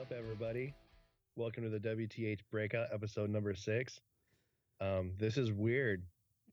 up, 0.00 0.12
everybody? 0.16 0.74
Welcome 1.36 1.62
to 1.64 1.68
the 1.68 1.78
WTH 1.78 2.40
Breakout, 2.50 2.88
episode 2.92 3.30
number 3.30 3.54
six. 3.54 4.00
Um, 4.80 5.12
this 5.18 5.36
is 5.36 5.52
weird. 5.52 6.02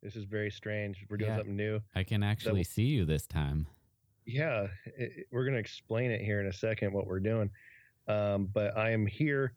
This 0.01 0.15
is 0.15 0.25
very 0.25 0.51
strange. 0.51 1.05
We're 1.09 1.17
doing 1.17 1.31
Yeah. 1.31 1.37
something 1.37 1.55
new. 1.55 1.79
I 1.95 2.03
can 2.03 2.23
actually 2.23 2.63
see 2.63 2.83
you 2.83 3.05
this 3.05 3.25
time. 3.25 3.67
Yeah, 4.25 4.67
it, 4.85 5.11
it- 5.17 5.27
we're 5.31 5.43
going 5.43 5.53
to 5.55 5.59
explain 5.59 6.11
it 6.11 6.21
here 6.21 6.39
in 6.39 6.47
a 6.47 6.53
second 6.53 6.93
what 6.93 7.07
we're 7.07 7.19
doing. 7.19 7.49
Um, 8.07 8.47
but 8.47 8.77
I 8.77 8.91
am 8.91 9.05
here 9.05 9.53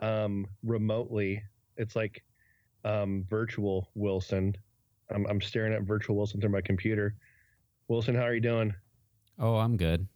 um, 0.00 0.46
remotely. 0.62 1.42
It's 1.76 1.96
like 1.96 2.22
um, 2.84 3.24
virtual 3.28 3.88
Wilson. 3.94 4.54
I'm, 5.10 5.26
I'm 5.26 5.40
staring 5.40 5.72
at 5.72 5.82
virtual 5.82 6.16
Wilson 6.16 6.40
through 6.40 6.50
my 6.50 6.60
computer. 6.60 7.14
Wilson, 7.88 8.14
how 8.14 8.22
are 8.22 8.34
you 8.34 8.40
doing? 8.40 8.74
Oh, 9.38 9.56
I'm 9.56 9.76
good. 9.76 10.06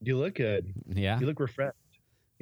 You 0.00 0.18
look 0.18 0.34
good. 0.34 0.72
Yeah. 0.88 1.18
You 1.18 1.26
look 1.26 1.40
refreshed. 1.40 1.76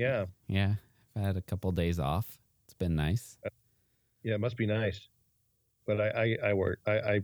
Yeah. 0.03 0.25
Yeah. 0.49 0.75
I've 1.17 1.23
had 1.23 1.37
a 1.37 1.43
couple 1.43 1.71
days 1.71 1.99
off. 2.01 2.27
It's 2.65 2.75
been 2.75 2.97
nice. 2.97 3.39
Yeah, 4.25 4.35
it 4.35 4.41
must 4.41 4.57
be 4.57 4.67
nice. 4.67 5.09
But 5.87 6.01
I, 6.01 6.09
I, 6.43 6.51
I 6.51 6.53
work 6.55 6.81
I, 6.87 6.93
I 6.93 7.21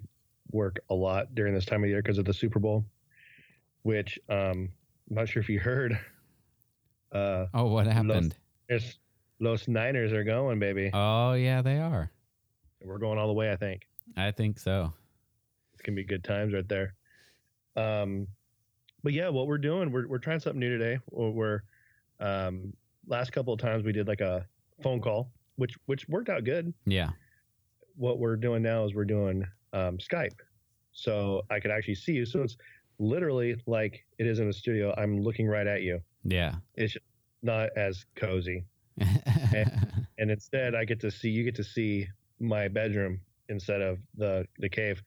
work 0.52 0.78
a 0.90 0.94
lot 0.94 1.34
during 1.34 1.54
this 1.54 1.64
time 1.64 1.82
of 1.82 1.90
year 1.90 2.00
because 2.02 2.18
of 2.18 2.24
the 2.24 2.32
Super 2.34 2.58
Bowl, 2.60 2.84
which 3.82 4.18
um, 4.28 4.70
I'm 5.10 5.16
not 5.16 5.28
sure 5.28 5.42
if 5.42 5.48
you 5.48 5.58
heard. 5.70 5.98
Uh, 7.12 7.46
Oh, 7.54 7.66
what 7.66 7.86
happened? 7.86 8.36
Los, 8.70 8.98
Los 9.40 9.66
Niners 9.68 10.12
are 10.12 10.24
going, 10.24 10.58
baby. 10.58 10.90
Oh, 10.92 11.32
yeah, 11.32 11.62
they 11.62 11.78
are. 11.80 12.10
We're 12.84 12.98
going 12.98 13.18
all 13.18 13.26
the 13.26 13.32
way. 13.32 13.50
I 13.50 13.56
think 13.56 13.82
I 14.16 14.30
think 14.30 14.58
so. 14.60 14.92
it's 15.72 15.82
gonna 15.82 15.96
be 15.96 16.04
good 16.04 16.22
times 16.22 16.52
right 16.54 16.68
there. 16.68 16.94
Um, 17.74 18.28
but 19.02 19.12
yeah, 19.12 19.28
what 19.30 19.46
we're 19.48 19.58
doing, 19.58 19.90
we're 19.90 20.06
we're 20.06 20.18
trying 20.18 20.38
something 20.40 20.60
new 20.60 20.76
today. 20.78 20.98
We're 21.10 21.30
we're, 21.30 21.60
um, 22.20 22.72
last 23.06 23.33
couple 23.33 23.52
of 23.52 23.61
times 23.61 23.84
we 23.84 23.92
did 23.92 24.08
like 24.08 24.20
a 24.20 24.47
phone 24.83 25.00
call, 25.00 25.30
which 25.56 25.74
which 25.86 26.08
worked 26.08 26.28
out 26.28 26.44
good. 26.44 26.72
Yeah. 26.86 27.11
what 27.97 28.19
we're 28.19 28.36
doing 28.36 28.62
now 28.62 28.84
is 28.84 28.94
we're 28.94 29.05
doing 29.05 29.44
um, 29.72 29.98
Skype. 29.98 30.39
So 30.92 31.42
I 31.50 31.61
could 31.61 31.70
actually 31.70 31.96
see 31.96 32.12
you. 32.12 32.27
So 32.27 32.42
it's 32.42 32.56
literally 32.98 33.56
like 33.66 34.05
it 34.19 34.27
is 34.27 34.39
in 34.39 34.46
the 34.46 34.52
studio. 34.52 34.94
I'm 34.96 35.20
looking 35.20 35.46
right 35.46 35.66
at 35.66 35.83
you. 35.83 36.00
Yeah. 36.24 36.56
It's 36.74 36.96
not 37.42 37.70
as 37.77 38.05
cozy. 38.17 38.64
And 40.20 40.33
instead, 40.33 40.74
I 40.74 40.85
get 40.85 40.98
to 41.02 41.12
see 41.12 41.30
you 41.30 41.45
get 41.45 41.55
to 41.55 41.62
see 41.64 42.08
my 42.40 42.67
bedroom 42.67 43.20
instead 43.48 43.80
of 43.80 43.98
the 44.17 44.46
the 44.58 44.68
cave. 44.68 45.00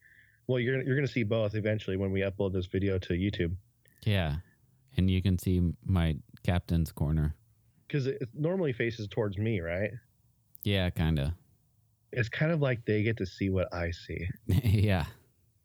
Well, 0.46 0.58
you're 0.58 0.76
you're 0.82 0.96
going 0.96 1.06
to 1.06 1.12
see 1.12 1.22
both 1.22 1.54
eventually 1.54 1.98
when 1.98 2.10
we 2.10 2.20
upload 2.20 2.54
this 2.54 2.64
video 2.64 2.98
to 3.00 3.12
YouTube 3.12 3.54
yeah. 4.04 4.36
And 4.96 5.10
you 5.10 5.22
can 5.22 5.38
see 5.38 5.62
my 5.84 6.16
captain's 6.44 6.92
corner. 6.92 7.34
because 7.86 8.06
it 8.06 8.28
normally 8.34 8.72
faces 8.72 9.06
towards 9.08 9.38
me, 9.38 9.60
right? 9.60 9.90
Yeah, 10.64 10.88
kind 10.90 11.18
of. 11.18 11.32
It's 12.12 12.28
kind 12.28 12.52
of 12.52 12.60
like 12.60 12.84
they 12.84 13.02
get 13.02 13.16
to 13.18 13.26
see 13.26 13.50
what 13.50 13.72
I 13.72 13.90
see, 13.90 14.28
yeah. 14.46 15.06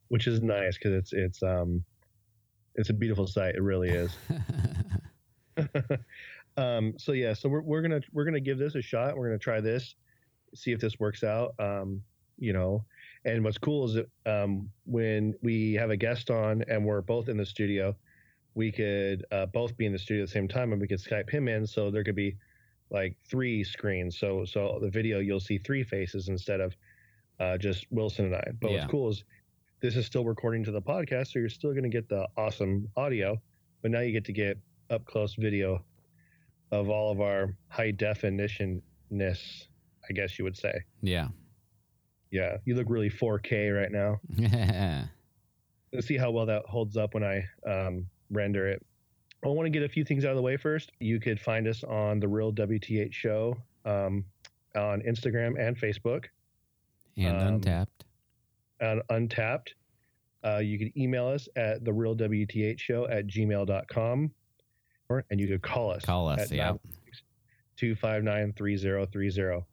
which 0.08 0.28
is 0.28 0.42
nice 0.42 0.78
because 0.78 0.94
it's 0.94 1.14
it's 1.14 1.44
um 1.44 1.84
it's 2.76 2.90
a 2.90 2.94
beautiful 2.94 3.28
sight. 3.28 3.56
It 3.56 3.62
really 3.62 3.90
is. 3.90 4.12
um, 6.58 6.94
so 6.98 7.12
yeah, 7.12 7.34
so 7.34 7.50
we're, 7.50 7.62
we're 7.62 7.82
gonna 7.82 8.02
we're 8.14 8.26
gonna 8.26 8.40
give 8.40 8.58
this 8.58 8.76
a 8.76 8.82
shot. 8.82 9.18
We're 9.18 9.28
gonna 9.28 9.40
try 9.40 9.62
this, 9.62 9.96
see 10.56 10.72
if 10.72 10.80
this 10.80 11.00
works 11.00 11.24
out. 11.24 11.54
Um, 11.60 12.02
you 12.38 12.54
know, 12.54 12.86
and 13.26 13.44
what's 13.44 13.58
cool 13.58 13.86
is 13.86 13.96
that 13.96 14.10
um, 14.26 14.70
when 14.86 15.34
we 15.42 15.74
have 15.74 15.90
a 15.90 15.98
guest 15.98 16.30
on 16.30 16.64
and 16.68 16.86
we're 16.86 17.02
both 17.02 17.30
in 17.30 17.38
the 17.38 17.46
studio, 17.46 17.96
we 18.58 18.72
could 18.72 19.24
uh, 19.32 19.46
both 19.46 19.78
be 19.78 19.86
in 19.86 19.94
the 19.94 20.00
studio 20.00 20.24
at 20.24 20.30
the 20.30 20.34
same 20.34 20.48
time, 20.48 20.72
and 20.72 20.82
we 20.82 20.88
could 20.88 21.00
Skype 21.00 21.30
him 21.30 21.48
in. 21.48 21.68
So 21.68 21.92
there 21.92 22.04
could 22.04 22.16
be 22.16 22.36
like 22.90 23.16
three 23.30 23.64
screens. 23.64 24.18
So 24.18 24.46
so 24.46 24.80
the 24.82 24.90
video 24.90 25.20
you'll 25.20 25.40
see 25.40 25.60
three 25.60 25.84
faces 25.84 26.28
instead 26.28 26.60
of 26.60 26.76
uh, 27.40 27.60
just 27.60 27.86
Wilson 27.92 28.26
and 28.26 28.36
I. 28.36 28.52
But 28.60 28.72
Yeah. 28.72 28.78
what's 28.78 28.92
cool 28.92 29.10
is 29.10 29.24
this 29.80 29.96
is 29.96 30.08
still 30.08 30.26
recording 30.26 30.64
to 30.64 30.72
the 30.72 30.82
podcast, 30.82 31.28
so 31.28 31.40
you're 31.40 31.50
still 31.50 31.70
going 31.72 31.84
to 31.84 31.90
get 31.90 32.10
the 32.10 32.28
awesome 32.36 32.90
audio, 32.98 33.40
but 33.84 33.92
now 33.92 34.00
you 34.00 34.12
get 34.12 34.26
to 34.26 34.34
get 34.34 34.58
up 34.90 35.06
close 35.06 35.36
video 35.36 35.86
of 36.72 36.90
all 36.90 37.12
of 37.12 37.22
our 37.22 37.54
high 37.68 37.92
definitionness, 37.92 38.82
I 40.10 40.14
guess 40.16 40.40
you 40.40 40.46
would 40.46 40.58
say. 40.58 40.74
Yeah. 41.04 41.28
Yeah, 42.32 42.58
you 42.66 42.74
look 42.74 42.88
really 42.90 43.12
4K 43.12 43.72
right 43.72 43.92
now. 43.92 44.20
Let's 45.94 46.08
see 46.08 46.18
how 46.18 46.32
well 46.32 46.48
that 46.48 46.64
holds 46.66 46.98
up 46.98 47.14
when 47.14 47.24
I 47.24 47.46
um, 47.70 48.08
render 48.32 48.68
it. 48.68 48.86
I 49.44 49.50
want 49.50 49.66
to 49.66 49.70
get 49.70 49.84
a 49.84 49.90
few 49.90 50.04
things 50.04 50.26
out 50.26 50.32
of 50.32 50.36
the 50.38 50.42
way 50.42 50.58
first. 50.58 50.92
You 51.00 51.20
could 51.20 51.40
find 51.40 51.68
us 51.68 51.84
on 51.84 52.20
the 52.20 52.28
Real 52.28 52.52
WTH 52.52 53.14
Show 53.14 53.56
um, 53.86 54.26
on 54.76 55.02
Instagram 55.02 55.60
and 55.60 55.78
Facebook. 55.78 56.26
and 57.18 57.38
Um, 57.38 57.62
Untappd. 57.62 57.88
on 58.82 59.02
Untappd. 59.10 59.68
Uh, 60.44 60.58
you 60.60 60.78
can 60.78 60.92
email 60.98 61.28
us 61.28 61.48
at 61.56 61.84
the 61.84 61.92
real 61.92 62.16
WTH 62.16 62.80
show 62.80 63.08
at 63.08 63.28
gmail.com 63.28 64.32
or, 65.10 65.24
and 65.32 65.40
you 65.40 65.48
could 65.48 65.62
call 65.64 65.92
us. 65.92 66.04
Call 66.06 66.28
us. 66.30 66.40
at 66.40 66.52
Yeah. 66.52 66.74
259 67.78 68.54
3030. 68.54 69.66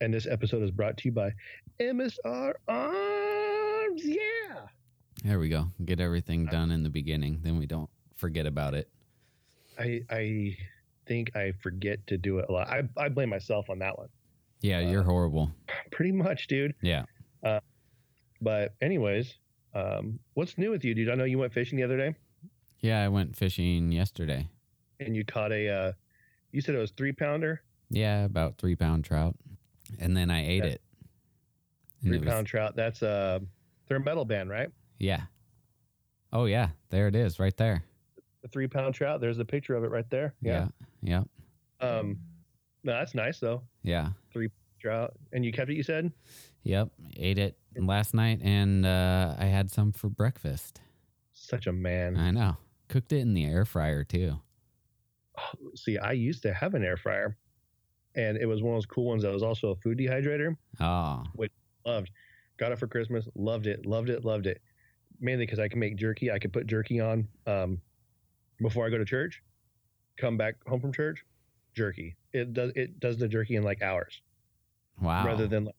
And 0.00 0.12
this 0.12 0.26
episode 0.26 0.62
is 0.62 0.70
brought 0.70 0.96
to 0.98 1.08
you 1.08 1.12
by 1.12 1.32
MSR 1.80 2.54
Arms. 2.68 2.96
Yeah. 2.96 3.05
There 5.26 5.40
we 5.40 5.48
go. 5.48 5.72
Get 5.84 5.98
everything 5.98 6.46
done 6.46 6.70
in 6.70 6.84
the 6.84 6.88
beginning. 6.88 7.40
Then 7.42 7.58
we 7.58 7.66
don't 7.66 7.90
forget 8.14 8.46
about 8.46 8.74
it. 8.74 8.88
I, 9.76 10.02
I 10.08 10.56
think 11.06 11.34
I 11.34 11.52
forget 11.60 12.06
to 12.06 12.16
do 12.16 12.38
it 12.38 12.46
a 12.48 12.52
lot. 12.52 12.68
I, 12.68 12.82
I 12.96 13.08
blame 13.08 13.28
myself 13.30 13.68
on 13.68 13.80
that 13.80 13.98
one. 13.98 14.08
Yeah, 14.60 14.78
you're 14.80 15.02
horrible. 15.02 15.50
Pretty 15.90 16.12
much, 16.12 16.46
dude. 16.46 16.74
Yeah. 16.80 17.04
But, 18.40 18.74
anyways, 18.80 19.34
um, 19.74 20.18
what's 20.34 20.56
new 20.58 20.70
with 20.70 20.84
you, 20.84 20.94
dude? 20.94 21.08
I 21.10 21.14
know 21.14 21.24
you 21.24 21.38
went 21.38 21.52
fishing 21.54 21.76
the 21.78 21.84
other 21.84 21.96
day 21.96 22.14
Yeah, 22.80 23.02
I 23.02 23.08
went 23.08 23.34
fishing 23.34 23.90
yesterday. 23.90 24.48
and 25.00 25.16
you 25.16 25.24
caught 25.24 25.52
a, 25.52 25.68
uh, 25.68 25.92
you 26.52 26.60
said 26.60 26.74
it 26.74 26.78
was 26.78 26.90
three 26.92 27.12
pounder. 27.12 27.62
Yeah, 27.90 28.24
about 28.24 28.58
three 28.58 28.76
pound 28.76 29.04
trout. 29.04 29.34
And 29.98 30.16
then 30.16 30.30
I 30.30 30.46
ate 30.46 30.64
Yeah. 30.64 30.70
it. 30.70 30.82
Three 32.02 32.16
it 32.18 32.24
was- 32.24 32.44
trout. 32.44 32.76
That's 32.76 33.02
uh, 33.02 33.40
they're 33.88 33.96
a 33.96 34.00
metal 34.00 34.24
band, 34.24 34.50
right? 34.50 34.68
Yeah. 34.98 35.22
Oh 36.32 36.44
yeah, 36.44 36.70
there 36.90 37.08
it 37.08 37.14
is, 37.14 37.38
right 37.38 37.56
there. 37.56 37.84
The 38.42 38.48
three 38.48 38.68
pound 38.68 38.94
trout. 38.94 39.20
There's 39.20 39.38
a 39.38 39.44
picture 39.44 39.74
of 39.74 39.84
it 39.84 39.90
right 39.90 40.08
there. 40.10 40.34
Yeah. 40.40 40.68
Yeah. 41.02 41.24
Um, 41.80 42.18
no, 42.84 42.92
that's 42.92 43.14
nice 43.14 43.38
though. 43.38 43.62
Yeah. 43.82 44.10
Three 44.32 44.50
Trout, 44.78 45.14
and 45.32 45.44
you 45.44 45.52
kept 45.52 45.70
it. 45.70 45.74
You 45.74 45.82
said. 45.82 46.12
Yep. 46.62 46.90
Ate 47.16 47.38
it 47.38 47.56
last 47.76 48.14
night 48.14 48.40
and 48.42 48.84
uh, 48.84 49.34
I 49.38 49.46
had 49.46 49.70
some 49.70 49.92
for 49.92 50.08
breakfast. 50.08 50.80
Such 51.32 51.66
a 51.66 51.72
man. 51.72 52.16
I 52.16 52.30
know. 52.30 52.56
Cooked 52.88 53.12
it 53.12 53.20
in 53.20 53.34
the 53.34 53.44
air 53.44 53.64
fryer 53.64 54.04
too. 54.04 54.40
See, 55.74 55.98
I 55.98 56.12
used 56.12 56.42
to 56.42 56.52
have 56.52 56.74
an 56.74 56.84
air 56.84 56.96
fryer, 56.96 57.36
and 58.14 58.36
it 58.36 58.46
was 58.46 58.62
one 58.62 58.74
of 58.74 58.76
those 58.76 58.86
cool 58.86 59.06
ones 59.06 59.22
that 59.22 59.32
was 59.32 59.42
also 59.42 59.70
a 59.70 59.76
food 59.76 59.98
dehydrator. 59.98 60.56
Oh. 60.80 61.24
Which 61.34 61.52
loved. 61.84 62.10
Got 62.58 62.72
it 62.72 62.78
for 62.78 62.86
Christmas. 62.86 63.28
Loved 63.34 63.66
it. 63.66 63.86
Loved 63.86 64.08
it. 64.08 64.24
Loved 64.24 64.46
it. 64.46 64.60
Mainly 65.20 65.46
because 65.46 65.58
I 65.58 65.68
can 65.68 65.78
make 65.78 65.96
jerky. 65.96 66.30
I 66.30 66.38
can 66.38 66.50
put 66.50 66.66
jerky 66.66 67.00
on 67.00 67.28
um, 67.46 67.80
before 68.60 68.86
I 68.86 68.90
go 68.90 68.98
to 68.98 69.04
church. 69.04 69.42
Come 70.18 70.36
back 70.36 70.56
home 70.66 70.80
from 70.80 70.92
church, 70.92 71.24
jerky. 71.74 72.16
It 72.32 72.52
does. 72.54 72.72
It 72.74 73.00
does 73.00 73.18
the 73.18 73.28
jerky 73.28 73.56
in 73.56 73.62
like 73.62 73.82
hours. 73.82 74.20
Wow. 75.00 75.26
rather 75.26 75.46
than 75.46 75.66
like, 75.66 75.74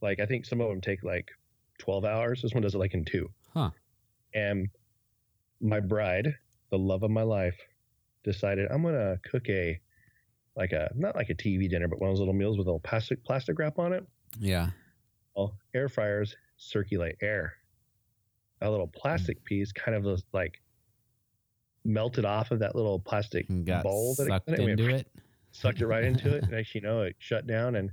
like 0.00 0.20
I 0.20 0.26
think 0.26 0.44
some 0.46 0.60
of 0.60 0.68
them 0.68 0.80
take 0.80 1.04
like 1.04 1.30
12 1.78 2.04
hours. 2.04 2.42
This 2.42 2.52
one 2.52 2.62
does 2.62 2.74
it 2.74 2.78
like 2.78 2.94
in 2.94 3.04
two. 3.04 3.30
Huh. 3.54 3.70
And 4.34 4.68
my 5.60 5.78
bride, 5.78 6.34
the 6.70 6.78
love 6.78 7.04
of 7.04 7.10
my 7.10 7.22
life, 7.22 7.56
decided 8.24 8.68
I'm 8.70 8.82
gonna 8.82 9.18
cook 9.30 9.48
a 9.48 9.80
like 10.56 10.72
a 10.72 10.90
not 10.94 11.14
like 11.16 11.30
a 11.30 11.34
TV 11.34 11.68
dinner, 11.70 11.88
but 11.88 12.00
one 12.00 12.10
of 12.10 12.14
those 12.14 12.20
little 12.20 12.34
meals 12.34 12.58
with 12.58 12.66
a 12.66 12.70
little 12.70 12.80
plastic 12.80 13.24
plastic 13.24 13.58
wrap 13.58 13.78
on 13.78 13.92
it. 13.92 14.06
yeah. 14.38 14.70
Well, 15.36 15.56
air 15.74 15.88
fryers 15.88 16.36
circulate 16.58 17.16
air. 17.22 17.54
A 18.62 18.70
little 18.70 18.86
plastic 18.86 19.40
mm. 19.40 19.44
piece 19.44 19.72
kind 19.72 19.96
of 19.96 20.04
was 20.04 20.24
like 20.32 20.60
melted 21.84 22.24
off 22.24 22.50
of 22.50 22.60
that 22.60 22.74
little 22.74 22.98
plastic 22.98 23.46
bowl 23.48 24.14
that 24.18 24.26
sucked 24.28 24.48
it, 24.48 24.60
into 24.60 24.88
it. 24.94 25.06
sucked 25.50 25.80
it 25.80 25.86
right 25.86 26.04
into 26.04 26.34
it. 26.34 26.48
Next, 26.50 26.74
you 26.74 26.80
know, 26.80 27.02
it 27.02 27.16
shut 27.18 27.46
down 27.46 27.76
and 27.76 27.90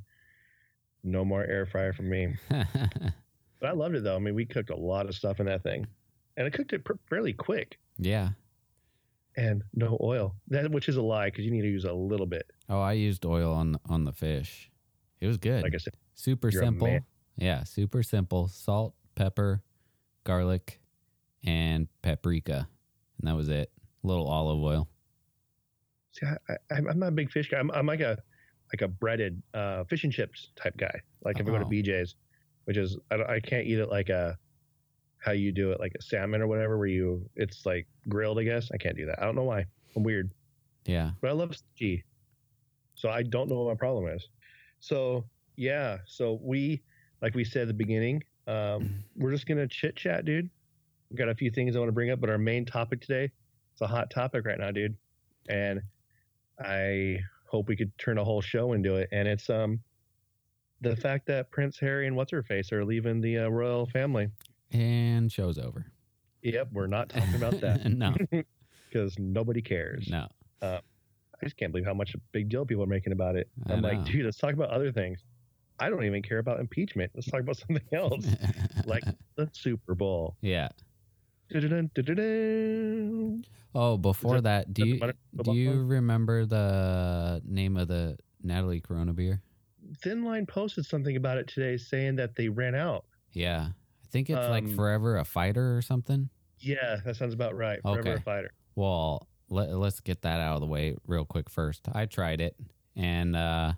no 1.03 1.25
more 1.25 1.43
air 1.43 1.65
fryer 1.65 1.93
for 1.93 2.03
me. 2.03 2.35
But 3.59 3.69
I 3.69 3.71
loved 3.73 3.95
it 3.95 4.03
though. 4.03 4.15
I 4.15 4.19
mean, 4.19 4.35
we 4.35 4.45
cooked 4.45 4.69
a 4.69 4.75
lot 4.75 5.07
of 5.07 5.15
stuff 5.15 5.39
in 5.39 5.45
that 5.47 5.63
thing, 5.63 5.85
and 6.37 6.47
I 6.47 6.49
cooked 6.49 6.73
it 6.73 6.85
pr- 6.85 6.93
fairly 7.09 7.33
quick 7.33 7.77
yeah. 7.97 8.29
and 9.35 9.63
no 9.73 9.97
oil. 10.01 10.35
That 10.47 10.71
which 10.71 10.87
is 10.87 10.95
a 10.95 11.01
lie 11.01 11.27
because 11.27 11.45
you 11.45 11.51
need 11.51 11.61
to 11.61 11.67
use 11.67 11.85
a 11.85 11.93
little 11.93 12.25
bit. 12.25 12.49
Oh, 12.69 12.79
I 12.79 12.93
used 12.93 13.25
oil 13.25 13.53
on 13.53 13.77
on 13.89 14.05
the 14.05 14.13
fish. 14.13 14.71
It 15.19 15.27
was 15.27 15.37
good. 15.37 15.63
Like 15.63 15.75
I 15.75 15.77
said, 15.77 15.95
super 16.15 16.51
simple. 16.51 16.99
Yeah, 17.35 17.63
super 17.63 18.01
simple. 18.03 18.47
Salt, 18.47 18.93
pepper, 19.15 19.61
garlic, 20.29 20.79
and 21.43 21.87
paprika. 22.03 22.67
And 23.19 23.27
that 23.27 23.35
was 23.35 23.49
it. 23.49 23.71
A 24.03 24.07
little 24.07 24.27
olive 24.27 24.59
oil. 24.63 24.87
See, 26.11 26.25
I, 26.27 26.53
I, 26.71 26.77
I'm 26.77 26.99
not 26.99 27.07
a 27.07 27.11
big 27.11 27.31
fish 27.31 27.49
guy. 27.49 27.57
I'm, 27.57 27.71
I'm 27.71 27.87
like 27.87 27.99
a 28.01 28.17
like 28.71 28.81
a 28.83 28.87
breaded 28.87 29.41
uh, 29.55 29.83
fish 29.85 30.03
and 30.03 30.13
chips 30.13 30.49
type 30.55 30.77
guy. 30.77 31.01
Like 31.23 31.39
if 31.39 31.47
I 31.47 31.49
go 31.49 31.57
to 31.57 31.65
Oh. 31.65 31.69
BJ's, 31.69 32.15
which 32.65 32.77
is 32.77 32.97
I, 33.09 33.17
don't- 33.17 33.29
I 33.29 33.39
can't 33.39 33.65
eat 33.65 33.79
it 33.79 33.89
like 33.89 34.09
a 34.09 34.37
how 35.17 35.31
you 35.31 35.51
do 35.51 35.71
it 35.71 35.79
like 35.79 35.93
a 35.97 36.01
salmon 36.01 36.41
or 36.41 36.47
whatever, 36.47 36.77
where 36.77 36.87
you 36.87 37.27
it's 37.35 37.65
like 37.65 37.87
grilled. 38.07 38.37
I 38.39 38.43
guess 38.43 38.69
I 38.71 38.77
can't 38.77 38.95
do 38.95 39.07
that. 39.07 39.19
I 39.21 39.25
don't 39.25 39.35
know 39.35 39.43
why. 39.43 39.65
I'm 39.95 40.03
weird, 40.03 40.29
Yeah. 40.85 41.11
but 41.21 41.29
I 41.31 41.33
love 41.33 41.49
sushi, 41.51 42.03
so 42.93 43.09
I 43.09 43.23
don't 43.23 43.49
know 43.49 43.63
what 43.63 43.73
my 43.73 43.77
problem 43.77 44.07
is. 44.15 44.29
So 44.79 45.25
yeah, 45.57 45.97
so 46.05 46.39
we 46.41 46.83
like 47.23 47.33
we 47.33 47.43
said 47.43 47.63
at 47.63 47.67
the 47.69 47.73
beginning, 47.73 48.23
um, 48.49 49.03
we're 49.15 49.31
just 49.31 49.45
gonna 49.45 49.67
chit 49.67 49.95
chat, 49.95 50.25
dude. 50.25 50.49
We 51.09 51.17
got 51.17 51.29
a 51.29 51.35
few 51.35 51.51
things 51.51 51.75
I 51.75 51.79
want 51.79 51.89
to 51.89 51.93
bring 51.93 52.11
up, 52.11 52.19
but 52.19 52.29
our 52.29 52.37
main 52.37 52.65
topic 52.65 53.01
today, 53.01 53.31
it's 53.71 53.81
a 53.81 53.87
hot 53.87 54.09
topic 54.09 54.45
right 54.45 54.59
now, 54.59 54.71
dude. 54.71 54.95
And 55.47 55.81
I 56.59 57.19
hope 57.47 57.67
we 57.67 57.75
could 57.75 57.95
turn 57.97 58.17
a 58.17 58.23
whole 58.23 58.41
show 58.41 58.73
into 58.73 58.95
it. 58.95 59.09
And 59.11 59.27
it's 59.27 59.49
um 59.49 59.79
the 60.81 60.95
fact 60.95 61.27
that 61.27 61.51
Prince 61.51 61.77
Harry 61.79 62.07
and 62.07 62.15
what's 62.15 62.31
her 62.31 62.43
face 62.43 62.71
are 62.71 62.85
leaving 62.85 63.21
the 63.21 63.39
uh, 63.39 63.47
royal 63.49 63.85
family. 63.87 64.29
And 64.71 65.31
show's 65.31 65.57
over. 65.57 65.85
Yep, 66.41 66.69
we're 66.71 66.87
not 66.87 67.09
talking 67.09 67.35
about 67.35 67.59
that 67.61 67.85
no. 67.91 68.15
because 68.89 69.17
nobody 69.19 69.61
cares. 69.61 70.07
No. 70.09 70.27
I 71.41 71.45
just 71.45 71.57
can't 71.57 71.71
believe 71.71 71.85
how 71.85 71.93
much 71.93 72.13
a 72.15 72.17
big 72.31 72.49
deal 72.49 72.65
people 72.65 72.83
are 72.83 72.87
making 72.87 73.13
about 73.13 73.35
it. 73.35 73.49
I 73.67 73.73
I'm 73.73 73.81
like, 73.81 74.03
dude, 74.05 74.25
let's 74.25 74.37
talk 74.37 74.53
about 74.53 74.69
other 74.69 74.91
things. 74.91 75.23
I 75.79 75.89
don't 75.89 76.03
even 76.05 76.21
care 76.21 76.39
about 76.39 76.59
impeachment. 76.59 77.11
Let's 77.15 77.27
talk 77.29 77.41
about 77.41 77.57
something 77.67 77.81
else, 77.93 78.25
like 78.85 79.03
the 79.35 79.49
Super 79.53 79.95
Bowl. 79.95 80.35
yeah. 80.41 80.69
Dun-dun-dun, 81.51 81.89
dun-dun-dun. 81.95 83.45
Oh, 83.73 83.97
before 83.97 84.41
that- 84.41 84.67
that, 84.67 84.73
do 84.73 84.87
you 84.87 84.99
do 85.43 85.53
you 85.53 85.83
remember 85.83 86.45
the 86.45 87.41
name 87.45 87.75
of 87.77 87.87
the 87.87 88.17
Natalie 88.43 88.81
Corona 88.81 89.13
beer? 89.13 89.41
Thin 90.03 90.23
Line 90.23 90.45
posted 90.45 90.85
something 90.85 91.15
about 91.15 91.37
it 91.37 91.47
today, 91.47 91.75
saying 91.77 92.15
that 92.17 92.35
they 92.35 92.49
ran 92.49 92.75
out. 92.75 93.05
Yeah. 93.31 93.69
I 94.03 94.07
think 94.11 94.29
it's 94.29 94.47
like 94.49 94.63
Um, 94.65 94.75
Forever 94.75 95.17
a 95.17 95.25
Fighter 95.25 95.75
or 95.75 95.81
something. 95.81 96.29
Yeah, 96.59 96.97
that 97.05 97.15
sounds 97.15 97.33
about 97.33 97.55
right. 97.55 97.81
Forever 97.81 97.99
Okay. 97.99 98.13
a 98.13 98.19
fighter. 98.19 98.51
Well, 98.75 99.27
let, 99.49 99.69
let's 99.75 99.99
get 100.01 100.21
that 100.23 100.39
out 100.39 100.55
of 100.55 100.61
the 100.61 100.67
way 100.67 100.95
real 101.07 101.25
quick 101.25 101.49
first. 101.49 101.87
I 101.91 102.05
tried 102.05 102.41
it 102.41 102.55
and 102.95 103.35
uh 103.35 103.73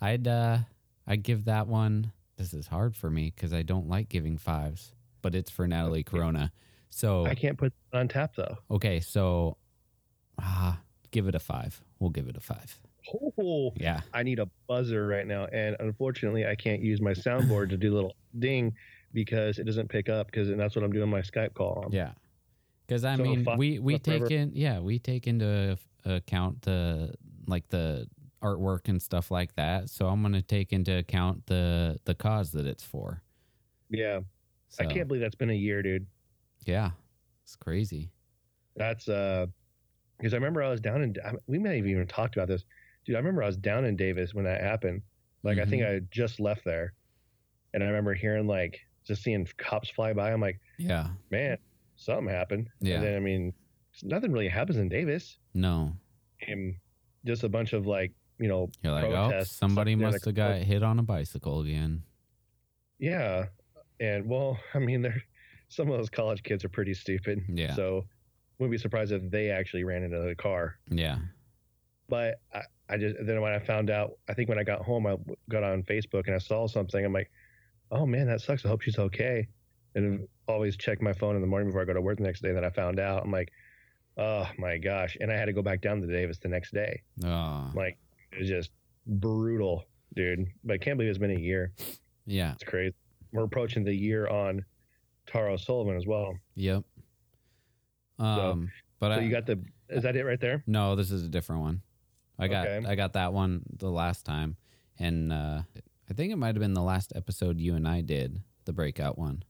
I'd 0.00 0.28
uh 0.28 0.58
I'd 1.06 1.22
give 1.22 1.44
that 1.46 1.66
one 1.66 2.12
this 2.36 2.54
is 2.54 2.66
hard 2.68 2.96
for 2.96 3.10
me 3.10 3.30
cuz 3.30 3.52
I 3.52 3.62
don't 3.62 3.88
like 3.88 4.08
giving 4.08 4.36
fives, 4.38 4.94
but 5.20 5.34
it's 5.34 5.50
for 5.50 5.66
Natalie 5.68 6.00
Okay. 6.00 6.16
Corona. 6.18 6.52
So 6.90 7.24
I 7.26 7.34
can't 7.34 7.56
put 7.58 7.72
it 7.92 7.96
on 7.96 8.08
tap 8.08 8.34
though. 8.36 8.58
okay, 8.70 9.00
so 9.00 9.56
ah 10.38 10.80
give 11.10 11.28
it 11.28 11.34
a 11.34 11.38
5. 11.38 11.82
We'll 11.98 12.10
give 12.10 12.28
it 12.28 12.36
a 12.36 12.40
5. 12.40 12.80
Oh, 13.38 13.72
Yeah. 13.76 14.00
I 14.14 14.22
need 14.22 14.38
a 14.38 14.48
buzzer 14.66 15.06
right 15.06 15.26
now, 15.26 15.44
and 15.46 15.76
unfortunately, 15.80 16.46
I 16.46 16.54
can't 16.54 16.80
use 16.82 17.00
my 17.00 17.12
soundboard 17.12 17.68
to 17.70 17.76
do 17.76 17.92
a 17.92 17.94
little 17.94 18.16
ding 18.38 18.74
because 19.12 19.58
it 19.58 19.64
doesn't 19.64 19.88
pick 19.88 20.08
up. 20.08 20.26
Because 20.26 20.48
and 20.50 20.58
that's 20.58 20.74
what 20.74 20.84
I'm 20.84 20.92
doing 20.92 21.10
my 21.10 21.20
Skype 21.20 21.52
call 21.54 21.82
on. 21.84 21.92
Yeah. 21.92 22.12
Cuz 22.88 23.04
I 23.04 23.16
So 23.16 23.22
mean, 23.22 23.44
fi- 23.44 23.56
we 23.56 23.78
we 23.78 23.98
forever- 23.98 24.26
take 24.28 24.38
in 24.38 24.52
yeah, 24.54 24.78
we 24.80 24.98
take 24.98 25.26
into 25.26 25.76
account 26.04 26.62
the 26.62 27.14
like 27.46 27.68
the 27.68 28.08
artwork 28.42 28.88
and 28.88 29.00
stuff 29.00 29.30
like 29.30 29.54
that. 29.56 29.88
So 29.88 30.08
I'm 30.08 30.20
going 30.22 30.34
to 30.34 30.42
take 30.42 30.72
into 30.72 30.96
account 30.98 31.46
the 31.46 31.98
the 32.04 32.14
cause 32.14 32.50
that 32.52 32.66
it's 32.66 32.82
for. 32.82 33.22
Yeah, 33.90 34.20
I 34.80 34.84
can't 34.86 35.06
believe 35.08 35.20
that's 35.22 35.34
been 35.34 35.50
a 35.50 35.54
year, 35.54 35.82
dude. 35.82 36.06
Yeah. 36.64 36.90
It's 37.44 37.56
crazy. 37.56 38.10
That's 38.76 39.08
uh, 39.08 39.46
because 40.18 40.32
I 40.32 40.36
remember 40.36 40.62
I 40.62 40.70
was 40.70 40.80
down 40.80 41.02
in. 41.02 41.14
I- 41.24 41.32
We 41.46 41.58
may 41.58 41.76
have 41.76 41.86
even 41.86 42.06
talked 42.06 42.36
about 42.36 42.48
this, 42.48 42.64
dude. 43.04 43.16
I 43.16 43.18
remember 43.18 43.42
I 43.42 43.46
was 43.46 43.56
down 43.56 43.84
in 43.84 43.96
Davis 43.96 44.32
when 44.34 44.44
that 44.44 44.60
happened. 44.62 45.02
Like 45.42 45.58
I 45.58 45.62
Mm-hmm. 45.62 45.70
think 45.70 45.82
I 45.84 45.88
had 45.90 46.10
just 46.10 46.40
left 46.40 46.64
there, 46.64 46.94
and 47.74 47.82
I 47.82 47.86
remember 47.86 48.14
hearing 48.14 48.46
like 48.46 48.80
just 49.04 49.22
seeing 49.22 49.46
cops 49.58 49.90
fly 49.90 50.12
by. 50.12 50.32
I'm 50.32 50.40
like, 50.40 50.60
Yeah. 50.78 51.08
man, 51.30 51.58
something 51.96 52.28
happened. 52.32 52.68
Yeah. 52.80 52.94
And 52.96 53.04
then 53.04 53.16
I 53.16 53.20
mean, 53.20 53.52
nothing 54.04 54.30
really 54.32 54.48
happens 54.48 54.78
in 54.78 54.88
Davis. 54.88 55.38
No. 55.52 55.92
And 56.46 56.76
just 57.26 57.42
a 57.42 57.48
bunch 57.48 57.72
of 57.72 57.86
like, 57.86 58.12
you 58.38 58.48
know, 58.48 58.70
You're 58.82 58.92
like, 58.92 59.04
oh, 59.04 59.42
somebody 59.44 59.94
must 59.94 60.24
have 60.24 60.34
got 60.34 60.56
hit 60.58 60.82
on 60.82 60.98
a 60.98 61.02
bicycle 61.02 61.60
again. 61.60 62.02
yeah. 62.98 63.46
And 64.00 64.26
well, 64.28 64.58
I 64.74 64.78
mean, 64.78 65.02
they're 65.02 65.22
some 65.68 65.90
of 65.90 65.96
those 65.96 66.10
college 66.10 66.42
kids 66.42 66.64
are 66.64 66.68
pretty 66.68 66.92
stupid. 66.94 67.40
Yeah. 67.48 67.74
So 67.74 68.04
wouldn't 68.58 68.72
be 68.72 68.78
surprised 68.78 69.10
if 69.12 69.30
they 69.30 69.50
actually 69.50 69.84
ran 69.84 70.02
into 70.02 70.20
the 70.20 70.34
car. 70.34 70.76
Yeah. 70.90 71.18
But 72.08 72.40
I, 72.52 72.62
I 72.90 72.96
just 72.98 73.16
then 73.24 73.40
when 73.40 73.52
I 73.52 73.58
found 73.58 73.88
out, 73.88 74.12
I 74.28 74.34
think 74.34 74.48
when 74.48 74.58
I 74.58 74.64
got 74.64 74.82
home, 74.82 75.06
I 75.06 75.16
got 75.48 75.62
on 75.62 75.82
Facebook 75.84 76.26
and 76.26 76.34
I 76.34 76.38
saw 76.38 76.66
something. 76.66 77.02
I'm 77.04 77.12
like, 77.12 77.30
oh 77.90 78.04
man, 78.04 78.26
that 78.26 78.40
sucks. 78.40 78.64
I 78.64 78.68
hope 78.68 78.82
she's 78.82 78.98
okay. 78.98 79.48
And 79.94 80.26
always 80.48 80.76
check 80.76 81.00
my 81.00 81.12
phone 81.12 81.36
in 81.36 81.40
the 81.40 81.46
morning 81.46 81.68
before 81.68 81.82
I 81.82 81.84
go 81.84 81.94
to 81.94 82.00
work 82.00 82.18
the 82.18 82.24
next 82.24 82.42
day. 82.42 82.52
That 82.52 82.64
I 82.64 82.70
found 82.70 82.98
out, 83.00 83.22
I'm 83.24 83.30
like, 83.30 83.50
oh 84.18 84.46
my 84.58 84.76
gosh. 84.78 85.16
And 85.20 85.30
I 85.32 85.36
had 85.36 85.46
to 85.46 85.52
go 85.52 85.62
back 85.62 85.80
down 85.80 86.00
to 86.00 86.06
Davis 86.06 86.38
the 86.38 86.48
next 86.48 86.74
day. 86.74 87.02
Oh. 87.24 87.70
Like 87.74 87.98
it 88.32 88.40
was 88.40 88.48
just 88.48 88.70
brutal, 89.06 89.84
dude. 90.14 90.46
But 90.64 90.74
I 90.74 90.78
can't 90.78 90.96
believe 90.96 91.10
it's 91.10 91.18
been 91.18 91.30
a 91.30 91.40
year. 91.40 91.72
Yeah. 92.26 92.52
It's 92.52 92.64
crazy. 92.64 92.94
We're 93.32 93.44
approaching 93.44 93.84
the 93.84 93.94
year 93.94 94.28
on 94.28 94.64
Tara 95.26 95.58
Sullivan 95.58 95.96
as 95.96 96.06
well. 96.06 96.36
Yep. 96.56 96.84
Um 98.18 98.70
but 98.98 99.14
So 99.14 99.20
I 99.20 99.24
you 99.24 99.30
got 99.30 99.46
the 99.46 99.58
is 99.88 100.02
that 100.04 100.16
it 100.16 100.24
right 100.24 100.40
there? 100.40 100.62
No, 100.66 100.96
this 100.96 101.10
is 101.10 101.24
a 101.24 101.28
different 101.28 101.62
one. 101.62 101.82
I 102.38 102.48
got 102.48 102.66
Okay. 102.66 102.86
I 102.86 102.94
got 102.94 103.14
that 103.14 103.32
one 103.32 103.62
the 103.78 103.90
last 103.90 104.24
time 104.24 104.56
and 104.98 105.32
uh 105.32 105.62
I 106.10 106.14
think 106.14 106.32
it 106.32 106.36
might 106.36 106.48
have 106.54 106.60
been 106.60 106.74
the 106.74 106.82
last 106.82 107.12
episode 107.14 107.58
you 107.58 107.74
and 107.74 107.88
I 107.88 108.02
did, 108.02 108.42
the 108.66 108.72
breakout 108.72 109.16
one. 109.16 109.44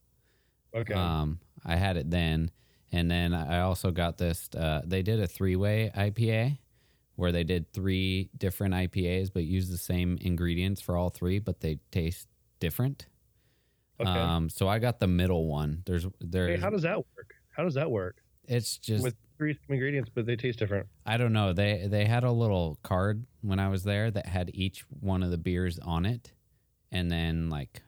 Okay. 0.75 0.95
Um, 0.95 1.41
I 1.65 1.75
had 1.75 1.97
it 1.97 2.09
then, 2.09 2.53
and 2.93 3.11
then 3.11 3.35
I 3.35 3.61
also 3.61 3.91
got 3.91 4.17
this. 4.17 4.49
Uh, 4.57 4.81
they 4.85 5.03
did 5.03 5.19
a 5.19 5.27
three-way 5.27 5.91
IPA 5.97 6.59
where 7.17 7.33
they 7.33 7.45
did 7.45 7.73
three 7.73 8.31
different 8.37 8.75
IPAs, 8.75 9.31
but 9.33 9.45
use 9.45 9.69
the 9.69 9.79
same 9.79 10.19
ingredients 10.21 10.81
for 10.81 10.97
all 10.97 11.11
three, 11.11 11.39
but 11.39 11.61
they 11.61 11.79
taste 11.91 12.27
different. 12.61 13.07
okay. 14.01 14.11
Um, 14.11 14.49
so 14.49 14.69
I 14.69 14.79
got 14.79 14.99
the 15.01 15.07
middle 15.07 15.47
one. 15.47 15.83
There's 15.87 16.07
hey, 16.33 16.57
how 16.57 16.71
does 16.71 16.83
that 16.83 16.97
work? 16.97 17.35
How 17.51 17.65
does 17.65 17.75
that 17.75 17.91
work? 17.91 18.23
it's 18.49 18.79
just 18.79 19.05
With 19.05 19.15
three 19.39 19.57
ingredients, 19.69 20.11
but 20.13 20.27
they 20.27 20.37
taste 20.37 20.59
different. 20.59 20.87
I 21.07 21.17
don't 21.17 21.33
know. 21.33 21.53
They 21.53 21.87
they 21.89 22.05
had 22.05 22.25
a 22.25 22.33
little 22.33 22.79
card 22.83 23.25
when 23.41 23.59
I 23.59 23.69
was 23.69 23.85
there 23.85 24.11
that 24.11 24.27
had 24.27 24.51
each 24.55 24.85
one 25.01 25.23
of 25.23 25.31
the 25.31 25.39
beers 25.39 25.79
on 25.79 26.07
it, 26.07 26.33
and 26.91 27.11
then 27.11 27.51
like 27.51 27.83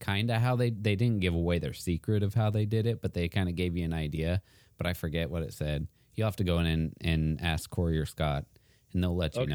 kind 0.00 0.30
of 0.30 0.40
how 0.40 0.56
they 0.56 0.70
they 0.70 0.96
didn't 0.96 1.20
give 1.20 1.34
away 1.34 1.58
their 1.58 1.72
secret 1.72 2.22
of 2.22 2.34
how 2.34 2.50
they 2.50 2.64
did 2.64 2.86
it, 2.86 3.02
but 3.02 3.14
they 3.14 3.28
kind 3.28 3.48
of 3.48 3.54
gave 3.54 3.76
you 3.76 3.84
an 3.84 3.92
idea. 3.92 4.42
But 4.78 4.86
I 4.86 4.94
forget 4.94 5.30
what 5.30 5.42
it 5.42 5.52
said. 5.52 5.88
You'll 6.16 6.26
have 6.26 6.36
to 6.36 6.44
go 6.44 6.58
in 6.58 6.66
and, 6.66 6.94
and 7.02 7.40
ask 7.40 7.68
Corey 7.70 7.98
or 7.98 8.06
Scott, 8.06 8.46
and 8.92 9.02
they'll 9.02 9.14
let 9.14 9.36
you 9.36 9.42
Okay. 9.42 9.52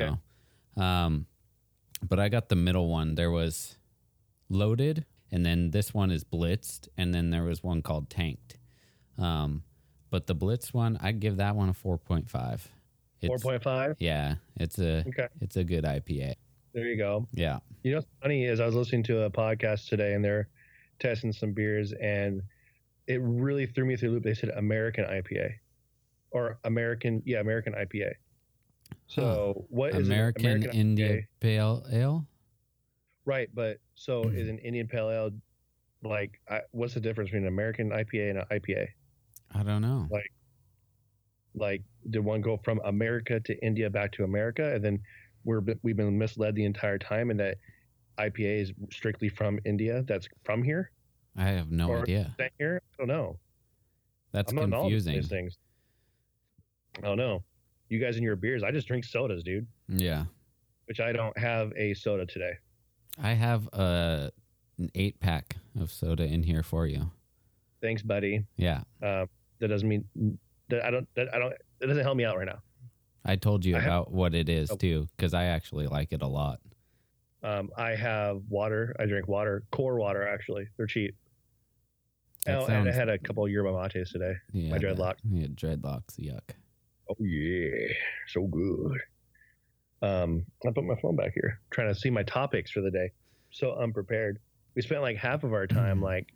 know. 0.77 0.81
Um, 0.83 1.25
but 2.07 2.19
I 2.19 2.29
got 2.29 2.49
the 2.49 2.55
middle 2.55 2.87
one. 2.87 3.15
There 3.15 3.31
was 3.31 3.77
loaded, 4.49 5.05
and 5.31 5.45
then 5.45 5.71
this 5.71 5.93
one 5.93 6.11
is 6.11 6.23
blitzed, 6.23 6.87
and 6.97 7.13
then 7.13 7.29
there 7.31 7.43
was 7.43 7.63
one 7.63 7.81
called 7.81 8.09
tanked. 8.09 8.57
Um, 9.17 9.63
but 10.09 10.27
the 10.27 10.35
blitz 10.35 10.73
one, 10.73 10.97
I'd 11.01 11.19
give 11.19 11.37
that 11.37 11.55
one 11.55 11.69
a 11.69 11.73
four 11.73 11.97
point 11.97 12.29
five. 12.29 12.67
Four 13.25 13.37
point 13.37 13.61
five. 13.63 13.95
Yeah, 13.99 14.35
it's 14.57 14.79
a 14.79 15.03
Okay, 15.07 15.27
it's 15.41 15.55
a 15.57 15.63
good 15.63 15.83
IPA. 15.83 16.33
there 16.73 16.85
you 16.85 16.97
go. 16.97 17.27
Yeah. 17.33 17.59
You 17.83 17.91
know, 17.91 17.97
what's 17.97 18.07
funny 18.21 18.45
is 18.45 18.59
I 18.59 18.65
was 18.65 18.75
listening 18.75 19.03
to 19.03 19.23
a 19.23 19.29
podcast 19.29 19.87
today, 19.87 20.13
and 20.13 20.23
they're 20.23 20.47
testing 20.99 21.31
some 21.33 21.51
beers, 21.53 21.93
and 21.93 22.41
it 23.07 23.19
really 23.23 23.65
threw 23.65 23.85
me 23.85 23.95
through 23.95 24.09
the 24.09 24.13
loop. 24.15 24.23
They 24.23 24.33
said 24.33 24.49
American 24.49 25.05
IPA, 25.05 25.53
or 26.31 26.59
American, 26.63 27.21
yeah, 27.25 27.39
American 27.39 27.73
IPA. 27.73 28.13
So 29.07 29.65
what 29.69 29.89
is 29.93 30.07
an 30.07 30.13
American, 30.13 30.63
India 30.71 31.09
IPA? 31.09 31.25
Pale 31.39 31.85
Ale. 31.91 32.27
Right, 33.25 33.49
but 33.53 33.77
so 33.95 34.23
hmm. 34.23 34.35
is 34.35 34.47
an 34.49 34.57
Indian 34.59 34.87
Pale 34.87 35.09
Ale 35.11 35.31
like 36.03 36.39
I, 36.49 36.61
what's 36.71 36.93
the 36.93 36.99
difference 36.99 37.29
between 37.29 37.43
an 37.43 37.49
American 37.49 37.89
IPA 37.91 38.31
and 38.31 38.39
an 38.39 38.45
IPA? 38.51 38.87
I 39.53 39.63
don't 39.63 39.81
know. 39.81 40.07
Like- 40.09 40.31
Like, 41.53 41.83
did 42.09 42.21
one 42.21 42.39
go 42.39 42.55
from 42.55 42.79
America 42.85 43.41
to 43.41 43.65
India 43.65 43.89
back 43.89 44.13
to 44.13 44.23
America, 44.23 44.73
and 44.73 44.83
then 44.83 44.99
we're 45.43 45.61
we've 45.83 45.97
been 45.97 46.17
misled 46.17 46.55
the 46.55 46.63
entire 46.63 46.97
time, 46.97 47.29
and 47.29 47.39
that 47.41 47.57
IPA 48.17 48.61
is 48.61 48.71
strictly 48.89 49.27
from 49.27 49.59
India? 49.65 50.03
That's 50.07 50.29
from 50.43 50.63
here, 50.63 50.91
I 51.35 51.49
have 51.49 51.69
no 51.69 51.89
or- 51.89 52.01
idea. 52.03 52.35
here? 52.57 52.81
I 52.93 52.95
don't 52.97 53.07
know. 53.09 53.37
That's 54.31 54.53
I'm 54.53 54.59
confusing. 54.59 55.15
These 55.15 55.27
things. 55.27 55.57
I 56.97 57.01
don't 57.01 57.17
know. 57.17 57.43
You 57.89 57.99
guys 57.99 58.15
and 58.15 58.23
your 58.23 58.35
beers. 58.35 58.63
I 58.63 58.71
just 58.71 58.87
drink 58.87 59.03
sodas, 59.05 59.43
dude. 59.43 59.67
Yeah. 59.87 60.25
Which 60.85 60.99
I 60.99 61.11
don't 61.11 61.37
have 61.37 61.71
a 61.75 61.93
soda 61.93 62.25
today. 62.25 62.53
I 63.21 63.33
have 63.33 63.67
a 63.73 64.31
an 64.77 64.89
eight 64.95 65.19
pack 65.19 65.57
of 65.79 65.91
soda 65.91 66.23
in 66.25 66.43
here 66.43 66.63
for 66.63 66.87
you. 66.87 67.11
Thanks, 67.81 68.01
buddy. 68.01 68.45
Yeah. 68.57 68.81
Uh, 69.01 69.25
that 69.59 69.67
doesn't 69.67 69.87
mean 69.87 70.05
that 70.69 70.83
I 70.85 70.91
don't. 70.91 71.07
That 71.15 71.33
I 71.33 71.39
don't. 71.39 71.53
That 71.79 71.87
doesn't 71.87 72.03
help 72.03 72.17
me 72.17 72.25
out 72.25 72.37
right 72.37 72.47
now. 72.47 72.61
I 73.25 73.35
told 73.35 73.63
you 73.65 73.75
I 73.75 73.79
have- 73.79 73.87
about 73.87 74.11
what 74.11 74.33
it 74.33 74.49
is 74.49 74.71
Oh. 74.71 74.75
too, 74.77 75.07
because 75.15 75.33
I 75.33 75.45
actually 75.45 75.87
like 75.87 76.11
it 76.13 76.21
a 76.21 76.27
lot. 76.27 76.59
Um, 77.43 77.69
I 77.75 77.91
have 77.95 78.41
water. 78.49 78.95
I 78.99 79.05
drink 79.05 79.27
water, 79.27 79.63
core 79.71 79.97
water. 79.97 80.27
Actually, 80.27 80.67
they're 80.77 80.87
cheap. 80.87 81.15
That 82.45 82.57
Oh, 82.59 82.65
and 82.65 82.87
I 82.89 82.91
had 82.91 83.09
a 83.09 83.17
couple 83.19 83.47
yerba 83.47 83.71
mates 83.71 84.11
today. 84.11 84.33
Yeah, 84.53 84.71
my 84.71 84.79
dreadlocks. 84.79 85.17
Yeah, 85.29 85.47
dreadlocks. 85.47 86.17
Yuck. 86.19 86.41
Oh 87.19 87.23
yeah, 87.23 87.93
so 88.27 88.47
good. 88.47 88.97
Um, 90.01 90.45
I 90.65 90.71
put 90.71 90.83
my 90.83 90.95
phone 91.01 91.15
back 91.15 91.33
here, 91.33 91.59
trying 91.71 91.93
to 91.93 91.99
see 91.99 92.09
my 92.09 92.23
topics 92.23 92.71
for 92.71 92.81
the 92.81 92.89
day. 92.91 93.11
So 93.51 93.73
unprepared. 93.73 94.39
We 94.75 94.81
spent 94.81 95.01
like 95.01 95.17
half 95.17 95.43
of 95.43 95.53
our 95.53 95.67
time 95.67 95.99
Mm. 95.99 96.03
like 96.03 96.33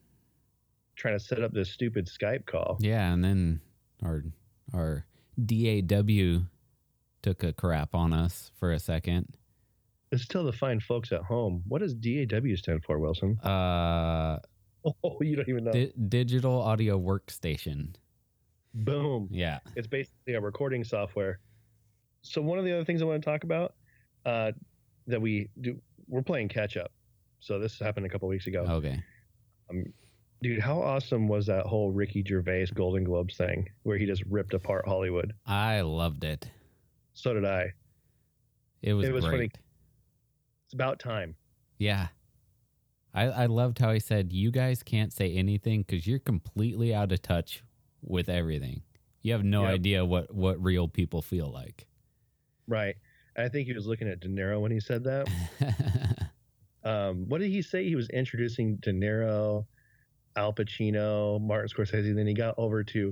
trying 0.95 1.17
to 1.17 1.23
set 1.23 1.41
up 1.41 1.51
this 1.53 1.71
stupid 1.71 2.07
Skype 2.07 2.45
call. 2.45 2.77
Yeah, 2.79 3.11
and 3.13 3.23
then 3.23 3.61
our 4.03 4.23
our 4.73 5.05
DAW 5.43 6.41
took 7.21 7.43
a 7.43 7.53
crap 7.53 7.95
on 7.95 8.13
us 8.13 8.51
for 8.59 8.71
a 8.71 8.79
second. 8.79 9.35
It's 10.11 10.23
still 10.23 10.43
the 10.43 10.53
fine 10.53 10.79
folks 10.79 11.11
at 11.11 11.21
home. 11.23 11.63
What 11.67 11.79
does 11.81 11.93
DAW 11.95 12.55
stand 12.55 12.83
for, 12.85 12.99
Wilson? 12.99 13.37
Uh, 13.39 14.39
Oh, 15.03 15.17
you 15.21 15.35
don't 15.35 15.49
even 15.49 15.63
know. 15.63 15.71
di- 15.71 15.91
digital 16.09 16.61
audio 16.61 16.99
workstation. 16.99 17.95
Boom. 18.75 19.29
Yeah. 19.31 19.59
It's 19.75 19.87
basically 19.87 20.33
a 20.33 20.41
recording 20.41 20.83
software. 20.83 21.39
So 22.21 22.41
one 22.41 22.59
of 22.59 22.65
the 22.65 22.73
other 22.73 22.83
things 22.83 23.01
I 23.01 23.05
want 23.05 23.23
to 23.23 23.29
talk 23.29 23.43
about 23.43 23.73
uh, 24.25 24.51
that 25.07 25.21
we 25.21 25.49
do, 25.61 25.79
we're 26.07 26.21
playing 26.21 26.49
catch 26.49 26.75
up. 26.75 26.91
So 27.39 27.57
this 27.57 27.79
happened 27.79 28.05
a 28.05 28.09
couple 28.09 28.27
weeks 28.27 28.47
ago. 28.47 28.65
Okay. 28.67 29.01
Dude, 30.41 30.59
how 30.59 30.81
awesome 30.81 31.27
was 31.27 31.45
that 31.45 31.65
whole 31.65 31.91
Ricky 31.91 32.23
Gervais 32.27 32.67
Golden 32.73 33.03
Globes 33.03 33.37
thing 33.37 33.69
where 33.83 33.97
he 33.97 34.05
just 34.05 34.23
ripped 34.29 34.53
apart 34.53 34.85
Hollywood? 34.85 35.33
I 35.45 35.81
loved 35.81 36.23
it. 36.23 36.49
So 37.13 37.33
did 37.33 37.45
I. 37.45 37.71
It 38.81 38.93
was, 38.93 39.07
It 39.07 39.13
was 39.13 39.23
funny. 39.23 39.49
It's 40.65 40.73
about 40.73 40.99
time. 40.99 41.35
Yeah. 41.77 42.07
I, 43.13 43.23
I 43.23 43.45
loved 43.45 43.79
how 43.79 43.93
he 43.93 43.99
said, 43.99 44.33
You 44.33 44.51
guys 44.51 44.83
can't 44.83 45.13
say 45.13 45.33
anything 45.33 45.83
because 45.83 46.05
you're 46.05 46.19
completely 46.19 46.93
out 46.93 47.13
of 47.13 47.21
touch 47.21 47.63
with 48.05 48.29
everything. 48.29 48.81
You 49.21 49.33
have 49.33 49.43
no 49.43 49.63
Yep. 49.63 49.73
idea 49.73 50.05
what, 50.05 50.33
what 50.33 50.63
real 50.63 50.87
people 50.87 51.21
feel 51.21 51.51
like. 51.51 51.87
Right. 52.67 52.95
I 53.37 53.49
think 53.49 53.67
he 53.67 53.73
was 53.73 53.85
looking 53.87 54.07
at 54.07 54.19
De 54.21 54.27
Niro 54.29 54.61
when 54.61 54.71
he 54.71 54.79
said 54.79 55.03
that. 55.05 55.27
Um, 56.83 57.27
what 57.27 57.41
did 57.41 57.49
he 57.49 57.63
say? 57.63 57.83
He 57.87 57.95
was 57.95 58.07
introducing 58.11 58.75
De 58.75 58.93
Niro, 58.93 59.65
Al 60.35 60.53
Pacino, 60.53 61.41
Martin 61.41 61.67
Scorsese. 61.67 62.13
Then 62.15 62.27
he 62.27 62.35
got 62.35 62.53
over 62.59 62.83
to 62.83 63.11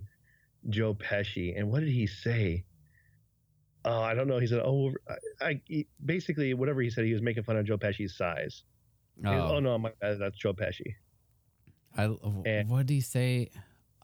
Joe 0.69 0.93
Pesci. 0.93 1.57
And 1.57 1.71
what 1.71 1.79
did 1.79 1.89
he 1.89 2.05
say? 2.05 2.65
Oh, 3.83 3.99
I 3.99 4.13
don't 4.13 4.27
know. 4.27 4.37
He 4.37 4.45
said, 4.45 4.61
"Oh, 4.63 4.93
I, 5.09 5.45
I 5.47 5.61
he- 5.65 5.87
basically 6.05 6.53
whatever 6.53 6.81
he 6.83 6.91
said. 6.91 7.05
He 7.05 7.13
was 7.13 7.23
making 7.23 7.41
fun 7.43 7.57
of 7.57 7.65
Joe 7.65 7.79
Pesci's 7.79 8.15
size." 8.15 8.61
Oh, 9.25 9.55
oh 9.55 9.59
no, 9.59 9.75
my, 9.79 9.91
that's 9.99 10.37
Joe 10.37 10.53
Pesci. 10.53 10.93
I, 11.97 12.15
and- 12.45 12.69
what 12.69 12.85
did 12.85 12.93
he 12.93 13.01
say? 13.01 13.49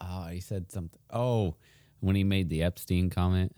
Oh, 0.02 0.28
he 0.28 0.40
said 0.40 0.72
something. 0.72 1.00
Oh, 1.12 1.56
when 2.00 2.16
he 2.16 2.24
made 2.24 2.50
the 2.50 2.64
Epstein 2.64 3.10
comment. 3.10 3.56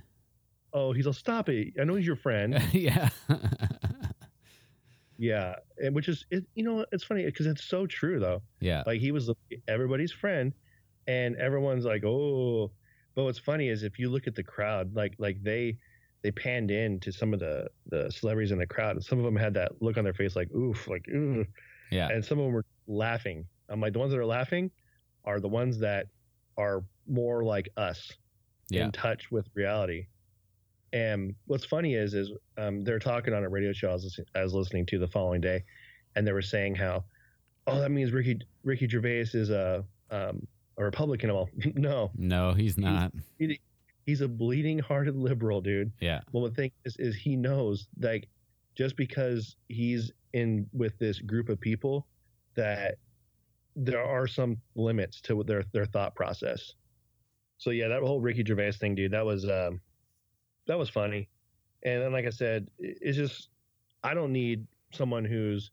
Oh, 0.74 0.94
he's 0.94 1.06
like, 1.06 1.16
"Stop 1.16 1.50
it! 1.50 1.74
I 1.80 1.84
know 1.84 1.96
he's 1.96 2.08
your 2.08 2.16
friend." 2.16 2.62
yeah. 2.72 3.10
yeah, 5.18 5.56
and 5.78 5.94
which 5.94 6.08
is, 6.10 6.26
it, 6.32 6.46
you 6.56 6.64
know, 6.64 6.86
it's 6.92 7.04
funny 7.04 7.26
because 7.26 7.46
it's 7.46 7.64
so 7.64 7.86
true 7.86 8.20
though. 8.20 8.42
yeah. 8.60 8.84
Like 8.86 9.00
he 9.02 9.12
was 9.12 9.30
everybody's 9.68 10.12
friend, 10.12 10.54
and 11.08 11.36
everyone's 11.38 11.86
like, 11.86 12.04
"Oh." 12.06 12.72
But 13.14 13.26
what's 13.26 13.40
funny 13.40 13.68
is 13.68 13.84
if 13.84 14.00
you 14.00 14.10
look 14.10 14.26
at 14.26 14.36
the 14.36 14.44
crowd, 14.44 14.96
like 14.96 15.16
like 15.20 15.44
they 15.44 15.78
they 16.24 16.32
panned 16.32 16.72
in 16.72 17.00
to 17.02 17.12
some 17.12 17.34
of 17.34 17.40
the 17.42 17.68
the 17.88 18.10
celebrities 18.10 18.52
in 18.52 18.58
the 18.60 18.66
crowd, 18.66 18.96
and 18.96 19.04
some 19.04 19.20
of 19.20 19.26
them 19.26 19.36
had 19.36 19.54
that 19.56 19.82
look 19.82 19.98
on 19.98 20.06
their 20.06 20.14
face 20.14 20.36
like 20.36 20.50
"oof," 20.56 20.88
like 20.88 21.06
"ooh," 21.10 21.46
Yeah. 21.92 22.08
and 22.08 22.24
some 22.24 22.40
of 22.40 22.46
them 22.46 22.54
were 22.54 22.66
laughing. 22.88 23.46
I'm 23.68 23.82
like, 23.82 23.94
the 23.94 24.00
ones 24.00 24.12
that 24.14 24.20
are 24.20 24.26
laughing 24.26 24.72
are 25.26 25.40
the 25.42 25.48
ones 25.50 25.78
that 25.80 26.08
are 26.58 26.84
more 27.08 27.44
like 27.44 27.70
us, 27.78 28.12
Yeah. 28.70 28.86
in 28.86 28.92
touch 28.92 29.32
with 29.32 29.48
reality. 29.54 30.08
And 30.94 31.36
what's 31.48 31.66
funny 31.66 31.96
is, 31.96 32.14
is 32.14 32.32
um, 32.58 32.84
they're 32.84 33.00
talking 33.00 33.34
on 33.34 33.44
a 33.44 33.50
radio 33.50 33.72
show 33.72 33.90
I 33.90 33.94
was, 33.94 34.04
listening, 34.04 34.28
I 34.36 34.44
was 34.44 34.54
listening 34.54 34.86
to 34.88 35.00
the 35.00 35.08
following 35.08 35.40
day, 35.42 35.64
and 36.16 36.28
they 36.28 36.34
were 36.34 36.42
saying 36.42 36.76
how, 36.76 37.06
oh, 37.68 37.80
that 37.80 37.92
means 37.92 38.12
Ricky 38.12 38.40
Ricky 38.64 38.88
Gervais 38.90 39.28
is 39.34 39.50
a 39.52 39.86
um, 40.10 40.46
a 40.78 40.84
Republican. 40.84 41.34
Well, 41.34 41.50
no, 41.76 42.12
No, 42.18 42.54
he's 42.54 42.78
not. 42.78 43.14
he's 44.06 44.20
a 44.22 44.28
bleeding 44.28 44.80
hearted 44.80 45.16
liberal, 45.16 45.62
dude. 45.62 45.92
Yeah. 46.02 46.22
Well, 46.34 46.44
the 46.44 46.52
thing 46.56 46.72
is, 46.84 46.98
is 46.98 47.16
he 47.16 47.38
knows 47.38 47.88
like 48.00 48.28
just 48.76 48.98
because 48.98 49.56
he's 49.70 50.12
in 50.34 50.68
with 50.74 50.98
this 51.00 51.20
group 51.20 51.48
of 51.50 51.60
people 51.62 52.06
that 52.56 52.96
there 53.76 54.04
are 54.04 54.28
some 54.28 54.58
limits 54.76 55.22
to 55.22 55.44
their 55.44 55.64
their 55.74 55.86
thought 55.86 56.16
process. 56.16 56.74
So 57.58 57.70
yeah, 57.70 57.88
that 57.90 58.02
whole 58.02 58.22
Ricky 58.22 58.44
Gervais 58.46 58.74
thing, 58.74 58.96
dude, 58.96 59.12
that 59.12 59.26
was 59.26 59.48
um, 59.50 59.82
that 60.68 60.78
was 60.78 60.90
funny. 60.90 61.30
And 61.84 62.02
then, 62.02 62.12
like 62.12 62.26
I 62.26 62.30
said, 62.30 62.70
it's 62.80 63.18
just 63.18 63.50
I 64.04 64.14
don't 64.14 64.32
need 64.32 64.68
someone 64.94 65.26
who's 65.26 65.72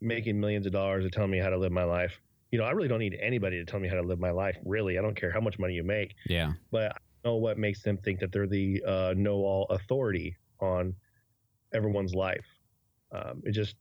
making 0.00 0.40
millions 0.40 0.66
of 0.66 0.72
dollars 0.72 1.04
to 1.04 1.10
tell 1.10 1.26
me 1.26 1.38
how 1.38 1.50
to 1.50 1.58
live 1.58 1.72
my 1.72 1.84
life. 1.84 2.20
You 2.50 2.58
know, 2.58 2.64
I 2.64 2.72
really 2.72 2.88
don't 2.88 2.98
need 2.98 3.16
anybody 3.20 3.58
to 3.58 3.64
tell 3.64 3.78
me 3.80 3.88
how 3.88 3.94
to 3.94 4.02
live 4.02 4.18
my 4.18 4.30
life. 4.30 4.56
Really, 4.64 4.98
I 4.98 5.02
don't 5.02 5.14
care 5.14 5.30
how 5.30 5.40
much 5.40 5.58
money 5.58 5.74
you 5.74 5.84
make 5.84 6.14
Yeah. 6.26 6.52
but 6.70 6.92
I 6.92 7.28
know 7.28 7.36
what 7.36 7.58
makes 7.58 7.82
them 7.82 7.96
think 7.98 8.18
that 8.20 8.32
they're 8.32 8.46
the 8.48 8.82
uh, 8.86 9.14
know-all 9.16 9.66
authority 9.70 10.36
on 10.60 10.94
everyone's 11.72 12.14
life. 12.14 12.44
Um, 13.12 13.42
it 13.44 13.52
just 13.52 13.76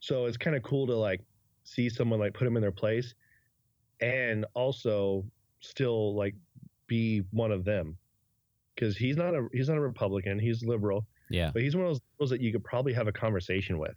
so 0.00 0.26
it's 0.26 0.36
kind 0.36 0.56
of 0.56 0.62
cool 0.62 0.86
to 0.86 0.94
like 0.94 1.20
see 1.64 1.88
someone 1.88 2.18
like 2.20 2.34
put 2.34 2.44
them 2.44 2.56
in 2.56 2.62
their 2.62 2.72
place, 2.72 3.14
and 4.00 4.44
also 4.54 5.24
still 5.60 6.14
like 6.14 6.34
be 6.86 7.22
one 7.30 7.52
of 7.52 7.64
them, 7.64 7.96
because 8.74 8.96
he's 8.96 9.16
not 9.16 9.34
a 9.34 9.46
he's 9.52 9.68
not 9.68 9.76
a 9.78 9.80
Republican, 9.80 10.38
he's 10.38 10.62
liberal, 10.64 11.06
Yeah. 11.30 11.50
but 11.52 11.62
he's 11.62 11.76
one 11.76 11.84
of 11.84 11.90
those 11.90 12.00
liberals 12.14 12.30
that 12.30 12.40
you 12.40 12.52
could 12.52 12.64
probably 12.64 12.92
have 12.94 13.08
a 13.08 13.12
conversation 13.12 13.78
with. 13.78 13.96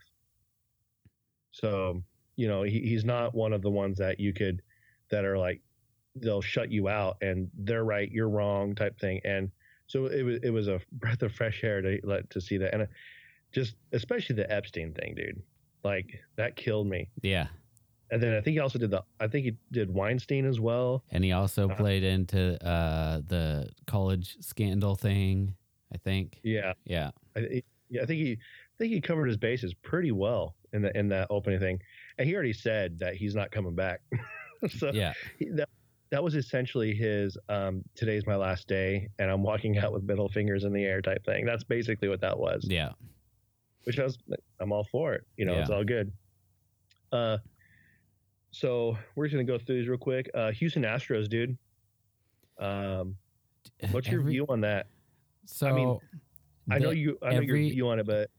So 1.51 2.03
you 2.35 2.47
know 2.47 2.63
he, 2.63 2.79
he's 2.81 3.05
not 3.05 3.35
one 3.35 3.53
of 3.53 3.61
the 3.61 3.69
ones 3.69 3.97
that 3.99 4.19
you 4.19 4.33
could 4.33 4.61
that 5.09 5.23
are 5.25 5.37
like 5.37 5.61
they'll 6.15 6.41
shut 6.41 6.71
you 6.71 6.87
out 6.89 7.17
and 7.21 7.49
they're 7.59 7.83
right 7.83 8.11
you're 8.11 8.29
wrong 8.29 8.73
type 8.75 8.99
thing 8.99 9.19
and 9.23 9.51
so 9.87 10.07
it 10.07 10.23
was 10.23 10.39
it 10.41 10.49
was 10.49 10.67
a 10.67 10.79
breath 10.93 11.21
of 11.21 11.31
fresh 11.31 11.63
air 11.63 11.81
to 11.81 11.99
let 12.03 12.27
to 12.31 12.41
see 12.41 12.57
that 12.57 12.73
and 12.73 12.83
uh, 12.83 12.85
just 13.51 13.75
especially 13.91 14.35
the 14.35 14.51
Epstein 14.51 14.93
thing 14.93 15.13
dude 15.15 15.41
like 15.83 16.19
that 16.35 16.55
killed 16.55 16.87
me 16.87 17.09
Yeah. 17.21 17.47
and 18.11 18.21
then 18.21 18.33
I 18.33 18.41
think 18.41 18.53
he 18.55 18.59
also 18.59 18.79
did 18.79 18.91
the 18.91 19.03
I 19.19 19.27
think 19.27 19.45
he 19.45 19.55
did 19.71 19.93
Weinstein 19.93 20.45
as 20.45 20.59
well 20.59 21.03
And 21.11 21.23
he 21.23 21.31
also 21.31 21.69
Uh, 21.69 21.75
played 21.75 22.03
into 22.03 22.63
uh, 22.65 23.21
the 23.27 23.69
college 23.87 24.37
scandal 24.41 24.95
thing, 24.95 25.55
I 25.93 25.97
think. 25.97 26.39
yeah 26.43 26.73
Yeah. 26.85 27.11
I, 27.35 27.63
yeah 27.89 28.01
I 28.03 28.05
think 28.05 28.21
he 28.21 28.31
I 28.33 28.75
think 28.79 28.93
he 28.93 29.01
covered 29.01 29.27
his 29.27 29.37
bases 29.37 29.73
pretty 29.73 30.11
well 30.11 30.55
in 30.73 30.81
the 30.81 30.97
in 30.97 31.07
that 31.09 31.27
opening 31.29 31.59
thing 31.59 31.79
and 32.17 32.27
he 32.27 32.33
already 32.33 32.53
said 32.53 32.97
that 32.99 33.15
he's 33.15 33.35
not 33.35 33.51
coming 33.51 33.75
back 33.75 34.01
so 34.77 34.91
Yeah. 34.93 35.13
he, 35.39 35.49
that, 35.49 35.69
that 36.09 36.23
was 36.23 36.35
essentially 36.35 36.93
his 36.93 37.37
um, 37.49 37.83
today's 37.95 38.25
my 38.27 38.35
last 38.35 38.67
day 38.67 39.09
and 39.19 39.29
i'm 39.31 39.43
walking 39.43 39.77
out 39.77 39.91
with 39.93 40.03
middle 40.03 40.29
fingers 40.29 40.63
in 40.63 40.71
the 40.73 40.83
air 40.83 41.01
type 41.01 41.23
thing 41.25 41.45
that's 41.45 41.63
basically 41.63 42.07
what 42.07 42.21
that 42.21 42.37
was 42.39 42.65
Yeah. 42.69 42.91
Which 43.85 43.99
i 43.99 44.03
was 44.03 44.17
i'm 44.59 44.71
all 44.71 44.83
for 44.85 45.13
it. 45.13 45.23
You 45.37 45.45
know 45.45 45.53
it's 45.53 45.69
all 45.69 45.83
good. 45.83 46.11
Uh 47.11 47.37
so 48.51 48.97
we're 49.15 49.25
just 49.27 49.33
gonna 49.33 49.43
go 49.43 49.57
through 49.57 49.79
these 49.79 49.87
real 49.87 49.97
quick. 49.97 50.29
Uh 50.33 50.51
houston 50.51 50.83
astros 50.83 51.27
dude. 51.29 51.57
Um 52.59 53.15
what's 53.91 54.07
your 54.07 54.21
Every- 54.21 54.33
view 54.33 54.45
on 54.49 54.61
that? 54.61 54.87
So 55.45 55.67
I 55.67 55.73
mean, 55.73 55.99
i 56.71 56.79
know 56.79 56.91
you 56.91 57.17
i 57.21 57.31
know 57.31 57.37
every- 57.37 57.65
your 57.65 57.73
view 57.73 57.89
on 57.89 57.99
it 57.99 58.05
but 58.05 58.29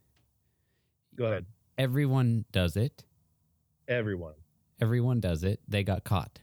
go 1.16 1.26
ahead. 1.26 1.46
Everyone 1.76 2.44
does 2.52 2.76
it. 2.76 3.04
everyone. 3.88 4.34
Everyone 4.80 5.20
does 5.20 5.44
it. 5.44 5.60
They 5.68 5.82
got 5.84 6.04
caught. 6.04 6.40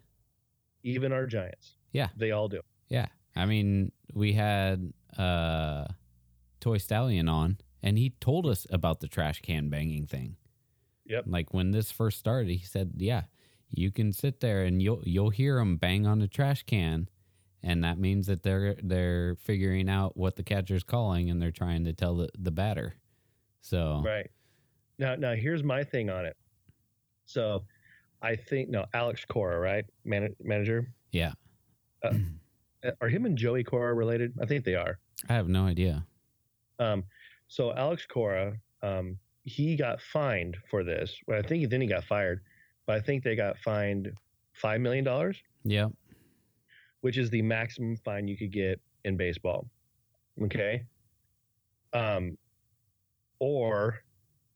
even 0.83 1.11
our 1.11 1.25
giants. 1.25 1.75
Yeah. 1.91 2.07
they 2.17 2.31
all 2.31 2.47
do. 2.47 2.61
Yeah. 2.89 3.07
I 3.35 3.45
mean, 3.45 3.91
we 4.13 4.33
had 4.33 4.93
uh 5.17 5.85
Toy 6.59 6.77
Stallion 6.77 7.27
on 7.29 7.57
and 7.83 7.97
he 7.97 8.11
told 8.19 8.45
us 8.47 8.65
about 8.69 8.99
the 8.99 9.07
trash 9.07 9.41
can 9.41 9.69
banging 9.69 10.05
thing. 10.05 10.37
Yep. 11.05 11.25
Like 11.27 11.53
when 11.53 11.71
this 11.71 11.91
first 11.91 12.19
started, 12.19 12.49
he 12.49 12.65
said, 12.65 12.93
"Yeah, 12.97 13.23
you 13.69 13.91
can 13.91 14.13
sit 14.13 14.39
there 14.39 14.63
and 14.63 14.81
you'll 14.81 15.01
you'll 15.05 15.29
hear 15.31 15.57
them 15.57 15.77
bang 15.77 16.05
on 16.07 16.19
the 16.19 16.27
trash 16.27 16.63
can." 16.63 17.09
And 17.63 17.83
that 17.83 17.99
means 17.99 18.27
that 18.27 18.43
they're 18.43 18.75
they're 18.81 19.35
figuring 19.35 19.89
out 19.89 20.17
what 20.17 20.35
the 20.35 20.43
catcher's 20.43 20.83
calling 20.83 21.29
and 21.29 21.41
they're 21.41 21.51
trying 21.51 21.83
to 21.85 21.93
tell 21.93 22.15
the, 22.15 22.29
the 22.37 22.51
batter. 22.51 22.95
So 23.61 24.01
Right. 24.03 24.29
Now, 24.97 25.15
now 25.15 25.33
here's 25.35 25.63
my 25.63 25.83
thing 25.83 26.09
on 26.09 26.25
it. 26.25 26.35
So, 27.25 27.63
I 28.21 28.35
think 28.35 28.69
no, 28.69 28.85
Alex 28.93 29.25
Cora, 29.25 29.59
right, 29.59 29.85
Man- 30.05 30.35
manager. 30.43 30.91
yeah. 31.11 31.33
Uh, 32.83 32.89
Are 32.99 33.09
him 33.09 33.25
and 33.27 33.37
Joey 33.37 33.63
Cora 33.63 33.93
related? 33.93 34.33
I 34.41 34.47
think 34.47 34.65
they 34.65 34.73
are. 34.73 34.97
I 35.29 35.33
have 35.33 35.47
no 35.47 35.65
idea. 35.67 36.03
Um, 36.79 37.03
so 37.51 37.73
Alex 37.73 38.05
Cora, 38.05 38.57
um, 38.81 39.17
he 39.43 39.75
got 39.75 39.99
fined 39.99 40.55
for 40.69 40.85
this. 40.85 41.13
Well, 41.27 41.37
I 41.37 41.45
think 41.45 41.69
then 41.69 41.81
he 41.81 41.87
got 41.87 42.05
fired, 42.05 42.39
but 42.85 42.95
I 42.95 43.01
think 43.01 43.25
they 43.25 43.35
got 43.35 43.57
fined 43.57 44.09
five 44.53 44.79
million 44.79 45.03
dollars, 45.03 45.35
Yeah, 45.65 45.87
which 47.01 47.17
is 47.17 47.29
the 47.29 47.41
maximum 47.41 47.97
fine 48.05 48.29
you 48.29 48.37
could 48.37 48.53
get 48.53 48.79
in 49.03 49.17
baseball. 49.17 49.67
Okay. 50.41 50.85
Um, 51.91 52.37
or 53.39 53.99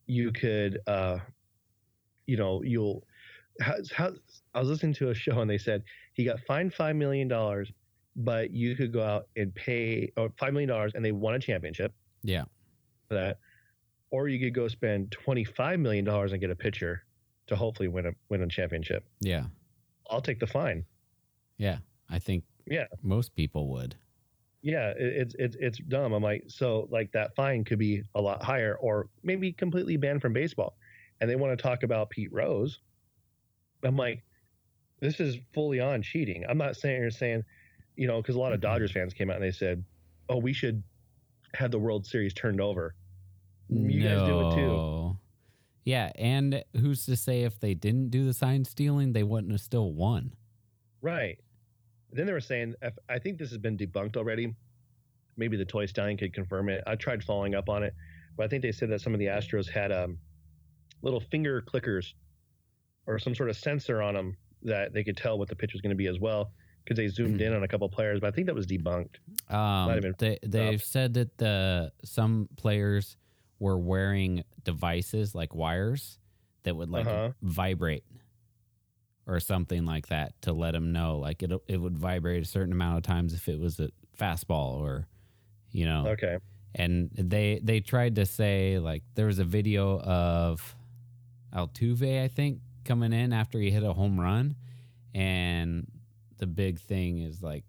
you 0.05 0.31
could, 0.31 0.79
uh, 0.87 1.17
you 2.27 2.37
know, 2.37 2.63
you'll. 2.63 3.03
How, 3.59 3.75
how, 3.93 4.11
I 4.53 4.59
was 4.59 4.69
listening 4.69 4.93
to 4.95 5.09
a 5.09 5.13
show 5.13 5.41
and 5.41 5.49
they 5.49 5.57
said 5.57 5.83
he 6.13 6.23
got 6.23 6.39
fined 6.47 6.73
five 6.73 6.95
million 6.95 7.27
dollars, 7.27 7.73
but 8.15 8.51
you 8.51 8.73
could 8.77 8.93
go 8.93 9.03
out 9.03 9.27
and 9.35 9.53
pay 9.53 10.13
or 10.15 10.29
five 10.39 10.53
million 10.53 10.69
dollars 10.69 10.93
and 10.95 11.03
they 11.03 11.11
won 11.11 11.35
a 11.35 11.39
championship 11.39 11.93
Yeah. 12.23 12.45
For 13.07 13.15
that, 13.15 13.39
or 14.11 14.27
you 14.27 14.39
could 14.39 14.53
go 14.53 14.67
spend 14.67 15.11
twenty 15.11 15.43
five 15.43 15.79
million 15.79 16.05
dollars 16.05 16.31
and 16.31 16.41
get 16.41 16.49
a 16.49 16.55
pitcher 16.55 17.03
to 17.47 17.55
hopefully 17.55 17.87
win 17.87 18.05
a 18.07 18.11
win 18.29 18.41
a 18.41 18.47
championship. 18.47 19.05
Yeah. 19.21 19.45
I'll 20.09 20.21
take 20.21 20.39
the 20.39 20.47
fine. 20.47 20.85
Yeah. 21.57 21.77
I 22.09 22.19
think 22.19 22.43
Yeah. 22.67 22.85
most 23.01 23.35
people 23.35 23.69
would. 23.69 23.95
Yeah, 24.61 24.93
it's 24.97 25.35
it's 25.37 25.55
it's 25.59 25.77
dumb. 25.77 26.11
I'm 26.13 26.23
like, 26.23 26.45
so 26.47 26.87
like 26.89 27.11
that 27.11 27.35
fine 27.35 27.63
could 27.63 27.77
be 27.77 28.01
a 28.15 28.21
lot 28.21 28.41
higher, 28.43 28.75
or 28.81 29.09
maybe 29.21 29.51
completely 29.51 29.95
banned 29.95 30.21
from 30.23 30.33
baseball. 30.33 30.75
And 31.21 31.29
they 31.29 31.35
want 31.35 31.55
to 31.57 31.61
talk 31.61 31.83
about 31.83 32.09
Pete 32.09 32.33
Rose. 32.33 32.79
I'm 33.83 33.95
like, 33.95 34.23
this 35.01 35.19
is 35.19 35.37
fully 35.53 35.79
on 35.79 36.01
cheating. 36.01 36.45
I'm 36.49 36.57
not 36.57 36.75
saying 36.75 36.99
you're 36.99 37.11
saying, 37.11 37.43
you 37.95 38.07
know, 38.07 38.21
because 38.21 38.35
a 38.35 38.39
lot 38.39 38.53
of 38.53 38.59
Mhm. 38.59 38.63
Dodgers 38.63 38.91
fans 38.91 39.13
came 39.13 39.29
out 39.29 39.35
and 39.35 39.45
they 39.45 39.51
said, 39.51 39.83
oh, 40.29 40.37
we 40.37 40.51
should 40.51 40.81
have 41.55 41.71
the 41.71 41.79
World 41.79 42.05
Series 42.05 42.33
turned 42.33 42.61
over. 42.61 42.95
You 43.69 44.01
guys 44.01 44.27
do 44.27 44.47
it 44.49 44.55
too. 44.55 45.17
Yeah, 45.85 46.11
and 46.15 46.63
who's 46.75 47.05
to 47.05 47.15
say 47.15 47.43
if 47.43 47.59
they 47.59 47.73
didn't 47.73 48.09
do 48.09 48.25
the 48.25 48.33
sign 48.33 48.65
stealing, 48.65 49.13
they 49.13 49.23
wouldn't 49.23 49.51
have 49.51 49.61
still 49.61 49.91
won? 49.93 50.33
Right. 51.01 51.39
Then 52.11 52.25
they 52.25 52.33
were 52.33 52.39
saying, 52.39 52.75
if- 52.81 52.97
I 53.07 53.19
think 53.19 53.37
this 53.37 53.49
has 53.49 53.59
been 53.59 53.77
debunked 53.77 54.17
already. 54.17 54.55
Maybe 55.37 55.57
the 55.57 55.65
Toy 55.65 55.85
Stallion 55.85 56.17
could 56.17 56.33
confirm 56.33 56.69
it. 56.69 56.81
I 56.87 56.95
tried 56.95 57.23
following 57.23 57.55
up 57.55 57.69
on 57.69 57.83
it, 57.83 57.93
but 58.37 58.45
I 58.45 58.47
think 58.47 58.61
they 58.63 58.71
said 58.71 58.89
that 58.89 59.01
some 59.01 59.13
of 59.13 59.19
the 59.19 59.25
Astros 59.25 59.69
had 59.69 59.91
um, 59.91 60.17
little 61.01 61.19
finger 61.19 61.61
clickers 61.61 62.13
or 63.05 63.19
some 63.19 63.35
sort 63.35 63.49
of 63.49 63.57
sensor 63.57 64.01
on 64.01 64.13
them 64.15 64.37
that 64.63 64.93
they 64.93 65.03
could 65.03 65.17
tell 65.17 65.37
what 65.37 65.49
the 65.49 65.55
pitch 65.55 65.73
was 65.73 65.81
going 65.81 65.91
to 65.91 65.95
be 65.95 66.07
as 66.07 66.19
well 66.19 66.51
because 66.85 66.97
they 66.97 67.07
zoomed 67.07 67.41
in 67.41 67.51
on 67.53 67.63
a 67.63 67.67
couple 67.67 67.89
players. 67.89 68.19
But 68.21 68.27
I 68.27 68.31
think 68.31 68.45
that 68.47 68.55
was 68.55 68.67
debunked. 68.67 69.15
Um, 69.49 69.99
been 69.99 70.15
they 70.19 70.39
they've 70.43 70.83
said 70.83 71.15
that 71.15 71.37
the 71.37 71.91
some 72.03 72.47
players 72.55 73.17
were 73.59 73.77
wearing 73.77 74.43
devices 74.63 75.33
like 75.35 75.53
wires 75.55 76.19
that 76.63 76.75
would 76.75 76.89
like 76.89 77.07
Uh-huh. 77.07 77.31
vibrate 77.41 78.03
or 79.27 79.39
something 79.39 79.85
like 79.85 80.07
that 80.07 80.39
to 80.43 80.53
let 80.53 80.71
them 80.73 80.91
know 80.91 81.17
like 81.17 81.41
it 81.41 81.51
it 81.67 81.77
would 81.77 81.97
vibrate 81.97 82.43
a 82.43 82.45
certain 82.45 82.71
amount 82.73 82.97
of 82.97 83.03
times 83.03 83.33
if 83.33 83.47
it 83.47 83.59
was 83.59 83.79
a 83.79 83.89
fastball 84.19 84.79
or 84.79 85.07
you 85.71 85.85
know 85.85 86.07
Okay. 86.09 86.37
and 86.75 87.09
they 87.13 87.59
they 87.63 87.79
tried 87.79 88.15
to 88.15 88.25
say 88.25 88.77
like 88.77 89.03
there 89.15 89.25
was 89.25 89.39
a 89.39 89.43
video 89.45 89.99
of 90.01 90.75
Altuve 91.53 92.23
I 92.23 92.27
think 92.27 92.59
coming 92.83 93.13
in 93.13 93.33
after 93.33 93.59
he 93.59 93.71
hit 93.71 93.83
a 93.83 93.93
home 93.93 94.19
run 94.19 94.55
and 95.13 95.87
the 96.37 96.47
big 96.47 96.79
thing 96.79 97.19
is 97.19 97.41
like 97.41 97.63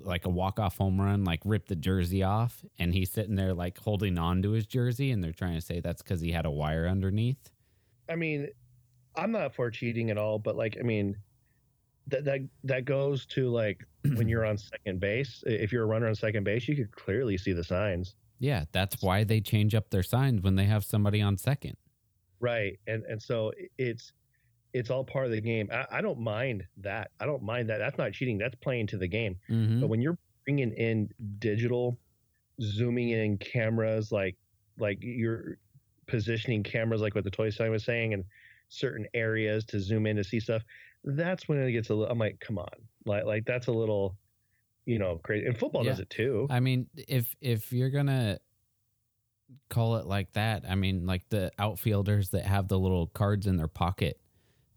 like 0.00 0.24
a 0.24 0.30
walk 0.30 0.58
off 0.58 0.78
home 0.78 0.98
run 0.98 1.24
like 1.24 1.40
rip 1.44 1.66
the 1.66 1.76
jersey 1.76 2.22
off 2.22 2.64
and 2.78 2.94
he's 2.94 3.10
sitting 3.10 3.34
there 3.34 3.52
like 3.52 3.76
holding 3.78 4.16
on 4.16 4.40
to 4.40 4.52
his 4.52 4.66
jersey 4.66 5.10
and 5.10 5.22
they're 5.22 5.32
trying 5.32 5.54
to 5.54 5.60
say 5.60 5.80
that's 5.80 6.00
cuz 6.00 6.22
he 6.22 6.32
had 6.32 6.46
a 6.46 6.50
wire 6.50 6.88
underneath 6.88 7.50
I 8.08 8.16
mean, 8.16 8.48
I'm 9.16 9.32
not 9.32 9.54
for 9.54 9.70
cheating 9.70 10.10
at 10.10 10.18
all, 10.18 10.38
but 10.38 10.56
like, 10.56 10.76
I 10.78 10.82
mean, 10.82 11.16
that 12.08 12.24
that 12.24 12.40
that 12.64 12.84
goes 12.84 13.24
to 13.26 13.48
like 13.48 13.82
when 14.16 14.28
you're 14.28 14.44
on 14.44 14.58
second 14.58 15.00
base. 15.00 15.42
If 15.46 15.72
you're 15.72 15.84
a 15.84 15.86
runner 15.86 16.06
on 16.08 16.14
second 16.14 16.44
base, 16.44 16.68
you 16.68 16.76
could 16.76 16.92
clearly 16.92 17.38
see 17.38 17.52
the 17.52 17.64
signs. 17.64 18.14
yeah 18.40 18.64
that's 18.72 19.00
why 19.00 19.24
they 19.24 19.40
change 19.40 19.74
up 19.74 19.88
their 19.90 20.02
signs 20.02 20.42
when 20.42 20.56
they 20.56 20.64
have 20.64 20.84
somebody 20.84 21.22
on 21.22 21.36
second 21.38 21.76
Right. 22.40 22.78
And 22.86 23.04
and 23.04 23.22
so 23.22 23.52
it's 23.78 24.12
it's 24.74 24.90
all 24.90 25.04
part 25.04 25.24
of 25.24 25.30
the 25.30 25.40
game. 25.40 25.68
I, 25.72 25.86
I 25.90 26.00
don't 26.02 26.18
mind 26.18 26.64
that. 26.78 27.12
I 27.20 27.26
don't 27.26 27.42
mind 27.42 27.70
that. 27.70 27.78
That's 27.78 27.96
not 27.96 28.12
cheating. 28.12 28.36
That's 28.36 28.56
playing 28.56 28.88
to 28.88 28.98
the 28.98 29.08
game. 29.08 29.36
mhm 29.48 29.80
But 29.80 29.86
when 29.86 30.02
you're 30.02 30.18
bringing 30.44 30.72
in 30.72 31.08
digital, 31.38 31.96
zooming 32.60 33.10
in 33.10 33.38
cameras, 33.38 34.12
like 34.12 34.36
like 34.78 34.98
you're 35.00 35.58
positioning 36.06 36.62
cameras, 36.64 37.00
like 37.00 37.14
what 37.14 37.24
the 37.24 37.30
toy 37.30 37.50
sign 37.50 37.70
was 37.70 37.84
saying, 37.84 38.12
and 38.12 38.24
certain 38.68 39.06
areas 39.14 39.64
to 39.66 39.80
zoom 39.80 40.06
in 40.06 40.16
to 40.16 40.24
see 40.24 40.40
stuff, 40.40 40.62
that's 41.04 41.48
when 41.48 41.58
it 41.58 41.70
gets 41.72 41.90
a 41.90 41.94
little. 41.94 42.12
I'm 42.12 42.18
like, 42.18 42.40
come 42.40 42.58
on, 42.58 42.68
like 43.06 43.24
like 43.24 43.44
that's 43.46 43.68
a 43.68 43.72
little, 43.72 44.16
you 44.86 44.98
know, 44.98 45.20
crazy. 45.22 45.46
And 45.46 45.56
football 45.56 45.84
does 45.84 46.00
it 46.00 46.10
too. 46.10 46.48
I 46.50 46.58
mean, 46.58 46.88
if 46.96 47.32
if 47.40 47.72
you're 47.72 47.90
gonna 47.90 48.38
call 49.70 49.96
it 49.96 50.06
like 50.06 50.32
that, 50.32 50.64
I 50.68 50.74
mean, 50.74 51.06
like 51.06 51.28
the 51.28 51.52
outfielders 51.60 52.30
that 52.30 52.44
have 52.44 52.66
the 52.66 52.78
little 52.78 53.06
cards 53.06 53.46
in 53.46 53.56
their 53.56 53.68
pocket 53.68 54.18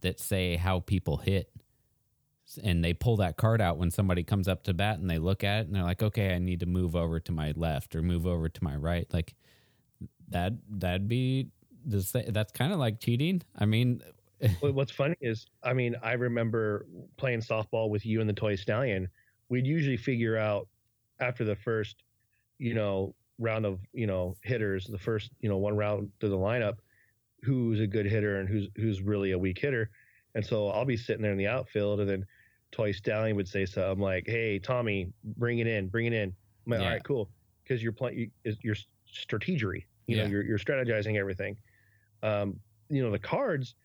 that 0.01 0.19
say 0.19 0.55
how 0.55 0.79
people 0.79 1.17
hit, 1.17 1.49
and 2.63 2.83
they 2.83 2.93
pull 2.93 3.17
that 3.17 3.37
card 3.37 3.61
out 3.61 3.77
when 3.77 3.91
somebody 3.91 4.23
comes 4.23 4.47
up 4.47 4.63
to 4.63 4.73
bat, 4.73 4.99
and 4.99 5.09
they 5.09 5.17
look 5.17 5.43
at 5.43 5.61
it, 5.61 5.67
and 5.67 5.75
they're 5.75 5.83
like, 5.83 6.03
"Okay, 6.03 6.33
I 6.33 6.39
need 6.39 6.59
to 6.61 6.65
move 6.65 6.95
over 6.95 7.19
to 7.19 7.31
my 7.31 7.53
left 7.55 7.95
or 7.95 8.01
move 8.01 8.25
over 8.25 8.49
to 8.49 8.63
my 8.63 8.75
right." 8.75 9.07
Like 9.13 9.35
that, 10.29 10.53
that'd 10.69 11.07
be 11.07 11.49
that's 11.85 12.51
kind 12.51 12.73
of 12.73 12.79
like 12.79 12.99
cheating. 12.99 13.41
I 13.57 13.65
mean, 13.65 14.01
what's 14.59 14.91
funny 14.91 15.15
is, 15.21 15.47
I 15.63 15.73
mean, 15.73 15.95
I 16.03 16.13
remember 16.13 16.85
playing 17.17 17.41
softball 17.41 17.89
with 17.89 18.05
you 18.05 18.21
and 18.21 18.29
the 18.29 18.33
toy 18.33 18.55
stallion. 18.55 19.07
We'd 19.49 19.65
usually 19.65 19.97
figure 19.97 20.37
out 20.37 20.67
after 21.19 21.43
the 21.45 21.55
first, 21.55 22.03
you 22.59 22.73
know, 22.73 23.15
round 23.39 23.65
of 23.65 23.79
you 23.93 24.07
know 24.07 24.35
hitters, 24.41 24.85
the 24.85 24.97
first 24.97 25.31
you 25.41 25.49
know 25.49 25.57
one 25.57 25.75
round 25.75 26.09
to 26.19 26.29
the 26.29 26.37
lineup, 26.37 26.77
who's 27.43 27.79
a 27.79 27.87
good 27.87 28.05
hitter 28.05 28.39
and 28.39 28.49
who's 28.49 28.69
who's 28.75 29.01
really 29.01 29.31
a 29.31 29.37
weak 29.37 29.59
hitter. 29.59 29.89
And 30.35 30.45
so 30.45 30.69
I'll 30.69 30.85
be 30.85 30.97
sitting 30.97 31.21
there 31.21 31.31
in 31.31 31.37
the 31.37 31.47
outfield, 31.47 31.99
and 31.99 32.09
then 32.09 32.25
toy 32.71 32.91
stallion 32.91 33.35
would 33.35 33.47
say 33.47 33.65
something 33.65 33.99
like, 34.01 34.25
"Hey, 34.27 34.59
Tommy, 34.59 35.11
bring 35.23 35.59
it 35.59 35.67
in, 35.67 35.87
bring 35.87 36.05
it 36.05 36.13
in." 36.13 36.35
I'm 36.65 36.71
like, 36.71 36.79
Yeah. 36.79 36.85
"All 36.85 36.91
right, 36.93 37.03
cool," 37.03 37.31
because 37.63 37.81
you're 37.81 37.91
playing, 37.93 38.31
you're 38.43 38.75
strategery. 39.11 39.85
You 40.07 40.17
know, 40.17 40.23
Yeah. 40.23 40.29
you're 40.29 40.45
you're 40.45 40.59
strategizing 40.59 41.17
everything. 41.17 41.57
Um, 42.23 42.59
you 42.89 43.03
know, 43.03 43.11
the 43.11 43.19
cards 43.19 43.75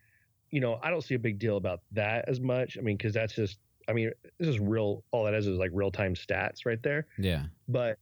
you 0.52 0.60
know, 0.60 0.78
I 0.82 0.90
don't 0.90 1.00
see 1.00 1.14
a 1.14 1.18
big 1.18 1.38
deal 1.38 1.56
about 1.56 1.80
that 1.92 2.28
as 2.28 2.38
much. 2.38 2.76
I 2.76 2.82
mean, 2.82 2.98
because 2.98 3.14
that's 3.14 3.34
just, 3.34 3.58
I 3.88 3.94
mean, 3.94 4.12
this 4.38 4.48
is 4.48 4.60
real. 4.60 5.02
All 5.10 5.24
that 5.24 5.32
is 5.32 5.46
is 5.46 5.56
like 5.58 5.70
real 5.72 5.90
time 5.90 6.14
stats 6.14 6.66
right 6.66 6.82
there. 6.82 7.06
yeah, 7.18 7.46
But 7.68 7.98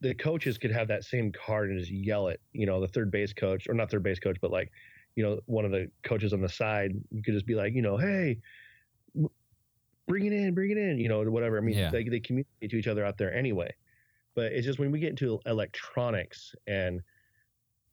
the 0.00 0.14
coaches 0.14 0.58
could 0.58 0.70
have 0.70 0.88
that 0.88 1.04
same 1.04 1.32
card 1.32 1.70
and 1.70 1.78
just 1.78 1.90
yell 1.90 2.28
it. 2.28 2.40
You 2.52 2.66
know, 2.66 2.80
the 2.80 2.88
third 2.88 3.10
base 3.10 3.32
coach, 3.32 3.66
or 3.68 3.74
not 3.74 3.90
third 3.90 4.02
base 4.02 4.18
coach, 4.20 4.36
but 4.40 4.50
like, 4.50 4.70
you 5.16 5.22
know, 5.24 5.40
one 5.46 5.64
of 5.64 5.70
the 5.72 5.90
coaches 6.04 6.32
on 6.32 6.40
the 6.40 6.48
side, 6.48 6.92
you 7.10 7.22
could 7.22 7.34
just 7.34 7.46
be 7.46 7.54
like, 7.54 7.74
you 7.74 7.82
know, 7.82 7.96
hey, 7.96 8.38
bring 10.06 10.24
it 10.26 10.32
in, 10.32 10.54
bring 10.54 10.70
it 10.70 10.78
in, 10.78 10.98
you 10.98 11.08
know, 11.08 11.22
whatever. 11.24 11.58
I 11.58 11.60
mean, 11.60 11.76
Yeah. 11.76 11.90
they, 11.90 12.04
they 12.04 12.20
communicate 12.20 12.70
to 12.70 12.76
each 12.76 12.86
other 12.86 13.04
out 13.04 13.18
there 13.18 13.32
anyway. 13.34 13.74
But 14.34 14.52
it's 14.52 14.64
just 14.66 14.78
when 14.78 14.90
we 14.92 15.00
get 15.00 15.10
into 15.10 15.40
electronics 15.46 16.54
and 16.66 17.00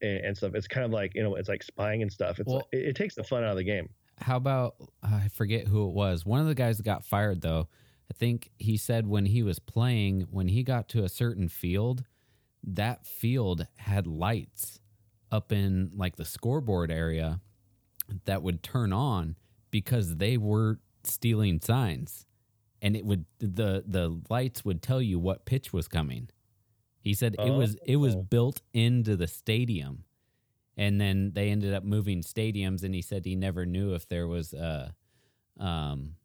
and, 0.02 0.18
and 0.26 0.36
stuff, 0.36 0.54
it's 0.54 0.68
kind 0.68 0.84
of 0.84 0.92
like 0.92 1.14
you 1.14 1.22
know, 1.22 1.34
it's 1.36 1.48
like 1.48 1.62
spying 1.62 2.02
and 2.02 2.12
stuff. 2.12 2.38
It's 2.38 2.46
Well- 2.48 2.68
it, 2.72 2.88
it 2.90 2.96
takes 2.96 3.14
the 3.14 3.24
fun 3.24 3.42
out 3.42 3.50
of 3.50 3.56
the 3.56 3.64
game. 3.64 3.88
how 4.18 4.36
about 4.36 4.76
I 5.02 5.28
forget 5.32 5.66
who 5.66 5.88
it 5.88 5.92
was. 5.94 6.24
One 6.24 6.38
of 6.40 6.46
the 6.46 6.54
guys 6.54 6.76
that 6.76 6.84
got 6.84 7.04
fired 7.04 7.40
though, 7.40 7.68
I 8.10 8.14
think 8.14 8.50
he 8.58 8.76
said 8.76 9.06
when 9.06 9.26
he 9.26 9.42
was 9.42 9.58
playing, 9.58 10.26
when 10.30 10.48
he 10.48 10.62
got 10.62 10.88
to 10.90 11.04
a 11.04 11.08
certain 11.08 11.48
field, 11.48 12.04
that 12.62 13.06
field 13.06 13.66
had 13.76 14.06
lights 14.06 14.80
up 15.30 15.52
in 15.52 15.90
like 15.94 16.16
the 16.16 16.24
scoreboard 16.24 16.90
area 16.90 17.40
that 18.24 18.42
would 18.42 18.62
turn 18.62 18.92
on 18.92 19.36
because 19.70 20.16
they 20.16 20.36
were 20.36 20.78
stealing 21.04 21.60
signs. 21.60 22.26
And 22.82 22.96
it 22.96 23.04
would 23.04 23.24
the 23.38 23.82
the 23.86 24.20
lights 24.30 24.64
would 24.64 24.82
tell 24.82 25.02
you 25.02 25.18
what 25.18 25.44
pitch 25.46 25.72
was 25.72 25.88
coming. 25.88 26.28
He 27.00 27.14
said 27.14 27.36
it 27.38 27.50
was 27.52 27.76
it 27.86 27.96
was 27.96 28.14
Oh. 28.14 28.22
built 28.22 28.62
into 28.72 29.16
the 29.16 29.26
stadium 29.26 30.04
and 30.76 31.00
then 31.00 31.32
they 31.34 31.50
ended 31.50 31.72
up 31.74 31.84
moving 31.84 32.22
stadiums 32.22 32.82
and 32.82 32.94
he 32.94 33.02
said 33.02 33.24
he 33.24 33.34
never 33.36 33.64
knew 33.66 33.94
if 33.94 34.08
there 34.08 34.26
was 34.28 34.52
a 34.52 34.94
um 35.58 36.16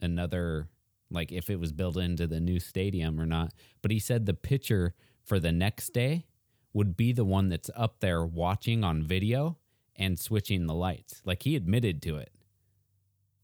another 0.00 0.68
like 1.10 1.32
if 1.32 1.50
it 1.50 1.58
was 1.58 1.72
built 1.72 1.96
into 1.96 2.26
the 2.26 2.40
new 2.40 2.60
stadium 2.60 3.20
or 3.20 3.26
not 3.26 3.52
but 3.82 3.90
he 3.90 3.98
said 3.98 4.26
the 4.26 4.34
pitcher 4.34 4.94
for 5.24 5.38
the 5.38 5.52
next 5.52 5.90
day 5.90 6.26
would 6.72 6.96
be 6.96 7.12
the 7.12 7.24
one 7.24 7.48
that's 7.48 7.70
up 7.74 8.00
there 8.00 8.24
watching 8.24 8.84
on 8.84 9.02
video 9.02 9.58
and 9.96 10.18
switching 10.18 10.66
the 10.66 10.74
lights 10.74 11.20
like 11.24 11.42
he 11.42 11.56
admitted 11.56 12.00
to 12.00 12.16
it 12.16 12.32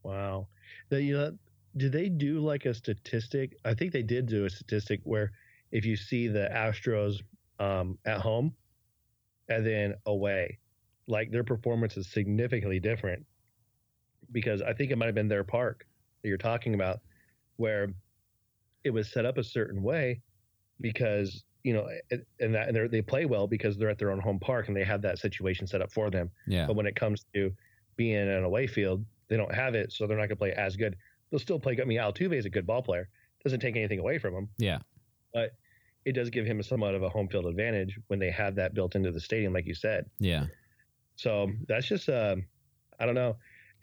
Wow. 0.07 0.46
The, 0.88 1.02
you 1.02 1.16
know, 1.16 1.37
did 1.76 1.90
they 1.90 2.09
do 2.09 2.38
like 2.38 2.64
a 2.64 2.72
statistic? 2.72 3.57
I 3.64 3.74
think 3.74 3.92
they 3.92 4.05
did 4.05 4.26
do 4.26 4.44
a 4.44 4.50
statistic 4.50 5.00
where 5.02 5.33
if 5.72 5.85
you 5.85 5.96
see 5.96 6.29
the 6.29 6.48
Astros 6.55 7.20
um, 7.59 7.98
at 8.05 8.20
home 8.20 8.55
and 9.48 9.66
then 9.66 9.94
away. 10.07 10.59
Like 11.09 11.31
their 11.31 11.44
performance 11.44 11.96
is 11.96 12.07
significantly 12.09 12.79
different 12.79 13.24
because 14.33 14.62
I 14.62 14.72
think 14.72 14.90
it 14.90 14.96
might 14.96 15.07
have 15.07 15.14
been 15.14 15.29
their 15.29 15.44
park 15.44 15.87
that 16.22 16.29
you're 16.29 16.38
talking 16.38 16.74
about 16.74 17.00
where 17.57 17.88
it 18.85 18.90
was 18.90 19.11
set 19.11 19.25
up 19.27 19.38
a 19.38 19.45
certain 19.45 19.83
way 19.83 20.21
because 20.81 21.45
you 21.62 21.73
know 21.73 21.88
and 22.40 22.55
that 22.55 22.69
and 22.69 22.90
they 22.90 23.03
play 23.03 23.25
well 23.27 23.47
because 23.47 23.77
they're 23.77 23.88
at 23.90 23.99
their 23.99 24.11
own 24.12 24.21
home 24.21 24.38
park 24.38 24.69
and 24.69 24.77
they 24.77 24.85
have 24.85 25.03
that 25.03 25.19
situation 25.19 25.66
set 25.66 25.83
up 25.83 25.90
for 25.92 26.11
them 26.11 26.31
Yeah. 26.47 26.66
but 26.66 26.77
when 26.77 26.87
it 26.87 26.95
comes 26.95 27.25
to 27.35 27.53
being 27.97 28.12
in 28.14 28.29
an 28.29 28.45
away 28.45 28.66
field 28.66 29.05
they 29.29 29.37
don't 29.37 29.53
have 29.55 29.75
it 29.75 29.92
so 29.92 30.07
they're 30.07 30.16
not 30.16 30.29
going 30.29 30.31
to 30.31 30.37
play 30.37 30.53
as 30.53 30.77
good 30.77 30.97
they'll 31.31 31.40
still 31.40 31.59
play 31.59 31.77
i 31.81 31.85
mean 31.85 31.99
altuve 31.99 32.33
is 32.35 32.45
a 32.47 32.51
good 32.51 32.66
ball 32.66 32.83
player 32.83 33.09
doesn't 33.42 33.61
take 33.61 33.75
anything 33.77 33.99
away 33.99 34.19
from 34.19 34.35
him 34.35 34.49
Yeah. 34.59 34.79
But 35.35 35.53
it 36.05 36.12
does 36.12 36.31
give 36.31 36.47
him 36.47 36.62
somewhat 36.62 36.95
of 36.95 37.03
a 37.03 37.09
home 37.09 37.27
field 37.29 37.47
advantage 37.47 37.99
when 38.07 38.21
they 38.21 38.31
have 38.31 38.55
that 38.57 38.75
built 38.75 38.95
into 38.95 39.11
the 39.11 39.21
stadium 39.21 39.53
like 39.53 39.66
you 39.66 39.75
said 39.75 40.07
Yeah. 40.21 40.47
so 41.16 41.51
that's 41.66 41.87
just 41.87 42.09
um 42.09 42.45
i 43.01 43.07
don't 43.07 43.14
know 43.16 43.37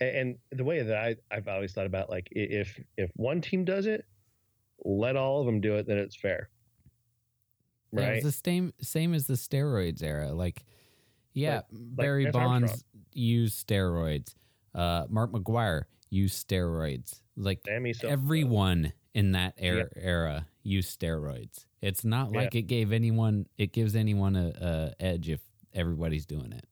and, 0.03 0.37
the 0.51 0.63
way 0.63 0.81
that 0.81 0.95
I, 0.97 1.15
i've 1.31 1.47
always 1.47 1.73
thought 1.73 1.85
about 1.85 2.09
like 2.09 2.27
if 2.31 2.79
if 2.97 3.11
one 3.15 3.41
team 3.41 3.65
does 3.65 3.85
it 3.85 4.05
let 4.85 5.15
all 5.15 5.39
of 5.39 5.45
them 5.45 5.61
do 5.61 5.75
it 5.75 5.87
then 5.87 5.97
it's 5.97 6.15
fair 6.15 6.49
Yeah, 7.91 7.99
right 8.01 8.13
it's 8.15 8.25
the 8.25 8.31
same 8.31 8.73
same 8.81 9.13
as 9.13 9.27
the 9.27 9.35
steroids 9.35 10.01
era. 10.03 10.33
Like, 10.33 10.63
yeah, 11.33 11.61
Barry 11.71 12.25
Lance 12.25 12.33
Bonds 12.33 12.83
used 13.13 13.67
steroids. 13.67 14.33
Uh, 14.75 15.05
Mark 15.09 15.31
McGwire 15.31 15.83
used 16.09 16.47
steroids. 16.47 17.21
Like 17.35 17.61
everyone 18.03 18.93
in 19.13 19.31
that 19.33 19.53
era, 19.57 19.87
era 19.95 20.47
used 20.63 20.99
steroids. 20.99 21.65
It's 21.81 22.03
not 22.03 22.31
Yeah. 22.31 22.41
like 22.41 22.55
it 22.55 22.63
gave 22.63 22.91
anyone. 22.91 23.45
It 23.57 23.73
gives 23.73 23.95
anyone 23.95 24.35
a, 24.35 24.93
a 24.99 25.03
edge 25.03 25.29
if 25.29 25.41
everybody's 25.73 26.25
doing 26.25 26.51
it. 26.51 26.65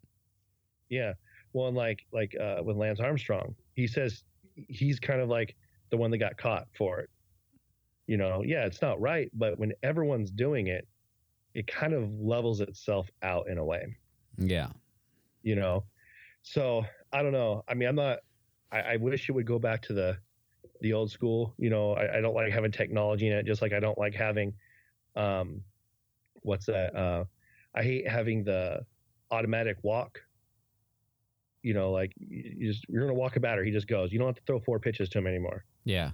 Yeah. 0.89 1.13
Well, 1.54 1.68
and 1.68 1.78
like 1.78 2.06
like 2.12 2.36
uh, 2.40 2.62
with 2.64 2.78
Lance 2.78 3.00
Armstrong, 3.00 3.56
he 3.76 3.88
says 3.88 4.24
he's 4.56 5.00
kind 5.00 5.22
of 5.22 5.30
like 5.30 5.56
the 5.90 5.98
one 5.98 6.12
that 6.12 6.18
got 6.18 6.38
caught 6.38 6.68
for 6.78 7.00
it. 7.00 7.10
You 8.08 8.18
know, 8.18 8.44
yeah, 8.46 8.66
it's 8.66 8.82
not 8.82 9.00
right, 9.00 9.30
but 9.34 9.58
when 9.60 9.74
everyone's 9.84 10.32
doing 10.32 10.68
it, 10.68 10.88
it 11.54 11.68
kind 11.68 11.94
of 11.94 12.12
levels 12.20 12.62
itself 12.62 13.10
out 13.24 13.48
in 13.48 13.58
a 13.58 13.64
way. 13.64 13.96
Yeah. 14.38 14.70
You 15.44 15.56
know, 15.56 15.86
so 16.44 16.86
I 17.12 17.22
don't 17.22 17.32
know. 17.32 17.64
I 17.68 17.74
mean, 17.74 17.90
I'm 17.90 17.96
not. 17.96 18.20
I, 18.72 18.82
I 18.82 18.96
wish 18.98 19.30
it 19.30 19.34
would 19.34 19.46
go 19.46 19.60
back 19.60 19.82
to 19.84 19.94
the 19.94 20.18
the 20.82 20.94
old 20.94 21.12
school. 21.12 21.54
You 21.58 21.70
know, 21.70 21.94
I, 21.94 22.18
I 22.18 22.22
don't 22.22 22.34
like 22.34 22.52
having 22.52 22.72
technology 22.72 23.28
in 23.28 23.34
it, 23.34 23.46
just 23.46 23.62
like 23.62 23.74
I 23.74 23.80
don't 23.80 23.98
like 23.98 24.14
having, 24.14 24.54
um, 25.16 25.62
what's 26.42 26.66
that? 26.66 26.96
Uh, 26.96 27.26
I 27.76 27.84
hate 27.84 28.08
having 28.08 28.44
the 28.44 28.86
automatic 29.30 29.78
walk. 29.84 30.22
You 31.63 31.74
know, 31.74 31.91
like 31.91 32.13
you 32.17 32.71
just 32.71 32.86
you're 32.89 33.02
gonna 33.02 33.13
walk 33.13 33.36
a 33.36 33.39
batter, 33.39 33.63
he 33.63 33.71
just 33.71 33.88
goes. 33.88 34.12
You 34.12 34.19
don't 34.19 34.28
have 34.28 34.36
to 34.36 34.41
throw 34.45 34.60
four 34.60 34.80
pitches 34.80 35.10
to 35.10 35.19
him 35.19 35.28
anymore. 35.28 35.63
Yeah. 35.84 36.12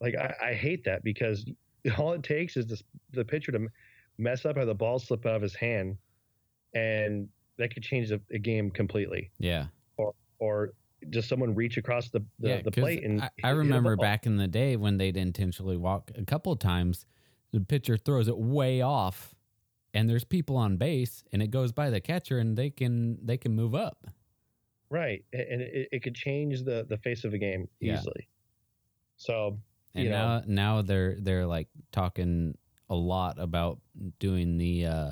Like 0.00 0.14
I, 0.16 0.34
I 0.50 0.54
hate 0.54 0.84
that 0.84 1.02
because 1.04 1.44
all 1.98 2.12
it 2.12 2.22
takes 2.22 2.56
is 2.56 2.66
this, 2.66 2.82
the 3.12 3.24
pitcher 3.24 3.52
to 3.52 3.66
mess 4.18 4.44
up 4.44 4.56
or 4.56 4.64
the 4.64 4.74
ball 4.74 4.98
slip 4.98 5.26
out 5.26 5.36
of 5.36 5.42
his 5.42 5.54
hand, 5.54 5.96
and 6.74 7.28
that 7.58 7.72
could 7.72 7.82
change 7.82 8.08
the, 8.08 8.20
the 8.28 8.38
game 8.38 8.70
completely. 8.70 9.30
Yeah. 9.38 9.66
Or 9.96 10.14
or 10.38 10.72
just 11.10 11.28
someone 11.28 11.54
reach 11.54 11.76
across 11.76 12.10
the 12.10 12.20
the, 12.38 12.48
yeah, 12.48 12.62
the 12.62 12.70
plate 12.70 13.04
and 13.04 13.22
I, 13.22 13.30
I 13.42 13.50
remember 13.50 13.96
back 13.96 14.26
in 14.26 14.36
the 14.36 14.48
day 14.48 14.76
when 14.76 14.96
they'd 14.98 15.16
intentionally 15.16 15.76
walk 15.76 16.10
a 16.16 16.24
couple 16.24 16.52
of 16.52 16.58
times. 16.58 17.06
The 17.52 17.60
pitcher 17.60 17.96
throws 17.96 18.26
it 18.26 18.36
way 18.36 18.80
off, 18.80 19.32
and 19.92 20.10
there's 20.10 20.24
people 20.24 20.56
on 20.56 20.76
base, 20.76 21.22
and 21.32 21.40
it 21.40 21.52
goes 21.52 21.70
by 21.70 21.88
the 21.88 22.00
catcher, 22.00 22.38
and 22.38 22.56
they 22.56 22.70
can 22.70 23.24
they 23.24 23.36
can 23.36 23.54
move 23.54 23.74
up. 23.74 24.08
Right, 24.94 25.24
and 25.32 25.60
it, 25.60 25.88
it 25.92 26.02
could 26.02 26.14
change 26.14 26.62
the 26.62 26.86
the 26.88 26.96
face 26.98 27.24
of 27.24 27.34
a 27.34 27.38
game 27.38 27.68
Yeah. 27.80 27.94
easily. 27.98 28.28
So 29.16 29.58
And 29.94 30.04
you 30.04 30.10
know, 30.10 30.38
now 30.38 30.42
now 30.46 30.82
they're 30.82 31.16
they're 31.20 31.46
like 31.46 31.68
talking 31.92 32.56
a 32.88 32.94
lot 32.94 33.38
about 33.38 33.80
doing 34.18 34.56
the 34.58 34.86
uh 34.86 35.10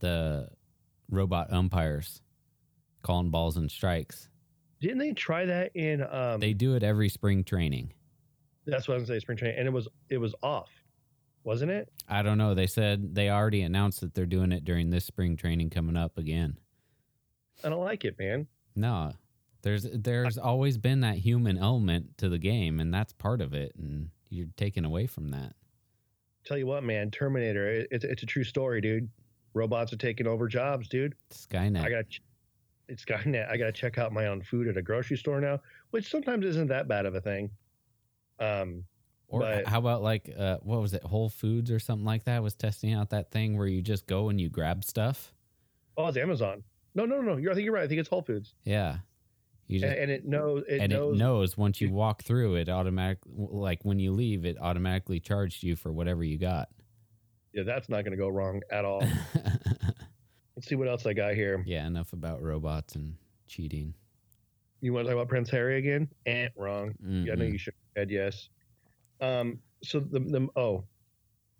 the 0.00 0.48
robot 1.10 1.52
umpires 1.52 2.22
calling 3.02 3.30
balls 3.30 3.56
and 3.56 3.70
strikes. 3.70 4.28
didn't 4.80 4.98
they 4.98 5.12
try 5.12 5.44
that 5.46 5.74
in? 5.74 6.02
Um, 6.02 6.40
They 6.40 6.52
do 6.54 6.74
it 6.76 6.82
every 6.82 7.08
spring 7.08 7.44
training. 7.44 7.92
that's 8.66 8.86
what 8.88 8.94
I 8.94 8.98
was 8.98 9.08
gonna 9.08 9.20
spring 9.20 9.38
training, 9.38 9.58
and 9.58 9.66
it 9.66 9.72
was 9.72 9.88
it 10.08 10.18
was 10.18 10.34
off, 10.42 10.70
wasn't 11.44 11.70
it? 11.72 11.90
I 12.08 12.22
don't 12.22 12.38
know. 12.38 12.54
They 12.54 12.66
said 12.68 13.14
they 13.14 13.28
already 13.30 13.62
announced 13.62 14.00
that 14.02 14.14
they're 14.14 14.26
doing 14.26 14.52
it 14.52 14.64
during 14.64 14.90
this 14.90 15.04
spring 15.04 15.36
training 15.36 15.70
coming 15.70 15.96
up 15.96 16.16
again. 16.18 16.58
I 17.64 17.68
don't 17.68 17.82
like 17.84 18.04
it, 18.04 18.16
man. 18.18 18.46
No. 18.74 19.12
There's 19.62 19.82
there's 19.92 20.38
always 20.38 20.78
been 20.78 21.00
that 21.00 21.16
human 21.16 21.58
element 21.58 22.16
to 22.18 22.28
the 22.28 22.38
game 22.38 22.80
and 22.80 22.92
that's 22.94 23.12
part 23.12 23.40
of 23.42 23.52
it 23.52 23.72
and 23.76 24.08
you're 24.30 24.46
taken 24.56 24.84
away 24.84 25.06
from 25.06 25.28
that. 25.30 25.54
Tell 26.44 26.56
you 26.56 26.66
what, 26.66 26.82
man, 26.82 27.10
Terminator, 27.10 27.68
it, 27.68 27.88
it's 27.90 28.04
it's 28.04 28.22
a 28.22 28.26
true 28.26 28.44
story, 28.44 28.80
dude. 28.80 29.08
Robots 29.52 29.92
are 29.92 29.96
taking 29.98 30.26
over 30.26 30.48
jobs, 30.48 30.88
dude. 30.88 31.14
Skynet. 31.30 31.84
I 31.84 31.90
got 31.90 32.04
it's 32.88 33.04
Skynet. 33.04 33.50
I 33.50 33.56
got 33.58 33.66
to 33.66 33.72
check 33.72 33.98
out 33.98 34.12
my 34.12 34.26
own 34.28 34.40
food 34.42 34.66
at 34.66 34.76
a 34.76 34.82
grocery 34.82 35.16
store 35.18 35.40
now, 35.40 35.60
which 35.90 36.08
sometimes 36.10 36.46
isn't 36.46 36.68
that 36.68 36.88
bad 36.88 37.04
of 37.06 37.14
a 37.14 37.20
thing. 37.20 37.50
Um, 38.38 38.84
Or 39.28 39.40
But- 39.40 39.66
how 39.66 39.78
about 39.78 40.02
like 40.02 40.30
uh, 40.36 40.56
what 40.62 40.80
was 40.80 40.94
it? 40.94 41.02
Whole 41.02 41.28
Foods 41.28 41.70
or 41.70 41.78
something 41.78 42.06
like 42.06 42.24
that 42.24 42.42
was 42.42 42.54
testing 42.54 42.94
out 42.94 43.10
that 43.10 43.30
thing 43.30 43.58
where 43.58 43.66
you 43.66 43.82
just 43.82 44.06
go 44.06 44.28
and 44.30 44.40
you 44.40 44.48
grab 44.48 44.84
stuff. 44.84 45.34
oh, 45.98 46.06
it's 46.06 46.16
Amazon. 46.16 46.62
No, 46.94 47.04
no, 47.04 47.20
no. 47.20 47.36
You're, 47.36 47.52
I 47.52 47.54
think 47.54 47.64
you're 47.64 47.74
right. 47.74 47.84
I 47.84 47.88
think 47.88 48.00
it's 48.00 48.08
Whole 48.08 48.22
Foods, 48.22 48.54
Yeah, 48.64 48.98
you 49.66 49.80
just 49.80 49.92
and, 49.92 50.02
and 50.02 50.10
it 50.10 50.26
knows. 50.26 50.64
It 50.68 50.80
and 50.80 50.92
knows. 50.92 51.14
it 51.14 51.18
knows 51.18 51.56
once 51.56 51.80
you 51.80 51.90
walk 51.92 52.22
through 52.22 52.56
it 52.56 52.68
automatic 52.68 53.18
like 53.26 53.84
when 53.84 53.98
you 53.98 54.12
leave 54.12 54.44
it 54.44 54.56
automatically 54.60 55.20
charged 55.20 55.62
you 55.62 55.76
for 55.76 55.92
whatever 55.92 56.24
you 56.24 56.38
got. 56.38 56.68
Yeah, 57.52 57.64
that's 57.64 57.88
not 57.88 58.04
going 58.04 58.12
to 58.12 58.16
go 58.16 58.28
wrong 58.28 58.60
at 58.70 58.84
all. 58.84 59.02
Let's 60.56 60.68
see 60.68 60.74
what 60.74 60.88
else 60.88 61.06
I 61.06 61.14
got 61.14 61.34
here. 61.34 61.62
yeah, 61.66 61.86
enough 61.86 62.12
about 62.12 62.42
robots 62.42 62.94
and 62.94 63.14
cheating. 63.48 63.94
You 64.80 64.92
want 64.92 65.06
to 65.06 65.10
talk 65.10 65.16
about 65.20 65.28
Prince 65.28 65.50
Harry 65.50 65.78
again? 65.78 66.08
Eh, 66.26 66.48
wrong. 66.56 66.94
Yeah, 67.06 67.32
I 67.32 67.36
know 67.36 67.44
you 67.44 67.58
should 67.58 67.74
have 67.74 68.02
said 68.02 68.10
yes. 68.10 68.48
Um, 69.20 69.58
so 69.82 70.00
the, 70.00 70.20
the 70.20 70.48
oh, 70.56 70.84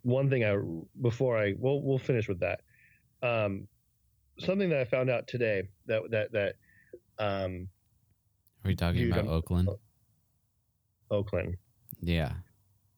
one 0.03 0.29
thing 0.29 0.43
I 0.43 0.57
before 1.01 1.37
I 1.37 1.53
we'll 1.57 1.81
we'll 1.81 1.99
finish 1.99 2.27
with 2.27 2.39
that. 2.39 2.61
Um, 3.23 3.67
something 4.39 4.69
that 4.69 4.79
I 4.79 4.85
found 4.85 5.09
out 5.09 5.27
today 5.27 5.63
that 5.87 6.01
that 6.11 6.31
that 6.31 6.55
um, 7.19 7.67
Are 8.63 8.67
we 8.69 8.75
talking 8.75 9.01
Dude, 9.01 9.11
about 9.11 9.25
I'm- 9.25 9.33
Oakland? 9.33 9.69
Oakland. 11.09 11.57
Yeah, 12.01 12.33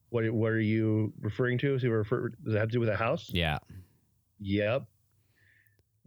What 0.09 0.29
what 0.31 0.51
are 0.51 0.59
you 0.59 1.11
referring 1.19 1.57
to? 1.59 1.73
Is 1.75 1.83
it 1.83 1.87
refer, 1.89 2.29
does 2.29 2.53
it 2.53 2.57
have 2.59 2.69
to 2.69 2.73
do 2.73 2.79
with 2.79 2.89
a 2.89 2.95
house? 2.95 3.29
yeah. 3.33 3.57
Yep. 4.39 4.83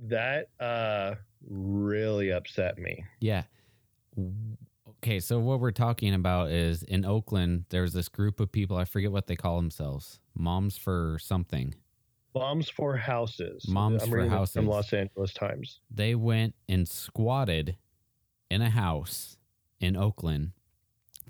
That 0.08 0.48
uh 0.60 1.14
really 1.48 2.30
upset 2.30 2.78
me. 2.78 3.04
Yeah. 3.20 3.44
Okay, 5.02 5.20
so 5.20 5.38
what 5.38 5.60
we're 5.60 5.70
talking 5.72 6.14
about 6.14 6.50
is 6.50 6.82
in 6.82 7.04
Oakland, 7.04 7.64
there's 7.70 7.92
this 7.92 8.08
group 8.08 8.40
of 8.40 8.50
people. 8.52 8.76
I 8.76 8.84
forget 8.84 9.12
what 9.12 9.26
they 9.26 9.36
call 9.36 9.56
themselves. 9.56 10.20
Moms 10.34 10.76
for 10.76 11.18
something. 11.20 11.74
Moms 12.36 12.68
for 12.68 12.96
houses. 12.96 13.66
Moms 13.66 14.02
I'm 14.02 14.10
for 14.10 14.16
reading 14.16 14.30
houses. 14.30 14.54
from 14.54 14.66
Los 14.66 14.92
Angeles 14.92 15.32
Times. 15.32 15.80
They 15.90 16.14
went 16.14 16.54
and 16.68 16.86
squatted 16.86 17.76
in 18.50 18.60
a 18.60 18.70
house 18.70 19.36
in 19.80 19.96
Oakland 19.96 20.52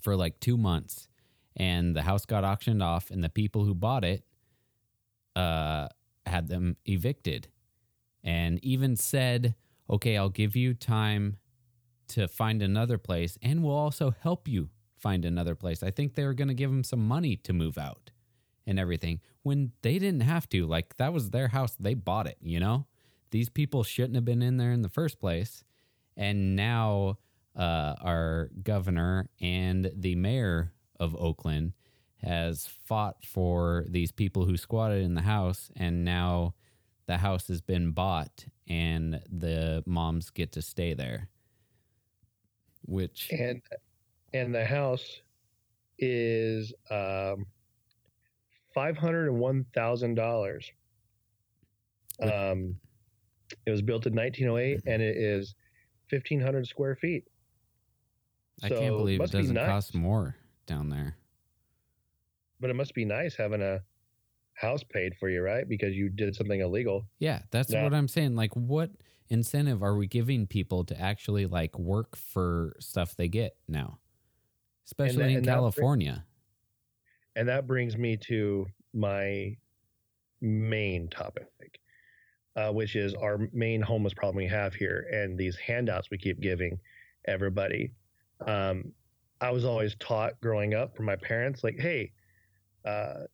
for 0.01 0.17
like 0.17 0.41
two 0.41 0.57
months, 0.57 1.09
and 1.55 1.95
the 1.95 2.03
house 2.03 2.27
got 2.27 2.45
auctioned 2.45 2.83
off, 2.83 3.11
and 3.11 3.23
the 3.23 3.29
people 3.29 3.65
who 3.65 3.75
bought 3.75 4.05
it 4.05 4.25
uh, 5.37 5.89
had 6.27 6.49
them 6.49 6.77
evicted, 6.87 7.49
and 8.25 8.63
even 8.65 8.97
said, 8.97 9.55
"Okay, 9.89 10.17
I'll 10.17 10.29
give 10.29 10.57
you 10.57 10.75
time 10.75 11.39
to 12.09 12.27
find 12.27 12.63
another 12.63 12.99
place, 12.99 13.39
and 13.41 13.63
we'll 13.63 13.77
also 13.77 14.15
help 14.21 14.49
you 14.49 14.71
find 14.97 15.25
another 15.25 15.55
place." 15.55 15.83
I 15.83 15.91
think 15.91 16.15
they 16.15 16.25
were 16.25 16.35
going 16.35 16.49
to 16.49 16.55
give 16.55 16.71
them 16.71 16.85
some 16.85 17.07
money 17.07 17.37
to 17.37 17.53
move 17.53 17.79
out 17.79 18.11
and 18.67 18.79
everything 18.79 19.21
when 19.43 19.73
they 19.83 19.99
didn't 19.99 20.21
have 20.21 20.49
to. 20.51 20.67
Like 20.67 20.97
that 20.97 21.13
was 21.13 21.31
their 21.31 21.49
house; 21.49 21.77
they 21.79 21.95
bought 21.95 22.27
it. 22.27 22.39
You 22.41 22.61
know, 22.61 22.87
these 23.31 23.49
people 23.49 23.85
shouldn't 23.85 24.15
have 24.17 24.25
been 24.25 24.43
in 24.43 24.57
there 24.57 24.73
in 24.73 24.83
the 24.83 24.89
first 24.89 25.21
place, 25.21 25.65
and 26.17 26.57
now 26.57 27.19
uh, 27.55 27.95
our 28.01 28.51
governor 28.63 29.29
and 29.41 29.91
the 29.95 30.15
mayor 30.17 30.73
of 30.99 31.15
Oakland 31.17 31.73
has 32.23 32.67
fought 32.85 33.25
for 33.25 33.85
these 33.89 34.11
people 34.11 34.45
who 34.45 34.57
squatted 34.57 35.03
in 35.03 35.15
the 35.15 35.23
house, 35.23 35.71
and 35.77 36.05
now 36.05 36.55
the 37.07 37.19
house 37.19 37.49
has 37.49 37.61
been 37.61 37.93
bought, 37.93 38.47
and 38.67 39.23
the 39.31 39.83
moms 39.87 40.31
get 40.31 40.53
to 40.53 40.63
stay 40.63 40.95
there. 40.95 41.29
Which 42.83 43.31
And 43.31 43.63
and 44.33 44.55
the 44.55 44.65
house 44.65 45.21
is 45.99 46.73
um 46.91 47.47
five 48.77 48.97
hundred 48.97 49.29
and 49.29 49.39
one 49.41 49.65
thousand 49.75 50.15
dollars. 50.15 50.71
Um, 52.23 52.77
it 53.67 53.71
was 53.71 53.81
built 53.83 54.07
in 54.07 54.15
1908, 54.15 54.81
and 54.87 55.03
it 55.03 55.17
is 55.17 55.55
1,500 56.11 56.67
square 56.67 56.95
feet. 56.97 57.25
I 58.63 58.69
So, 58.69 58.79
can't 58.79 58.97
believe 58.97 59.21
it 59.21 59.31
be 59.33 59.39
doesn't 59.39 59.55
nice. 59.55 59.67
cost 59.67 59.95
more 59.95 60.37
down 60.67 60.89
there. 60.89 61.17
But 62.61 62.71
it 62.71 62.75
must 62.75 62.95
be 62.95 63.05
nice 63.05 63.35
having 63.37 63.61
a 63.63 63.81
house 64.55 64.83
paid 64.83 65.15
for 65.21 65.29
you, 65.29 65.43
right? 65.43 65.69
Because 65.69 65.95
you 65.95 66.09
did 66.09 66.35
something 66.35 66.61
illegal. 66.61 67.07
Yeah, 67.19 67.43
that's 67.51 67.71
Yeah. 67.73 67.83
what 67.85 67.93
I'm 67.95 68.09
saying. 68.09 68.35
Like, 68.35 68.55
what 68.57 68.91
incentive 69.29 69.83
are 69.83 69.97
we 69.97 70.07
giving 70.07 70.47
people 70.47 70.85
to 70.87 70.99
actually 71.01 71.47
like 71.47 71.79
work 71.79 72.17
for 72.17 72.75
stuff 72.81 73.15
they 73.17 73.29
get 73.29 73.57
now, 73.69 73.99
especially 74.87 75.25
in 75.25 75.29
and 75.29 75.37
that 75.37 75.43
bring- 75.43 75.55
California? 75.55 76.25
And 77.37 77.49
that 77.49 77.67
brings 77.67 77.97
me 77.97 78.17
to 78.29 78.67
my 78.95 79.57
main 80.41 81.09
topic, 81.09 81.49
uh, 82.57 82.73
which 82.73 82.97
is 82.97 83.15
our 83.15 83.49
main 83.53 83.83
homeless 83.83 84.15
problem 84.15 84.37
we 84.37 84.49
have 84.49 84.75
here 84.75 85.07
and 85.13 85.39
these 85.39 85.57
handouts 85.57 86.11
we 86.11 86.19
keep 86.19 86.41
giving 86.41 86.79
everybody. 87.27 87.93
Um, 88.47 88.93
I 89.41 89.51
was 89.51 89.67
always 89.67 89.95
taught 89.97 90.41
growing 90.41 90.75
up 90.75 90.97
from 90.97 91.05
my 91.05 91.17
parents, 91.17 91.63
like, 91.63 91.79
hey, 91.79 92.11
uh, 92.87 93.25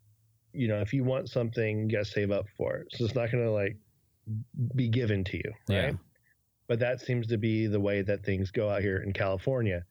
you 0.52 0.66
know, 0.66 0.80
if 0.80 0.92
you 0.92 1.04
want 1.04 1.28
something, 1.28 1.88
you 1.88 1.96
got 1.96 2.04
to 2.04 2.10
save 2.10 2.32
up 2.32 2.46
for 2.56 2.76
it. 2.76 2.88
So 2.90 3.04
it's 3.04 3.14
not 3.14 3.30
going 3.30 3.44
to 3.44 3.52
like 3.52 3.76
be 4.74 4.88
given 4.88 5.22
to 5.24 5.36
you, 5.36 5.52
right? 5.68 5.92
Yeah. 5.92 5.92
But 6.66 6.80
that 6.80 7.00
seems 7.00 7.28
to 7.28 7.38
be 7.38 7.68
the 7.68 7.80
way 7.80 8.02
that 8.02 8.24
things 8.24 8.50
go 8.50 8.68
out 8.68 8.82
here 8.82 8.98
in 8.98 9.12
California 9.12 9.84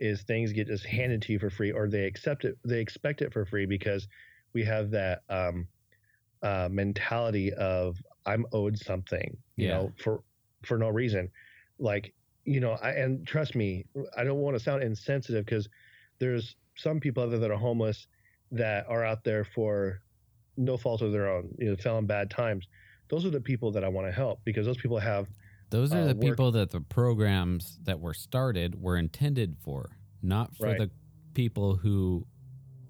is 0.00 0.24
things 0.24 0.52
get 0.52 0.68
just 0.68 0.86
handed 0.86 1.22
to 1.22 1.32
you 1.32 1.40
for 1.40 1.50
free 1.50 1.72
or 1.72 1.88
they 1.88 2.06
accept 2.06 2.44
it 2.44 2.58
they 2.66 2.80
expect 2.80 3.22
it 3.22 3.32
for 3.32 3.46
free 3.46 3.66
because 3.66 4.08
we 4.54 4.64
have 4.64 4.90
that 4.92 5.22
um, 5.30 5.68
uh, 6.42 6.68
mentality 6.70 7.52
of 7.54 7.96
I'm 8.26 8.46
owed 8.52 8.78
something, 8.78 9.42
you 9.56 9.68
Yeah. 9.68 9.68
know, 9.68 9.94
for 9.98 10.24
for 10.64 10.78
no 10.78 10.88
reason. 10.88 11.30
Like, 11.78 12.14
you 12.44 12.60
know, 12.60 12.72
I, 12.72 12.92
and 12.92 13.26
trust 13.26 13.56
me, 13.56 13.86
I 14.16 14.24
don't 14.24 14.40
want 14.40 14.56
to 14.56 14.60
sound 14.62 14.82
insensitive 14.82 15.44
because 15.46 15.68
there's 16.18 16.56
some 16.76 17.00
people 17.00 17.22
out 17.22 17.30
there 17.30 17.38
that 17.40 17.50
are 17.50 17.56
homeless 17.58 18.08
that 18.52 18.86
are 18.88 19.04
out 19.04 19.24
there 19.24 19.44
for 19.44 20.02
no 20.56 20.76
fault 20.76 21.02
of 21.02 21.12
their 21.12 21.28
own, 21.28 21.54
you 21.58 21.70
know, 21.70 21.76
fell 21.76 21.98
in 21.98 22.06
bad 22.06 22.30
times. 22.30 22.68
Those 23.08 23.24
are 23.26 23.30
the 23.30 23.40
people 23.40 23.72
that 23.72 23.84
I 23.84 23.88
want 23.88 24.06
to 24.08 24.12
help 24.12 24.40
because 24.44 24.66
those 24.66 24.78
people 24.78 24.98
have 24.98 25.28
Those 25.70 25.92
are 25.92 26.00
uh, 26.00 26.06
the 26.08 26.14
work- 26.14 26.20
people 26.20 26.52
that 26.52 26.70
the 26.70 26.80
programs 26.80 27.78
that 27.84 28.00
were 28.00 28.14
started 28.14 28.80
were 28.80 28.96
intended 28.96 29.56
for, 29.60 29.96
not 30.22 30.54
for 30.56 30.66
Right. 30.66 30.78
the 30.78 30.90
people 31.34 31.76
who 31.76 32.26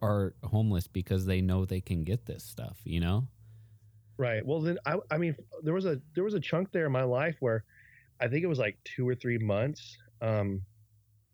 are 0.02 0.34
homeless 0.42 0.88
because 0.88 1.26
they 1.26 1.42
know 1.42 1.66
they 1.66 1.80
can 1.82 2.04
get 2.04 2.24
this 2.24 2.42
stuff, 2.42 2.78
you 2.84 3.00
know? 3.00 3.28
Right. 4.16 4.44
Well, 4.44 4.60
then 4.60 4.78
I, 4.86 4.96
I 5.10 5.18
mean, 5.18 5.36
there 5.62 5.74
was 5.74 5.86
a 5.86 6.00
there 6.14 6.24
was 6.24 6.34
a 6.34 6.40
chunk 6.40 6.72
there 6.72 6.86
in 6.86 6.92
my 6.92 7.04
life 7.04 7.36
where 7.40 7.64
I 8.20 8.28
think 8.28 8.44
it 8.44 8.48
was 8.48 8.58
like 8.58 8.78
two 8.84 9.08
or 9.08 9.14
three 9.14 9.38
months. 9.38 9.96
Um, 10.20 10.62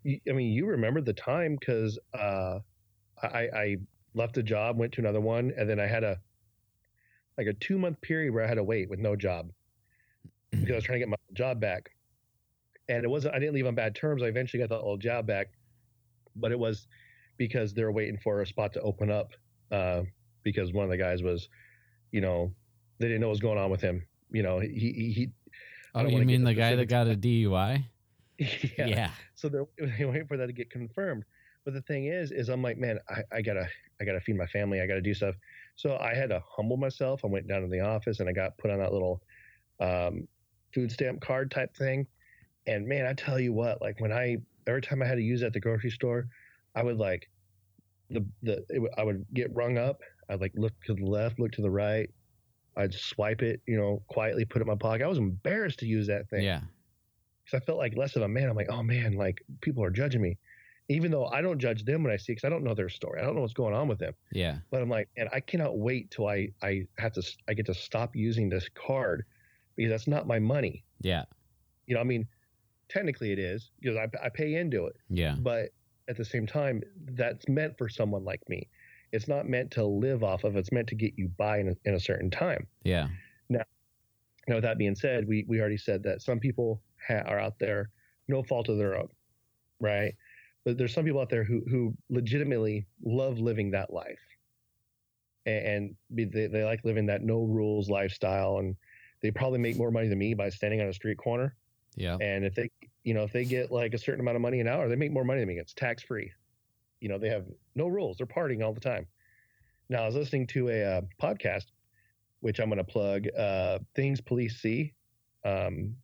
you, 0.04 0.20
I 0.28 0.32
mean, 0.32 0.52
you 0.52 0.66
remember 0.66 1.00
the 1.00 1.12
time 1.12 1.56
because 1.58 1.98
uh, 2.14 2.60
I, 3.22 3.48
I 3.54 3.76
left 4.14 4.36
a 4.36 4.42
job, 4.42 4.78
went 4.78 4.92
to 4.94 5.00
another 5.00 5.20
one, 5.20 5.52
and 5.56 5.68
then 5.68 5.80
I 5.80 5.86
had 5.86 6.04
a 6.04 6.20
like 7.36 7.48
a 7.48 7.54
two 7.54 7.78
month 7.78 8.00
period 8.00 8.32
where 8.32 8.44
I 8.44 8.46
had 8.48 8.54
to 8.54 8.64
wait 8.64 8.88
with 8.88 9.00
no 9.00 9.16
job 9.16 9.50
because 10.50 10.72
I 10.72 10.74
was 10.76 10.84
trying 10.84 10.96
to 10.96 11.00
get 11.00 11.08
my 11.08 11.16
job 11.34 11.60
back. 11.60 11.90
And 12.88 13.04
it 13.04 13.08
wasn't 13.08 13.34
I 13.34 13.38
didn't 13.38 13.54
leave 13.54 13.66
on 13.66 13.74
bad 13.74 13.94
terms. 13.94 14.22
I 14.22 14.26
eventually 14.26 14.60
got 14.60 14.68
the 14.68 14.78
old 14.78 15.00
job 15.00 15.26
back, 15.26 15.48
but 16.36 16.52
it 16.52 16.58
was 16.58 16.86
because 17.36 17.74
they 17.74 17.84
were 17.84 17.92
waiting 17.92 18.18
for 18.18 18.40
a 18.40 18.46
spot 18.46 18.72
to 18.74 18.80
open 18.80 19.10
up 19.10 19.32
uh, 19.70 20.02
because 20.42 20.72
one 20.72 20.84
of 20.84 20.90
the 20.90 20.96
guys 20.96 21.22
was, 21.22 21.48
you 22.12 22.20
know, 22.20 22.54
they 22.98 23.06
didn't 23.08 23.20
know 23.20 23.28
what 23.28 23.32
was 23.32 23.40
going 23.40 23.58
on 23.58 23.70
with 23.70 23.80
him. 23.80 24.06
You 24.30 24.42
know, 24.42 24.60
he 24.60 24.68
he, 24.68 25.12
he 25.12 25.30
I 25.94 26.02
Oh, 26.02 26.02
don't 26.02 26.12
you 26.12 26.22
mean 26.22 26.44
the 26.44 26.54
guy 26.54 26.74
that 26.76 26.86
got 26.86 27.08
a 27.08 27.16
DUI? 27.16 27.84
he 28.38 28.72
yeah. 28.78 29.10
So 29.34 29.48
they're, 29.48 29.66
they're 29.78 30.08
waiting 30.08 30.26
for 30.26 30.36
that 30.36 30.46
to 30.46 30.52
get 30.52 30.70
confirmed. 30.70 31.24
But 31.64 31.74
the 31.74 31.82
thing 31.82 32.06
is, 32.06 32.30
is 32.30 32.48
I'm 32.48 32.62
like, 32.62 32.78
man, 32.78 32.98
I, 33.08 33.22
I 33.32 33.42
gotta 33.42 33.68
I 34.00 34.04
gotta 34.04 34.20
feed 34.20 34.36
my 34.36 34.46
family. 34.46 34.80
I 34.80 34.86
gotta 34.86 35.02
do 35.02 35.14
stuff. 35.14 35.34
So 35.76 35.96
I 35.98 36.14
had 36.14 36.30
to 36.30 36.42
humble 36.46 36.76
myself. 36.76 37.24
I 37.24 37.28
went 37.28 37.48
down 37.48 37.62
to 37.62 37.68
the 37.68 37.80
office 37.80 38.20
and 38.20 38.28
I 38.28 38.32
got 38.32 38.56
put 38.58 38.70
on 38.70 38.78
that 38.78 38.92
little 38.92 39.22
um, 39.80 40.28
food 40.76 40.92
stamp 40.92 41.20
card 41.22 41.50
type 41.50 41.74
thing. 41.74 42.06
And 42.66 42.86
man, 42.86 43.06
I 43.06 43.14
tell 43.14 43.40
you 43.40 43.52
what, 43.52 43.80
like 43.80 43.98
when 44.00 44.12
I 44.12 44.36
every 44.66 44.82
time 44.82 45.02
I 45.02 45.06
had 45.06 45.14
to 45.16 45.22
use 45.22 45.42
it 45.42 45.46
at 45.46 45.52
the 45.54 45.60
grocery 45.60 45.90
store, 45.90 46.28
I 46.74 46.82
would 46.82 46.98
like 46.98 47.28
the 48.10 48.24
the 48.42 48.64
it, 48.68 48.82
I 48.98 49.02
would 49.02 49.24
get 49.32 49.54
rung 49.54 49.78
up. 49.78 50.00
I'd 50.28 50.40
like 50.40 50.52
look 50.56 50.72
to 50.86 50.94
the 50.94 51.04
left, 51.06 51.38
look 51.40 51.52
to 51.52 51.62
the 51.62 51.70
right. 51.70 52.08
I'd 52.76 52.92
swipe 52.92 53.40
it, 53.42 53.62
you 53.66 53.78
know, 53.78 54.02
quietly 54.08 54.44
put 54.44 54.60
it 54.60 54.64
in 54.64 54.68
my 54.68 54.74
pocket. 54.74 55.04
I 55.04 55.08
was 55.08 55.16
embarrassed 55.18 55.78
to 55.78 55.86
use 55.86 56.06
that 56.08 56.28
thing 56.28 56.42
Yeah. 56.44 56.60
because 57.44 57.62
I 57.62 57.64
felt 57.64 57.78
like 57.78 57.96
less 57.96 58.16
of 58.16 58.22
a 58.22 58.28
man. 58.28 58.50
I'm 58.50 58.56
like, 58.56 58.68
oh 58.70 58.82
man, 58.82 59.14
like 59.14 59.38
people 59.62 59.82
are 59.82 59.90
judging 59.90 60.20
me, 60.20 60.36
even 60.90 61.10
though 61.10 61.26
I 61.26 61.40
don't 61.40 61.58
judge 61.58 61.84
them 61.84 62.02
when 62.02 62.12
I 62.12 62.16
see 62.18 62.32
because 62.32 62.44
I 62.44 62.50
don't 62.50 62.64
know 62.64 62.74
their 62.74 62.90
story. 62.90 63.20
I 63.20 63.24
don't 63.24 63.34
know 63.34 63.40
what's 63.40 63.54
going 63.54 63.74
on 63.74 63.88
with 63.88 63.98
them. 63.98 64.12
Yeah. 64.30 64.58
But 64.70 64.82
I'm 64.82 64.90
like, 64.90 65.08
and 65.16 65.28
I 65.32 65.40
cannot 65.40 65.78
wait 65.78 66.10
till 66.10 66.26
I 66.26 66.48
I 66.62 66.86
have 66.98 67.12
to 67.14 67.22
I 67.48 67.54
get 67.54 67.66
to 67.66 67.74
stop 67.74 68.14
using 68.14 68.48
this 68.50 68.68
card 68.74 69.24
because 69.76 69.90
that's 69.90 70.06
not 70.06 70.26
my 70.26 70.38
money. 70.38 70.84
Yeah. 71.00 71.24
You 71.86 71.94
know, 71.94 72.00
I 72.00 72.04
mean, 72.04 72.26
technically 72.88 73.32
it 73.32 73.38
is 73.38 73.70
because 73.80 73.96
I 73.96 74.08
I 74.24 74.28
pay 74.28 74.54
into 74.54 74.86
it, 74.86 74.96
Yeah. 75.08 75.36
but 75.38 75.70
at 76.08 76.16
the 76.16 76.24
same 76.24 76.46
time, 76.46 76.82
that's 77.12 77.48
meant 77.48 77.76
for 77.78 77.88
someone 77.88 78.24
like 78.24 78.40
me. 78.48 78.68
It's 79.12 79.28
not 79.28 79.48
meant 79.48 79.70
to 79.72 79.84
live 79.84 80.22
off 80.24 80.44
of. 80.44 80.56
It's 80.56 80.72
meant 80.72 80.88
to 80.88 80.94
get 80.94 81.14
you 81.16 81.28
by 81.36 81.58
in 81.58 81.68
a, 81.68 81.74
in 81.84 81.94
a 81.94 82.00
certain 82.00 82.30
time. 82.30 82.66
Yeah. 82.84 83.08
Now, 83.48 83.62
with 84.48 84.62
that 84.62 84.78
being 84.78 84.94
said, 84.94 85.26
we 85.26 85.44
we 85.48 85.60
already 85.60 85.76
said 85.76 86.02
that 86.04 86.22
some 86.22 86.38
people 86.38 86.80
ha- 87.06 87.24
are 87.26 87.38
out 87.38 87.58
there, 87.58 87.90
no 88.28 88.42
fault 88.44 88.68
of 88.68 88.78
their 88.78 88.96
own, 88.96 89.08
right? 89.80 90.14
But 90.64 90.78
there's 90.78 90.94
some 90.94 91.04
people 91.04 91.20
out 91.20 91.30
there 91.30 91.42
who 91.44 91.62
who 91.68 91.96
legitimately 92.10 92.86
love 93.04 93.38
living 93.38 93.72
that 93.72 93.92
life, 93.92 94.20
and, 95.46 95.66
and 95.66 95.96
they 96.10 96.46
they 96.46 96.64
like 96.64 96.84
living 96.84 97.06
that 97.06 97.22
no 97.22 97.42
rules 97.42 97.88
lifestyle, 97.88 98.58
and 98.58 98.76
they 99.22 99.30
probably 99.30 99.58
make 99.58 99.76
more 99.76 99.90
money 99.90 100.08
than 100.08 100.18
me 100.18 100.34
by 100.34 100.48
standing 100.50 100.80
on 100.80 100.88
a 100.88 100.92
street 100.92 101.18
corner. 101.18 101.54
Yeah. 101.96 102.16
And 102.20 102.44
if 102.44 102.54
they, 102.54 102.70
you 103.04 103.14
know, 103.14 103.22
if 103.22 103.32
they 103.32 103.44
get 103.44 103.72
like 103.72 103.94
a 103.94 103.98
certain 103.98 104.20
amount 104.20 104.36
of 104.36 104.42
money 104.42 104.60
an 104.60 104.68
hour, 104.68 104.88
they 104.88 104.96
make 104.96 105.12
more 105.12 105.24
money 105.24 105.40
than 105.40 105.48
me. 105.48 105.58
It's 105.58 105.72
tax 105.72 106.02
free. 106.02 106.32
You 107.00 107.08
know, 107.08 107.18
they 107.18 107.28
have 107.28 107.46
no 107.74 107.86
rules. 107.86 108.18
They're 108.18 108.26
partying 108.26 108.64
all 108.64 108.72
the 108.72 108.80
time. 108.80 109.06
Now, 109.88 110.02
I 110.02 110.06
was 110.06 110.14
listening 110.14 110.46
to 110.48 110.68
a 110.68 110.84
uh, 110.84 111.00
podcast, 111.22 111.66
which 112.40 112.58
I'm 112.58 112.68
going 112.68 112.78
to 112.78 112.84
plug. 112.84 113.26
Uh, 113.36 113.78
Things 113.94 114.20
Police 114.20 114.60
See. 114.60 114.92
Um, 115.44 115.94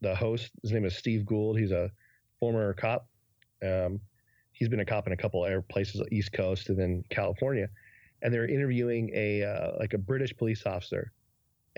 the 0.00 0.14
host, 0.14 0.50
his 0.62 0.72
name 0.72 0.84
is 0.84 0.96
Steve 0.96 1.24
Gould. 1.24 1.58
He's 1.58 1.70
a 1.70 1.90
former 2.40 2.72
cop. 2.74 3.08
Um, 3.64 4.00
he's 4.52 4.68
been 4.68 4.80
a 4.80 4.84
cop 4.84 5.06
in 5.06 5.12
a 5.12 5.16
couple 5.16 5.44
of 5.44 5.68
places, 5.68 6.02
East 6.10 6.32
Coast 6.32 6.68
and 6.68 6.78
then 6.78 7.04
California. 7.10 7.68
And 8.22 8.34
they're 8.34 8.48
interviewing 8.48 9.10
a 9.14 9.44
uh, 9.44 9.72
like 9.78 9.94
a 9.94 9.98
British 9.98 10.36
police 10.36 10.66
officer, 10.66 11.12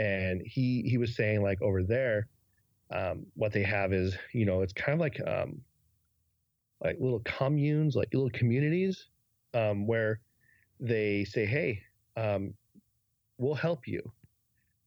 and 0.01 0.43
he 0.47 0.83
he 0.87 0.97
was 0.97 1.15
saying 1.15 1.43
like 1.43 1.61
over 1.61 1.83
there 1.83 2.27
um, 2.91 3.27
what 3.35 3.53
they 3.53 3.63
have 3.63 3.93
is 3.93 4.17
you 4.33 4.47
know 4.47 4.63
it's 4.63 4.73
kind 4.73 4.95
of 4.95 5.01
like 5.01 5.21
um, 5.27 5.61
like 6.83 6.97
little 6.99 7.21
communes 7.21 7.95
like 7.95 8.09
little 8.15 8.31
communities 8.31 9.07
um, 9.55 9.87
where 9.87 10.21
they 10.81 11.25
say 11.25 11.45
hey 11.45 11.81
um, 12.17 12.55
we'll 13.39 13.55
help 13.55 13.87
you 13.87 14.01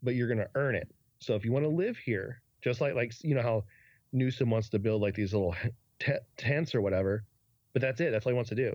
but 0.01 0.15
you're 0.15 0.27
going 0.27 0.39
to 0.39 0.49
earn 0.55 0.75
it. 0.75 0.89
So 1.19 1.35
if 1.35 1.45
you 1.45 1.53
want 1.53 1.63
to 1.63 1.69
live 1.69 1.97
here 1.97 2.41
just 2.61 2.81
like 2.81 2.95
like 2.95 3.13
you 3.23 3.35
know 3.35 3.41
how 3.41 3.63
newsom 4.11 4.49
wants 4.49 4.69
to 4.69 4.79
build 4.79 5.01
like 5.01 5.15
these 5.15 5.33
little 5.33 5.55
t- 5.99 6.13
tents 6.37 6.73
or 6.75 6.81
whatever 6.81 7.25
but 7.73 7.81
that's 7.81 7.99
it 7.99 8.11
that's 8.11 8.25
all 8.25 8.31
he 8.31 8.35
wants 8.35 8.49
to 8.49 8.55
do. 8.55 8.73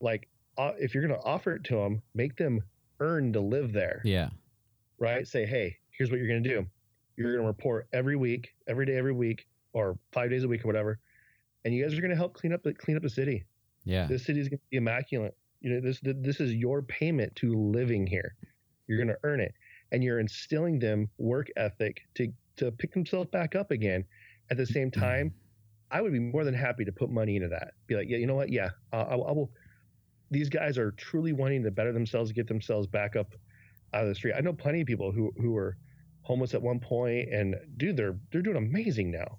Like 0.00 0.28
uh, 0.58 0.72
if 0.78 0.94
you're 0.94 1.06
going 1.06 1.18
to 1.18 1.26
offer 1.26 1.52
it 1.52 1.64
to 1.64 1.76
them 1.76 2.02
make 2.14 2.36
them 2.36 2.62
earn 3.00 3.32
to 3.34 3.40
live 3.40 3.72
there. 3.72 4.00
Yeah. 4.04 4.30
Right? 4.98 5.26
Say, 5.26 5.46
hey, 5.46 5.76
here's 5.90 6.10
what 6.10 6.18
you're 6.18 6.28
going 6.28 6.42
to 6.42 6.48
do. 6.48 6.66
You're 7.16 7.32
going 7.32 7.42
to 7.42 7.46
report 7.46 7.88
every 7.92 8.16
week, 8.16 8.54
every 8.68 8.86
day, 8.86 8.96
every 8.96 9.12
week, 9.12 9.46
or 9.72 9.98
five 10.12 10.30
days 10.30 10.44
a 10.44 10.48
week 10.48 10.64
or 10.64 10.68
whatever, 10.68 10.98
and 11.64 11.74
you 11.74 11.82
guys 11.82 11.96
are 11.96 12.00
going 12.00 12.10
to 12.10 12.16
help 12.16 12.34
clean 12.34 12.52
up 12.52 12.62
the 12.62 12.72
clean 12.72 12.96
up 12.96 13.02
the 13.02 13.10
city. 13.10 13.44
Yeah. 13.84 14.06
This 14.06 14.24
city 14.24 14.40
is 14.40 14.48
going 14.48 14.58
to 14.58 14.64
be 14.70 14.76
immaculate. 14.78 15.36
You 15.60 15.70
know, 15.74 15.80
this 15.80 16.00
this 16.02 16.40
is 16.40 16.54
your 16.54 16.82
payment 16.82 17.34
to 17.36 17.54
living 17.54 18.06
here. 18.06 18.34
You're 18.86 18.98
going 18.98 19.08
to 19.08 19.18
earn 19.22 19.40
it, 19.40 19.52
and 19.92 20.02
you're 20.02 20.20
instilling 20.20 20.78
them 20.78 21.08
work 21.18 21.48
ethic 21.56 22.02
to 22.14 22.32
to 22.56 22.72
pick 22.72 22.92
themselves 22.92 23.30
back 23.30 23.54
up 23.54 23.70
again. 23.70 24.04
At 24.50 24.56
the 24.56 24.62
mm-hmm. 24.62 24.72
same 24.72 24.90
time, 24.90 25.34
I 25.90 26.00
would 26.00 26.12
be 26.12 26.20
more 26.20 26.44
than 26.44 26.54
happy 26.54 26.84
to 26.84 26.92
put 26.92 27.10
money 27.10 27.36
into 27.36 27.48
that. 27.48 27.72
Be 27.86 27.96
like, 27.96 28.08
yeah, 28.08 28.18
you 28.18 28.26
know 28.26 28.34
what? 28.34 28.50
Yeah, 28.50 28.70
I, 28.92 28.98
I, 28.98 29.14
I 29.14 29.32
will. 29.32 29.50
These 30.30 30.48
guys 30.48 30.78
are 30.78 30.90
truly 30.92 31.32
wanting 31.32 31.62
to 31.64 31.70
better 31.70 31.92
themselves, 31.92 32.32
get 32.32 32.48
themselves 32.48 32.86
back 32.86 33.14
up 33.14 33.34
out 33.94 34.02
of 34.02 34.08
the 34.08 34.14
street. 34.14 34.34
I 34.36 34.40
know 34.40 34.52
plenty 34.52 34.80
of 34.80 34.86
people 34.86 35.12
who 35.12 35.32
who 35.40 35.52
were 35.52 35.76
homeless 36.22 36.54
at 36.54 36.62
one 36.62 36.80
point, 36.80 37.32
and 37.32 37.56
dude, 37.76 37.96
they're 37.96 38.18
they're 38.30 38.42
doing 38.42 38.56
amazing 38.56 39.10
now. 39.10 39.38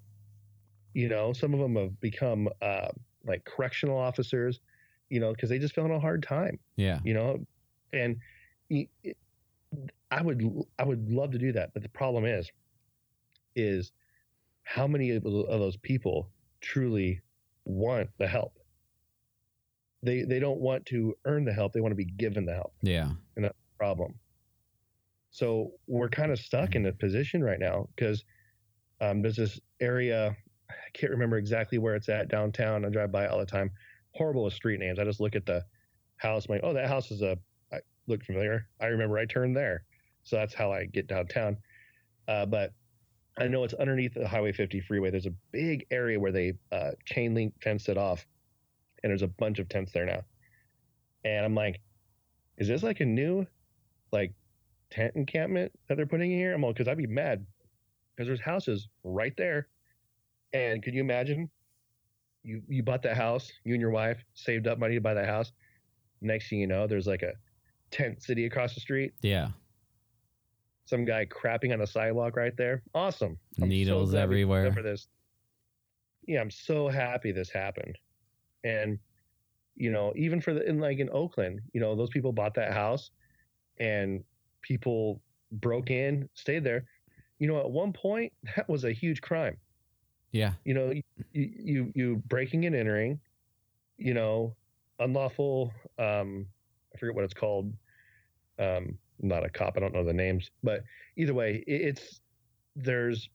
You 0.94 1.08
know, 1.08 1.32
some 1.32 1.54
of 1.54 1.60
them 1.60 1.76
have 1.76 2.00
become 2.00 2.48
uh, 2.62 2.88
like 3.26 3.44
correctional 3.44 3.98
officers. 3.98 4.60
You 5.10 5.20
know, 5.20 5.32
because 5.32 5.48
they 5.48 5.58
just 5.58 5.74
fell 5.74 5.86
in 5.86 5.90
a 5.90 6.00
hard 6.00 6.22
time. 6.22 6.58
Yeah. 6.76 7.00
You 7.02 7.14
know, 7.14 7.46
and 7.92 8.18
it- 8.68 9.16
I 10.10 10.22
would 10.22 10.42
I 10.78 10.84
would 10.84 11.10
love 11.10 11.32
to 11.32 11.38
do 11.38 11.52
that, 11.52 11.74
but 11.74 11.82
the 11.82 11.88
problem 11.90 12.24
is, 12.24 12.50
is 13.54 13.92
how 14.62 14.86
many 14.86 15.10
of 15.10 15.22
those 15.22 15.76
people 15.76 16.30
truly 16.62 17.20
want 17.64 18.08
the 18.18 18.26
help? 18.26 18.58
They 20.02 20.22
they 20.22 20.38
don't 20.38 20.60
want 20.60 20.86
to 20.86 21.16
earn 21.26 21.44
the 21.44 21.52
help; 21.52 21.72
they 21.72 21.80
want 21.80 21.92
to 21.92 21.96
be 21.96 22.06
given 22.06 22.46
the 22.46 22.54
help. 22.54 22.72
Yeah. 22.82 23.10
And 23.36 23.44
that 23.44 23.56
problem. 23.78 24.14
So 25.38 25.70
we're 25.86 26.08
kind 26.08 26.32
of 26.32 26.38
stuck 26.40 26.74
in 26.74 26.84
a 26.86 26.92
position 26.92 27.44
right 27.44 27.60
now 27.60 27.88
because 27.94 28.24
um, 29.00 29.22
there's 29.22 29.36
this 29.36 29.60
area. 29.78 30.36
I 30.68 30.90
can't 30.94 31.12
remember 31.12 31.38
exactly 31.38 31.78
where 31.78 31.94
it's 31.94 32.08
at 32.08 32.28
downtown. 32.28 32.84
I 32.84 32.88
drive 32.88 33.12
by 33.12 33.28
all 33.28 33.38
the 33.38 33.46
time. 33.46 33.70
Horrible 34.16 34.42
with 34.42 34.54
street 34.54 34.80
names. 34.80 34.98
I 34.98 35.04
just 35.04 35.20
look 35.20 35.36
at 35.36 35.46
the 35.46 35.64
house. 36.16 36.46
I'm 36.46 36.56
like, 36.56 36.64
oh, 36.64 36.72
that 36.72 36.88
house 36.88 37.12
is 37.12 37.22
a. 37.22 37.38
I 37.72 37.78
look 38.08 38.24
familiar. 38.24 38.66
I 38.80 38.86
remember 38.86 39.16
I 39.16 39.26
turned 39.26 39.56
there. 39.56 39.84
So 40.24 40.34
that's 40.34 40.54
how 40.54 40.72
I 40.72 40.86
get 40.86 41.06
downtown. 41.06 41.56
Uh, 42.26 42.44
but 42.44 42.72
I 43.38 43.46
know 43.46 43.62
it's 43.62 43.74
underneath 43.74 44.14
the 44.14 44.26
Highway 44.26 44.50
50 44.50 44.80
freeway. 44.80 45.12
There's 45.12 45.26
a 45.26 45.34
big 45.52 45.86
area 45.92 46.18
where 46.18 46.32
they 46.32 46.54
uh, 46.72 46.90
chain 47.04 47.34
link 47.34 47.54
fenced 47.62 47.88
it 47.88 47.96
off, 47.96 48.26
and 49.04 49.10
there's 49.10 49.22
a 49.22 49.28
bunch 49.28 49.60
of 49.60 49.68
tents 49.68 49.92
there 49.92 50.04
now. 50.04 50.24
And 51.24 51.44
I'm 51.44 51.54
like, 51.54 51.80
is 52.56 52.66
this 52.66 52.82
like 52.82 52.98
a 52.98 53.04
new, 53.04 53.46
like, 54.10 54.32
tent 54.90 55.12
encampment 55.16 55.72
that 55.88 55.96
they're 55.96 56.06
putting 56.06 56.32
in 56.32 56.38
here? 56.38 56.54
I'm 56.54 56.62
like, 56.62 56.74
because 56.74 56.88
I'd 56.88 56.96
be 56.98 57.06
mad 57.06 57.44
because 58.14 58.26
there's 58.26 58.40
houses 58.40 58.88
right 59.04 59.34
there. 59.36 59.68
And 60.52 60.82
could 60.82 60.94
you 60.94 61.00
imagine? 61.00 61.50
You 62.42 62.62
you 62.68 62.82
bought 62.82 63.02
that 63.02 63.16
house, 63.16 63.50
you 63.64 63.74
and 63.74 63.80
your 63.80 63.90
wife 63.90 64.18
saved 64.34 64.66
up 64.66 64.78
money 64.78 64.94
to 64.94 65.00
buy 65.00 65.14
that 65.14 65.26
house. 65.26 65.52
Next 66.20 66.48
thing 66.48 66.60
you 66.60 66.66
know, 66.66 66.86
there's 66.86 67.06
like 67.06 67.22
a 67.22 67.32
tent 67.90 68.22
city 68.22 68.46
across 68.46 68.74
the 68.74 68.80
street 68.80 69.12
Yeah. 69.22 69.48
some 70.84 71.04
guy 71.04 71.26
crapping 71.26 71.72
on 71.72 71.78
the 71.80 71.86
sidewalk 71.86 72.36
right 72.36 72.56
there. 72.56 72.82
Awesome. 72.94 73.38
I'm 73.60 73.68
Needles 73.68 74.12
did 74.12 74.20
everywhere. 74.20 74.72
For 74.72 74.82
this. 74.82 75.08
Yeah, 76.26 76.40
I'm 76.40 76.50
so 76.50 76.88
happy 76.88 77.32
this 77.32 77.50
happened. 77.50 77.96
And 78.64 78.98
you 79.76 79.90
know, 79.92 80.12
even 80.16 80.40
for 80.40 80.54
the 80.54 80.66
in 80.68 80.78
like 80.80 80.98
in 80.98 81.08
Oakland, 81.10 81.60
you 81.72 81.80
know, 81.80 81.94
those 81.94 82.10
people 82.10 82.32
bought 82.32 82.54
that 82.54 82.72
house 82.72 83.10
and 83.78 84.24
people 84.62 85.20
broke 85.52 85.90
in, 85.90 86.28
stayed 86.34 86.64
there. 86.64 86.84
You 87.38 87.48
know, 87.48 87.58
at 87.58 87.70
one 87.70 87.92
point 87.92 88.32
that 88.56 88.68
was 88.68 88.84
a 88.84 88.92
huge 88.92 89.20
crime. 89.20 89.56
Yeah. 90.32 90.52
You 90.64 90.74
know, 90.74 90.90
you 90.90 91.02
you, 91.32 91.92
you 91.94 92.22
breaking 92.28 92.66
and 92.66 92.74
entering, 92.74 93.18
you 93.96 94.14
know, 94.14 94.54
unlawful 94.98 95.72
um 95.98 96.46
I 96.94 96.98
forget 96.98 97.14
what 97.14 97.24
it's 97.24 97.34
called. 97.34 97.72
Um 98.58 98.98
I'm 99.22 99.28
not 99.28 99.44
a 99.44 99.48
cop, 99.48 99.76
I 99.76 99.80
don't 99.80 99.94
know 99.94 100.04
the 100.04 100.12
names, 100.12 100.50
but 100.62 100.84
either 101.16 101.34
way, 101.34 101.64
it, 101.66 101.80
it's 101.80 102.20
there's 102.76 103.28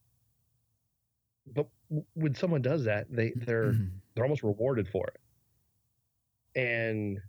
but 1.52 1.66
when 2.14 2.34
someone 2.34 2.62
does 2.62 2.84
that, 2.84 3.06
they 3.10 3.32
they're 3.36 3.74
they're 4.14 4.24
almost 4.24 4.42
rewarded 4.42 4.88
for 4.88 5.08
it. 5.08 5.20
And 6.58 7.20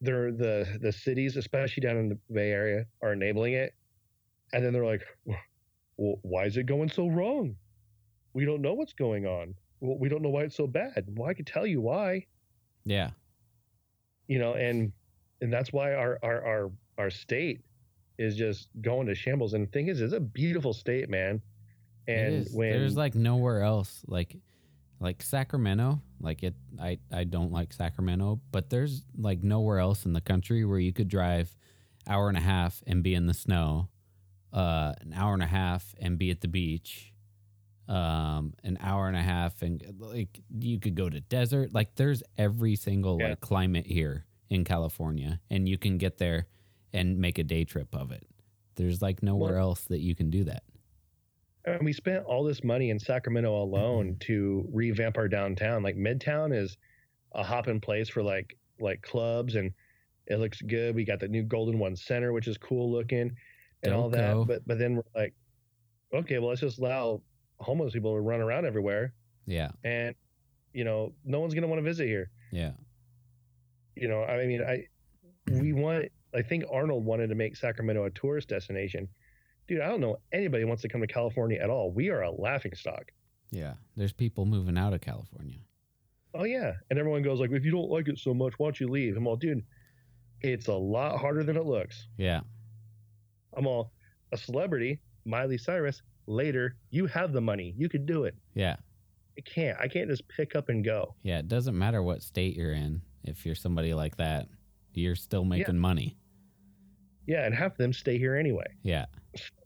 they're 0.00 0.32
the 0.32 0.78
the 0.80 0.92
cities, 0.92 1.36
especially 1.36 1.80
down 1.80 1.96
in 1.96 2.08
the 2.08 2.18
Bay 2.32 2.50
Area, 2.50 2.86
are 3.02 3.12
enabling 3.12 3.54
it. 3.54 3.74
And 4.52 4.64
then 4.64 4.72
they're 4.72 4.84
like, 4.84 5.02
well, 5.96 6.18
why 6.22 6.44
is 6.44 6.56
it 6.56 6.66
going 6.66 6.88
so 6.88 7.08
wrong? 7.08 7.56
We 8.32 8.44
don't 8.44 8.62
know 8.62 8.74
what's 8.74 8.92
going 8.92 9.26
on. 9.26 9.54
Well, 9.80 9.98
we 9.98 10.08
don't 10.08 10.22
know 10.22 10.30
why 10.30 10.42
it's 10.42 10.56
so 10.56 10.66
bad. 10.66 11.04
Well, 11.16 11.28
I 11.28 11.34
could 11.34 11.46
tell 11.46 11.66
you 11.66 11.80
why. 11.80 12.26
yeah. 12.84 13.10
You 14.26 14.38
know, 14.38 14.54
and 14.54 14.92
and 15.40 15.52
that's 15.52 15.72
why 15.72 15.94
our 15.94 16.18
our 16.22 16.44
our, 16.44 16.70
our 16.98 17.10
state 17.10 17.60
is 18.18 18.36
just 18.36 18.68
going 18.82 19.06
to 19.06 19.14
shambles. 19.14 19.54
And 19.54 19.66
the 19.66 19.70
thing 19.70 19.88
is, 19.88 20.00
it's 20.00 20.12
a 20.12 20.20
beautiful 20.20 20.72
state, 20.74 21.08
man. 21.08 21.40
And 22.08 22.46
when 22.52 22.72
there's 22.72 22.96
like 22.96 23.14
nowhere 23.14 23.62
else 23.62 24.02
like 24.06 24.36
like 25.00 25.22
Sacramento, 25.22 26.00
like 26.20 26.42
it 26.42 26.54
I 26.80 26.98
I 27.12 27.24
don't 27.24 27.52
like 27.52 27.72
Sacramento, 27.72 28.40
but 28.50 28.70
there's 28.70 29.02
like 29.16 29.42
nowhere 29.42 29.78
else 29.78 30.04
in 30.06 30.12
the 30.12 30.20
country 30.20 30.64
where 30.64 30.78
you 30.78 30.92
could 30.92 31.08
drive 31.08 31.56
hour 32.06 32.28
and 32.28 32.36
a 32.38 32.40
half 32.42 32.82
and 32.86 33.02
be 33.02 33.14
in 33.14 33.26
the 33.26 33.34
snow, 33.34 33.88
uh 34.52 34.94
an 35.00 35.12
hour 35.14 35.34
and 35.34 35.42
a 35.42 35.46
half 35.46 35.94
and 36.00 36.18
be 36.18 36.30
at 36.30 36.40
the 36.40 36.48
beach. 36.48 37.12
Um 37.88 38.54
an 38.64 38.76
hour 38.80 39.08
and 39.08 39.16
a 39.16 39.22
half 39.22 39.62
and 39.62 39.82
like 39.98 40.40
you 40.50 40.78
could 40.78 40.94
go 40.94 41.08
to 41.08 41.20
desert. 41.20 41.72
Like 41.72 41.94
there's 41.94 42.22
every 42.36 42.76
single 42.76 43.18
Yeah. 43.20 43.28
like 43.30 43.40
climate 43.40 43.86
here 43.86 44.26
in 44.50 44.64
California 44.64 45.40
and 45.50 45.68
you 45.68 45.78
can 45.78 45.96
get 45.98 46.18
there 46.18 46.46
and 46.92 47.18
make 47.18 47.38
a 47.38 47.44
day 47.44 47.64
trip 47.64 47.94
of 47.94 48.10
it. 48.12 48.26
There's 48.76 49.00
like 49.00 49.22
nowhere 49.22 49.56
else 49.58 49.82
that 49.84 50.00
you 50.00 50.14
can 50.14 50.28
do 50.30 50.44
that. 50.44 50.64
And 51.72 51.84
we 51.84 51.92
spent 51.92 52.24
all 52.24 52.44
this 52.44 52.62
money 52.64 52.90
in 52.90 52.98
Sacramento 52.98 53.62
alone 53.62 54.06
Mm-hmm. 54.08 54.18
to 54.20 54.68
revamp 54.72 55.16
our 55.18 55.28
downtown. 55.28 55.82
Like 55.82 55.96
Midtown 55.96 56.54
is 56.56 56.76
a 57.32 57.42
hopping 57.42 57.80
place 57.80 58.08
for 58.08 58.22
like 58.22 58.56
like 58.80 59.02
clubs, 59.02 59.54
and 59.56 59.72
it 60.26 60.36
looks 60.38 60.60
good. 60.62 60.94
We 60.94 61.04
got 61.04 61.20
the 61.20 61.28
new 61.28 61.42
Golden 61.42 61.78
One 61.78 61.96
Center, 61.96 62.32
which 62.32 62.48
is 62.48 62.58
cool 62.58 62.90
looking, 62.92 63.32
and 63.82 63.92
all 63.94 64.08
that. 64.10 64.34
Delco. 64.34 64.46
But 64.46 64.66
but 64.66 64.78
then 64.78 64.96
we're 64.96 65.02
like, 65.14 65.34
okay, 66.14 66.38
well 66.38 66.48
let's 66.50 66.60
just 66.60 66.78
allow 66.78 67.20
homeless 67.60 67.92
people 67.92 68.14
to 68.14 68.20
run 68.20 68.40
around 68.40 68.66
everywhere, 68.66 69.12
Yeah. 69.46 69.70
and 69.84 70.14
you 70.72 70.84
know 70.84 71.12
no 71.24 71.40
one's 71.40 71.54
gonna 71.54 71.66
want 71.66 71.78
to 71.80 71.84
visit 71.84 72.06
here. 72.06 72.30
Yeah. 72.52 72.72
You 73.96 74.06
know, 74.08 74.22
I 74.24 74.46
mean, 74.46 74.62
I 74.62 74.84
we 75.50 75.72
want. 75.72 76.06
I 76.34 76.42
think 76.42 76.64
Arnold 76.70 77.04
wanted 77.04 77.28
to 77.28 77.34
make 77.34 77.56
Sacramento 77.56 78.04
a 78.04 78.10
tourist 78.10 78.48
destination. 78.48 79.08
Dude, 79.68 79.80
I 79.80 79.86
don't 79.88 80.00
know 80.00 80.18
anybody 80.32 80.64
wants 80.64 80.82
to 80.82 80.88
come 80.88 81.02
to 81.02 81.06
California 81.06 81.58
at 81.62 81.70
all. 81.70 81.92
We 81.92 82.08
are 82.08 82.22
a 82.22 82.30
laughing 82.30 82.72
stock. 82.74 83.12
Yeah, 83.50 83.74
there's 83.96 84.12
people 84.12 84.44
moving 84.46 84.76
out 84.78 84.92
of 84.94 85.00
California. 85.00 85.58
Oh 86.34 86.44
yeah, 86.44 86.72
and 86.90 86.98
everyone 86.98 87.22
goes 87.22 87.38
like, 87.40 87.50
if 87.52 87.64
you 87.64 87.70
don't 87.70 87.90
like 87.90 88.08
it 88.08 88.18
so 88.18 88.34
much, 88.34 88.54
why 88.58 88.66
don't 88.66 88.80
you 88.80 88.88
leave? 88.88 89.16
I'm 89.16 89.26
all, 89.26 89.36
dude, 89.36 89.62
it's 90.40 90.68
a 90.68 90.74
lot 90.74 91.18
harder 91.18 91.42
than 91.44 91.56
it 91.56 91.64
looks. 91.64 92.06
Yeah, 92.16 92.40
I'm 93.56 93.66
all, 93.66 93.92
a 94.32 94.36
celebrity, 94.36 95.00
Miley 95.24 95.58
Cyrus. 95.58 96.02
Later, 96.26 96.76
you 96.90 97.06
have 97.06 97.32
the 97.32 97.40
money, 97.40 97.74
you 97.78 97.88
could 97.88 98.04
do 98.04 98.24
it. 98.24 98.34
yeah, 98.54 98.76
I 99.38 99.40
can't. 99.40 99.78
I 99.80 99.88
can't 99.88 100.08
just 100.10 100.28
pick 100.28 100.54
up 100.54 100.68
and 100.68 100.84
go. 100.84 101.14
yeah. 101.22 101.38
It 101.38 101.48
doesn't 101.48 101.78
matter 101.78 102.02
what 102.02 102.22
state 102.22 102.54
you're 102.56 102.72
in. 102.72 103.00
If 103.24 103.46
you're 103.46 103.54
somebody 103.54 103.94
like 103.94 104.16
that, 104.18 104.46
you're 104.92 105.14
still 105.16 105.44
making 105.44 105.78
money. 105.78 106.18
Yeah, 107.28 107.44
and 107.44 107.54
half 107.54 107.72
of 107.72 107.78
them 107.78 107.92
stay 107.92 108.18
here 108.18 108.34
anyway. 108.34 108.66
Yeah, 108.82 109.04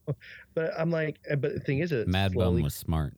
But 0.55 0.73
I'm 0.79 0.91
like, 0.91 1.19
uh, 1.31 1.37
but 1.37 1.55
the 1.55 1.61
thing 1.61 1.79
is, 1.79 1.93
it's 1.93 2.11
Mad 2.11 2.35
Bum 2.35 2.61
was 2.61 2.75
smart. 2.75 3.15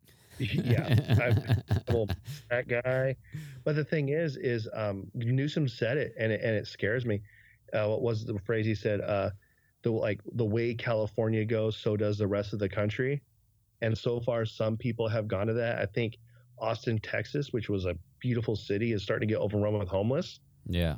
yeah, 0.38 0.88
that 2.50 2.64
guy. 2.66 3.16
But 3.64 3.76
the 3.76 3.84
thing 3.84 4.08
is, 4.08 4.36
is 4.36 4.68
um, 4.74 5.06
Newsom 5.14 5.68
said 5.68 5.96
it, 5.96 6.14
and 6.18 6.32
it, 6.32 6.40
and 6.42 6.54
it 6.54 6.66
scares 6.66 7.06
me. 7.06 7.22
Uh, 7.72 7.86
what 7.86 8.02
was 8.02 8.24
the 8.24 8.38
phrase 8.40 8.66
he 8.66 8.74
said? 8.74 9.00
Uh, 9.00 9.30
the 9.82 9.90
like 9.90 10.20
the 10.32 10.44
way 10.44 10.74
California 10.74 11.44
goes, 11.44 11.76
so 11.76 11.96
does 11.96 12.18
the 12.18 12.26
rest 12.26 12.52
of 12.52 12.58
the 12.58 12.68
country. 12.68 13.22
And 13.82 13.96
so 13.96 14.20
far, 14.20 14.44
some 14.44 14.76
people 14.76 15.08
have 15.08 15.28
gone 15.28 15.46
to 15.46 15.54
that. 15.54 15.78
I 15.78 15.86
think 15.86 16.18
Austin, 16.58 16.98
Texas, 16.98 17.52
which 17.52 17.70
was 17.70 17.86
a 17.86 17.96
beautiful 18.18 18.56
city, 18.56 18.92
is 18.92 19.02
starting 19.02 19.28
to 19.28 19.34
get 19.34 19.40
overrun 19.40 19.78
with 19.78 19.88
homeless. 19.88 20.40
yeah, 20.66 20.96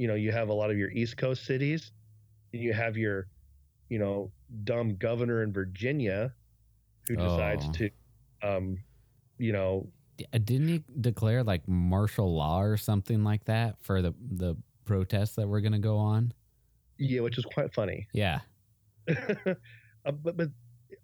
You 0.00 0.08
know, 0.08 0.14
you 0.14 0.32
have 0.32 0.48
a 0.48 0.52
lot 0.54 0.70
of 0.70 0.78
your 0.78 0.90
East 0.92 1.18
Coast 1.18 1.44
cities. 1.44 1.92
and 2.54 2.62
You 2.62 2.72
have 2.72 2.96
your, 2.96 3.26
you 3.90 3.98
know, 3.98 4.32
dumb 4.64 4.96
governor 4.96 5.42
in 5.42 5.52
Virginia, 5.52 6.32
who 7.06 7.16
decides 7.16 7.66
Oh. 7.66 7.72
to, 7.72 7.90
um, 8.42 8.78
you 9.36 9.52
know, 9.52 9.92
uh, 10.32 10.38
didn't 10.38 10.68
he 10.68 10.82
declare 11.02 11.44
like 11.44 11.68
martial 11.68 12.34
law 12.34 12.62
or 12.62 12.78
something 12.78 13.22
like 13.24 13.44
that 13.44 13.76
for 13.82 14.00
the 14.00 14.14
the 14.32 14.54
protests 14.86 15.34
that 15.36 15.46
were 15.46 15.60
going 15.60 15.72
to 15.72 15.78
go 15.78 15.98
on? 15.98 16.32
yeah, 16.98 17.20
which 17.20 17.36
is 17.36 17.44
quite 17.44 17.72
funny. 17.74 18.06
Yeah, 18.14 18.40
Uh, 20.06 20.12
but 20.12 20.34
but 20.36 20.48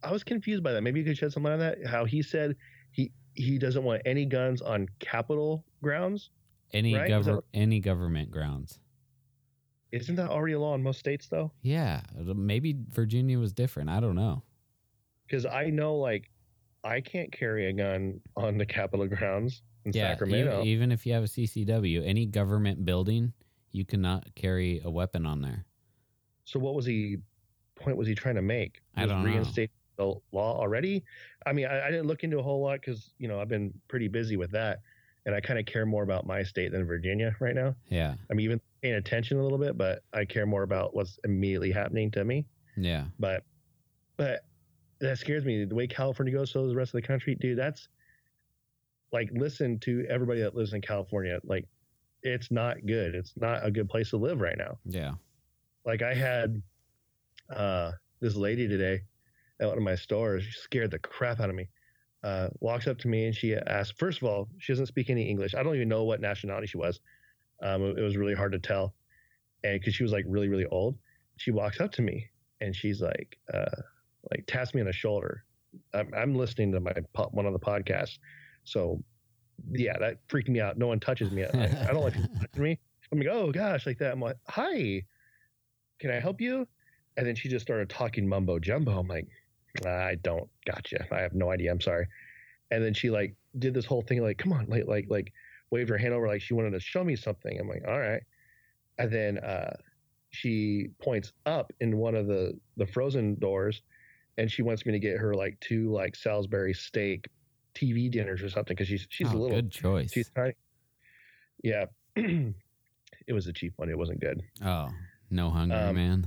I 0.03 0.11
was 0.11 0.25
confused 0.25 0.63
by 0.63 0.73
that. 0.73 0.81
Maybe 0.83 1.01
you 1.01 1.05
could 1.07 1.19
shed 1.19 1.33
some 1.33 1.43
light 1.43 1.53
on 1.53 1.59
that. 1.59 1.87
How 1.87 2.07
he 2.07 2.23
said 2.23 2.57
he 2.93 3.13
he 3.35 3.59
doesn't 3.59 3.85
want 3.85 4.01
any 4.07 4.25
guns 4.25 4.63
on 4.63 4.89
Capitol 5.01 5.65
grounds. 5.83 6.31
any 6.73 6.95
Right? 6.95 7.11
Gover- 7.11 7.43
any 7.53 7.81
government 7.81 8.31
grounds. 8.31 8.81
Isn't 9.93 10.17
that 10.17 10.31
already 10.31 10.55
a 10.55 10.61
law 10.61 10.75
in 10.75 10.83
most 10.83 10.99
states 10.99 11.29
though? 11.29 11.53
Yeah, 11.63 12.03
maybe 12.17 12.77
Virginia 12.91 13.39
was 13.39 13.53
different. 13.53 13.89
I 13.91 14.01
don't 14.01 14.17
know. 14.17 14.43
Because 15.27 15.47
I 15.47 15.71
know 15.71 15.97
like 15.97 16.31
I 16.85 17.01
can't 17.01 17.33
carry 17.33 17.67
a 17.69 17.73
gun 17.73 18.21
on 18.37 18.59
the 18.59 18.67
Capitol 18.67 19.07
grounds 19.09 19.63
in 19.85 19.93
Yeah, 19.93 20.09
e- 20.09 20.13
Sacramento. 20.13 20.65
even 20.65 20.93
if 20.93 21.07
you 21.07 21.13
have 21.15 21.25
a 21.25 21.29
CCW, 21.29 22.03
any 22.05 22.27
government 22.27 22.85
building, 22.85 23.33
you 23.73 23.85
cannot 23.85 24.35
carry 24.35 24.81
a 24.85 24.91
weapon 24.91 25.27
on 25.27 25.41
there. 25.41 25.65
so 26.45 26.59
what 26.61 26.75
was 26.75 26.87
he 26.87 27.19
point 27.75 27.97
was 27.97 28.09
he 28.09 28.15
trying 28.15 28.37
to 28.37 28.43
make? 28.43 28.81
I 28.97 29.03
Just 29.03 29.13
don't 29.13 29.23
know. 29.25 29.31
reinstate 29.31 29.71
the 29.99 30.15
law 30.33 30.59
already? 30.59 31.05
I 31.45 31.53
mean, 31.53 31.67
I, 31.67 31.87
I 31.87 31.91
didn't 31.91 32.07
look 32.07 32.25
into 32.25 32.39
a 32.39 32.43
whole 32.43 32.63
lot 32.63 32.81
because 32.81 33.13
you 33.19 33.29
know 33.29 33.41
I've 33.41 33.49
been 33.49 33.73
pretty 33.89 34.09
busy 34.09 34.37
with 34.37 34.51
that. 34.53 34.81
And 35.27 35.35
I 35.35 35.41
kind 35.41 35.59
of 35.59 35.67
care 35.67 35.85
more 35.85 36.05
about 36.05 36.25
my 36.25 36.43
state 36.45 36.73
than 36.73 36.87
Virginia 36.87 37.37
right 37.41 37.55
now. 37.55 37.75
Yeah. 37.89 38.15
I'm 38.31 38.39
even 38.39 38.61
paying 38.81 38.95
attention 38.95 39.39
a 39.39 39.43
little 39.43 39.59
bit, 39.59 39.77
but 39.77 40.03
I 40.15 40.25
care 40.25 40.47
more 40.47 40.63
about 40.63 40.95
what's 40.95 41.19
immediately 41.25 41.73
happening 41.73 42.13
to 42.13 42.25
me. 42.25 42.47
Yeah. 42.77 43.07
But 43.19 43.43
but 44.17 44.45
that 45.01 45.19
scares 45.19 45.45
me. 45.45 45.65
The 45.65 45.75
way 45.75 45.89
California 45.89 46.33
goes, 46.33 46.53
so 46.53 46.63
does 46.63 46.71
the 46.71 46.77
rest 46.77 46.95
of 46.95 47.03
the 47.03 47.07
country, 47.07 47.35
dude. 47.35 47.59
That's 47.59 47.89
like 49.13 49.29
listen 49.33 49.79
to 49.81 50.07
everybody 50.09 50.41
that 50.41 50.55
lives 50.55 50.73
in 50.73 50.81
California. 50.81 51.41
Like 51.43 51.67
it's 52.23 52.53
not 52.53 52.87
good. 52.87 53.17
It's 53.17 53.33
not 53.37 53.67
a 53.67 53.71
good 53.71 53.89
place 53.89 54.11
to 54.11 54.17
live 54.17 54.41
right 54.41 54.57
now. 54.57 54.79
Yeah. 54.85 55.15
Like 55.85 56.03
I 56.03 56.15
had 56.15 56.63
uh 57.55 57.93
this 58.21 58.37
lady 58.37 58.69
today 58.69 59.03
at 59.61 59.67
one 59.67 59.77
of 59.77 59.83
my 59.83 59.97
stores. 59.97 60.45
She 60.45 60.61
scared 60.61 60.93
the 60.93 61.01
crap 61.01 61.41
out 61.41 61.51
of 61.51 61.57
me. 61.57 61.69
Uh, 62.27 62.49
walks 62.59 62.89
up 62.89 62.99
to 62.99 63.07
me 63.07 63.27
and 63.27 63.37
she 63.37 63.55
asks, 63.55 63.95
First 63.97 64.21
of 64.21 64.27
all, 64.27 64.49
she 64.59 64.73
doesn't 64.73 64.87
speak 64.87 65.11
any 65.11 65.29
English. 65.31 65.55
I 65.55 65.63
don't 65.63 65.77
even 65.77 65.89
know 65.89 66.03
what 66.03 66.21
nationality 66.21 66.67
she 66.67 66.77
was. 66.77 66.99
Um, 67.63 67.85
it, 67.97 68.01
was 68.01 68.17
really 68.17 68.35
hard 68.35 68.51
to 68.51 68.59
tell, 68.59 68.95
and 69.63 69.79
because 69.79 69.95
she 69.95 70.03
was 70.03 70.11
like 70.11 70.25
really 70.27 70.49
really 70.49 70.67
old, 70.67 70.99
she 71.37 71.53
walks 71.53 71.81
up 71.81 71.93
to 71.93 72.03
me 72.03 72.27
and 72.61 72.75
she's 72.75 73.01
like, 73.01 73.39
uh, 73.55 73.81
like 74.33 74.43
taps 74.49 74.75
me 74.75 74.81
on 74.81 74.89
the 74.89 74.93
shoulder. 74.93 75.45
I'm, 75.95 76.11
I'm 76.17 76.35
listening 76.35 76.73
to 76.73 76.81
my 76.81 76.95
po- 77.13 77.31
one 77.31 77.47
of 77.47 77.53
the 77.53 77.61
podcasts, 77.61 78.19
so 78.65 79.01
yeah, 79.71 79.97
that 79.97 80.19
freaked 80.27 80.49
me 80.49 80.61
out. 80.61 80.77
No 80.79 80.89
one 80.89 80.99
touches 80.99 81.31
me. 81.31 81.45
I, 81.45 81.87
I 81.89 81.93
don't 81.93 82.03
like 82.03 82.15
people 82.15 82.31
touching 82.41 82.63
me. 82.63 82.79
I'm 83.13 83.19
like, 83.21 83.29
oh 83.31 83.53
gosh, 83.53 83.87
like 83.87 83.99
that. 83.99 84.13
I'm 84.13 84.21
like, 84.21 84.37
hi, 84.49 85.05
can 86.01 86.11
I 86.11 86.19
help 86.19 86.41
you? 86.41 86.67
And 87.17 87.25
then 87.25 87.37
she 87.37 87.49
just 87.49 87.65
started 87.65 87.89
talking 87.89 88.29
mumbo 88.29 88.59
jumbo. 88.59 88.99
I'm 88.99 89.07
like, 89.07 89.29
I 89.85 90.17
don't 90.23 90.49
gotcha. 90.65 91.07
I 91.11 91.21
have 91.21 91.35
no 91.35 91.51
idea. 91.51 91.71
I'm 91.71 91.81
sorry. 91.81 92.07
And 92.71 92.85
then 92.85 92.95
she 92.95 93.11
like 93.11 93.35
did 93.59 93.75
this 93.75 93.85
whole 93.85 94.03
thing 94.03 94.23
like, 94.23 94.39
come 94.39 94.53
on, 94.53 94.67
like 94.69 94.87
like 94.87 95.07
like 95.09 95.33
waved 95.71 95.91
her 95.91 95.99
hand 95.99 96.15
over 96.15 96.27
like 96.27 96.41
she 96.41 96.55
wanted 96.55 96.71
to 96.73 96.81
show 96.81 97.05
me 97.05 97.17
something. 97.17 97.59
I'm 97.59 97.69
like, 97.69 97.83
all 97.87 97.99
right. 97.99 98.23
And 98.99 99.13
then 99.13 99.39
uh, 99.39 99.77
she 100.31 100.89
points 101.03 101.33
up 101.45 101.73
in 101.81 101.97
one 101.99 102.15
of 102.15 102.27
the 102.27 102.59
the 102.77 102.87
frozen 102.87 103.39
doors, 103.39 103.83
and 104.39 104.51
she 104.51 104.63
wants 104.63 104.87
me 104.87 104.93
to 104.93 104.99
get 104.99 105.19
her 105.19 105.35
like 105.35 105.59
two 105.61 105.93
like 105.93 106.17
Salisbury 106.17 106.73
steak 106.75 107.29
TV 107.75 108.11
dinners 108.11 108.43
or 108.43 108.49
something 108.49 108.75
because 108.75 108.89
she's 108.89 109.07
she's 109.11 109.29
oh, 109.29 109.37
a 109.37 109.39
little 109.39 109.57
good 109.57 109.71
choice. 109.71 110.13
she's 110.13 110.31
tiny. 110.31 110.55
Yeah, 111.63 111.87
it 112.17 113.33
was 113.33 113.47
a 113.47 113.53
cheap 113.53 113.75
one. 113.77 113.91
It 113.91 113.99
wasn't 113.99 114.21
good. 114.21 114.43
oh, 114.65 114.89
no 115.31 115.51
hungry 115.51 115.77
Um, 115.79 115.95
man. 115.97 116.27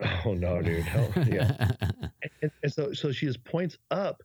Oh 0.24 0.32
no, 0.32 0.62
dude. 0.62 0.86
Oh, 0.94 1.12
yeah. 1.26 1.70
and, 2.42 2.50
and 2.62 2.72
so 2.72 2.92
so 2.92 3.12
she 3.12 3.26
just 3.26 3.42
points 3.44 3.78
up 3.90 4.22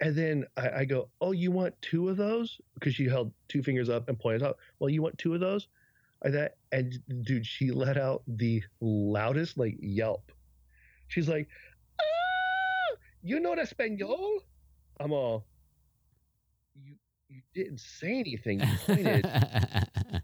and 0.00 0.14
then 0.14 0.44
I, 0.56 0.70
I 0.70 0.84
go 0.84 1.08
oh 1.20 1.32
you 1.32 1.50
want 1.50 1.74
two 1.82 2.08
of 2.08 2.16
those? 2.16 2.60
Because 2.74 2.94
she 2.94 3.08
held 3.08 3.32
two 3.48 3.62
fingers 3.62 3.88
up 3.88 4.08
and 4.08 4.18
pointed 4.18 4.42
up 4.42 4.58
well 4.78 4.90
you 4.90 5.02
want 5.02 5.18
two 5.18 5.34
of 5.34 5.40
those? 5.40 5.68
I 6.24 6.30
that 6.30 6.56
and 6.72 6.98
dude 7.22 7.46
she 7.46 7.70
let 7.70 7.96
out 7.96 8.22
the 8.26 8.62
loudest 8.80 9.58
like 9.58 9.76
yelp. 9.80 10.32
She's 11.08 11.28
like 11.28 11.48
ah, 12.00 12.96
you 13.22 13.40
know 13.40 13.54
espanol? 13.54 14.40
I'm 15.00 15.12
all 15.12 15.46
you 16.74 16.94
you 17.28 17.42
didn't 17.54 17.80
say 17.80 18.18
anything. 18.18 18.60
You 18.60 18.78
pointed. 18.86 19.30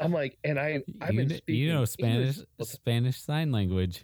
I'm 0.00 0.12
like 0.12 0.38
and 0.44 0.58
i 0.58 0.82
i've 1.02 1.12
you, 1.12 1.26
been 1.26 1.36
speaking 1.36 1.62
you 1.62 1.72
know 1.72 1.84
Spanish 1.84 2.38
Spanish 2.62 3.22
sign 3.22 3.52
language. 3.52 4.02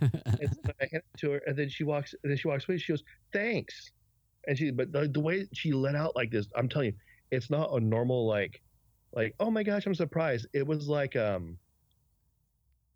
And 0.00 0.50
so 0.54 0.72
I 0.80 0.86
hand 0.90 1.02
it 1.14 1.18
to 1.18 1.30
her, 1.32 1.42
and 1.46 1.56
then 1.56 1.68
she 1.68 1.84
walks, 1.84 2.14
and 2.22 2.30
then 2.30 2.36
she 2.36 2.48
walks 2.48 2.68
away. 2.68 2.78
She 2.78 2.92
goes, 2.92 3.02
"Thanks," 3.32 3.92
and 4.46 4.56
she, 4.56 4.70
but 4.70 4.92
the, 4.92 5.08
the 5.08 5.20
way 5.20 5.46
she 5.52 5.72
let 5.72 5.94
out 5.94 6.14
like 6.16 6.30
this, 6.30 6.46
I'm 6.56 6.68
telling 6.68 6.88
you, 6.88 6.94
it's 7.30 7.50
not 7.50 7.70
a 7.72 7.80
normal 7.80 8.26
like, 8.26 8.62
like, 9.14 9.34
oh 9.40 9.50
my 9.50 9.62
gosh, 9.62 9.86
I'm 9.86 9.94
surprised. 9.94 10.46
It 10.52 10.66
was 10.66 10.88
like, 10.88 11.16
um, 11.16 11.58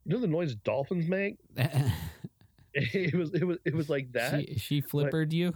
you 0.05 0.15
know 0.15 0.21
the 0.21 0.27
noise 0.29 0.55
dolphins 0.57 1.09
make. 1.09 1.37
It 2.79 3.15
was, 3.15 3.33
it 3.33 3.43
was, 3.43 3.57
it 3.65 3.75
was 3.75 3.89
like 3.89 4.13
that. 4.13 4.39
she 4.39 4.59
she 4.59 4.83
flippered 4.83 5.33
you. 5.33 5.55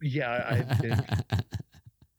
yeah, 0.00 0.30
I, 0.30 1.34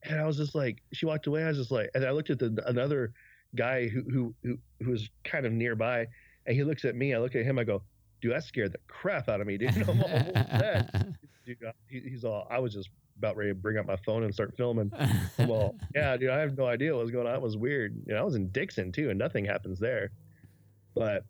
and 0.03 0.19
I 0.19 0.25
was 0.25 0.37
just 0.37 0.53
like, 0.53 0.83
she 0.93 1.07
walked 1.07 1.25
away. 1.25 1.43
I 1.43 1.47
was 1.47 1.57
just 1.57 1.71
like, 1.71 1.89
and 1.95 2.05
I 2.05 2.11
looked 2.11 2.29
at 2.29 2.37
the 2.37 2.61
another 2.67 3.11
guy 3.55 3.87
who 3.87 4.03
who 4.03 4.35
who, 4.43 4.57
who 4.83 4.91
was 4.91 5.09
kind 5.23 5.47
of 5.47 5.51
nearby, 5.51 6.05
and 6.45 6.55
he 6.55 6.63
looks 6.63 6.85
at 6.85 6.95
me. 6.95 7.15
I 7.15 7.17
look 7.17 7.35
at 7.35 7.43
him. 7.43 7.57
I 7.57 7.63
go, 7.63 7.81
dude, 8.21 8.33
that 8.33 8.43
scared 8.43 8.71
the 8.71 8.79
crap 8.87 9.29
out 9.29 9.41
of 9.41 9.47
me, 9.47 9.57
dude. 9.57 9.75
I'm 9.87 9.89
all, 10.01 10.09
"What 10.09 10.35
was 10.35 11.03
dude, 11.45 11.57
he, 11.87 11.99
he's 11.99 12.23
all. 12.23 12.47
I 12.49 12.59
was 12.59 12.73
just 12.73 12.89
about 13.17 13.35
ready 13.35 13.51
to 13.51 13.55
bring 13.55 13.77
up 13.77 13.85
my 13.85 13.97
phone 13.97 14.23
and 14.23 14.33
start 14.33 14.55
filming. 14.57 14.91
I'm 15.37 15.71
yeah, 15.93 16.17
dude, 16.17 16.29
I 16.29 16.39
have 16.39 16.57
no 16.57 16.65
idea 16.65 16.93
what 16.93 17.01
was 17.01 17.11
going 17.11 17.27
on. 17.27 17.35
It 17.35 17.41
was 17.41 17.57
weird. 17.57 17.95
You 18.07 18.13
know, 18.13 18.19
I 18.19 18.23
was 18.23 18.35
in 18.35 18.49
Dixon 18.49 18.91
too, 18.91 19.09
and 19.09 19.19
nothing 19.19 19.45
happens 19.45 19.79
there. 19.79 20.11
But, 20.95 21.23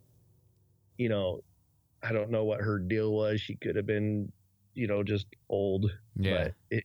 you 0.97 1.09
know, 1.09 1.41
I 2.01 2.13
don't 2.13 2.31
know 2.31 2.45
what 2.45 2.61
her 2.61 2.79
deal 2.79 3.11
was. 3.11 3.41
She 3.41 3.55
could 3.55 3.75
have 3.75 3.85
been, 3.85 4.31
you 4.73 4.87
know, 4.87 5.03
just 5.03 5.27
old. 5.49 5.91
yeah. 6.15 6.45
But 6.45 6.53
it, 6.69 6.83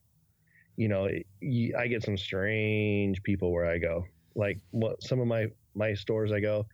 you 0.76 0.88
know, 0.88 1.04
it, 1.04 1.26
you, 1.40 1.74
I 1.78 1.86
get 1.86 2.02
some 2.02 2.18
strange 2.18 3.22
people 3.22 3.52
where 3.52 3.66
I 3.66 3.78
go. 3.78 4.04
Like 4.34 4.59
what 4.72 5.02
some 5.02 5.20
of 5.20 5.26
my 5.26 5.46
my 5.74 5.94
stores 5.94 6.32
I 6.32 6.40
go, 6.40 6.66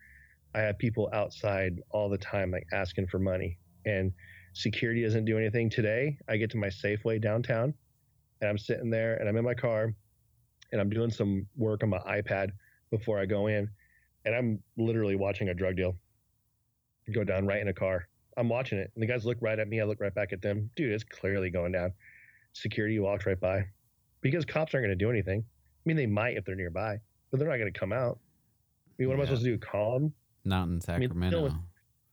I 0.55 0.61
have 0.61 0.79
people 0.79 1.09
outside 1.13 1.81
all 1.91 2.09
the 2.09 2.19
time, 2.19 2.51
like 2.51 2.67
asking 2.73 3.07
for 3.09 3.19
money, 3.19 3.59
and 3.87 4.13
security 4.53 5.03
doesn't 5.03 5.25
do 5.25 5.39
anything. 5.39 5.71
Today, 5.71 6.19
I 6.29 6.37
get 6.37 6.51
to 6.51 6.59
my 6.59 6.69
Safeway 6.69 7.21
downtown, 7.21 7.75
and 8.41 8.51
I'm 8.51 8.59
sitting 8.59 8.91
there, 8.91 9.17
and 9.17 9.29
I'm 9.29 9.37
in 9.37 9.45
my 9.45 9.55
car, 9.55 9.95
and 10.71 10.81
I'm 10.81 10.91
doing 10.91 11.11
some 11.11 11.47
work 11.57 11.83
on 11.83 11.89
my 11.89 11.99
iPad 12.01 12.51
before 12.91 13.19
I 13.19 13.27
go 13.27 13.47
in, 13.47 13.69
and 14.25 14.35
I'm 14.35 14.63
literally 14.77 15.17
watching 15.17 15.49
a 15.49 15.55
drug 15.55 15.77
deal 15.77 15.97
go 17.13 17.25
down 17.25 17.47
right 17.47 17.61
in 17.61 17.69
a 17.69 17.73
car. 17.73 18.07
I'm 18.37 18.49
watching 18.49 18.79
it, 18.79 18.91
and 18.95 19.03
the 19.03 19.07
guys 19.07 19.27
look 19.27 19.39
right 19.41 19.59
at 19.59 19.69
me. 19.69 19.81
I 19.81 19.85
look 19.85 20.01
right 20.01 20.15
back 20.15 20.33
at 20.33 20.41
them. 20.41 20.71
Dude, 20.77 20.93
it's 20.93 21.05
clearly 21.05 21.51
going 21.51 21.73
down. 21.73 21.93
Security 22.53 22.99
walks 22.99 23.27
right 23.27 23.39
by 23.39 23.65
because 24.21 24.45
cops 24.45 24.75
aren't 24.75 24.87
going 24.87 24.97
to 24.97 25.05
do 25.05 25.11
anything. 25.11 25.41
I 25.45 25.83
mean, 25.85 25.97
they 25.97 26.07
might 26.07 26.37
if 26.37 26.45
they're 26.45 26.55
nearby, 26.55 26.99
but 27.31 27.41
they're 27.41 27.49
not 27.49 27.59
going 27.59 27.73
to 27.73 27.79
come 27.79 27.93
out. 27.93 28.19
I 28.89 28.93
mean, 28.99 29.09
what 29.09 29.15
am 29.15 29.23
I 29.23 29.25
supposed 29.25 29.45
to 29.45 29.51
do? 29.51 29.59
Call 29.59 29.99
them? 29.99 30.15
Not 30.45 30.65
in 30.65 30.71
mean, 30.71 30.81
Sacramento. 30.81 31.29
still 31.29 31.43
with- 31.45 31.55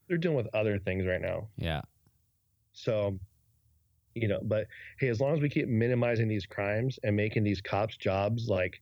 They're 0.08 0.18
dealing 0.18 0.36
with 0.36 0.48
other 0.54 0.78
things 0.78 1.06
right 1.06 1.20
now. 1.20 1.48
yeah. 1.56 1.82
So, 2.72 3.18
you 4.14 4.28
know, 4.28 4.40
but 4.42 4.66
hey, 4.98 5.08
as 5.08 5.20
long 5.20 5.34
as 5.34 5.40
we 5.40 5.48
keep 5.48 5.68
minimizing 5.68 6.28
these 6.28 6.46
crimes 6.46 6.98
and 7.02 7.16
making 7.16 7.42
these 7.44 7.60
cops' 7.60 7.96
jobs 7.96 8.48
like 8.48 8.80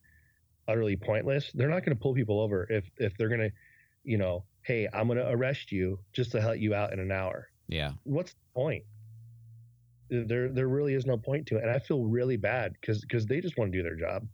utterly 0.69 0.97
pointless, 0.97 1.51
they're 1.55 1.69
not 1.69 1.85
going 1.85 1.97
to 1.97 2.01
pull 2.03 2.15
people 2.15 2.41
over 2.41 2.67
if 2.71 2.91
if 2.99 3.17
they're 3.17 3.29
going 3.29 3.41
to, 3.41 3.53
you 4.05 4.19
know, 4.19 4.45
hey, 4.63 4.89
I'm 4.93 5.07
going 5.07 5.19
to 5.19 5.29
arrest 5.31 5.73
you 5.73 5.99
just 6.13 6.31
to 6.33 6.41
help 6.41 6.59
you 6.59 6.75
out 6.75 6.93
in 6.93 7.01
an 7.01 7.11
hour. 7.11 7.49
Yeah. 7.69 7.93
What's 8.05 8.33
the 8.33 8.39
point? 8.55 8.85
There, 10.11 10.49
there 10.49 10.69
really 10.69 10.95
is 10.95 11.05
no 11.05 11.19
point 11.19 11.47
to 11.49 11.57
it, 11.59 11.63
and 11.63 11.71
I 11.71 11.79
feel 11.79 12.05
really 12.05 12.37
bad 12.39 12.75
because 12.81 13.01
because 13.03 13.27
they 13.27 13.41
just 13.41 13.59
want 13.59 13.73
to 13.73 13.79
do 13.79 13.83
their 13.83 13.97
job. 13.97 14.27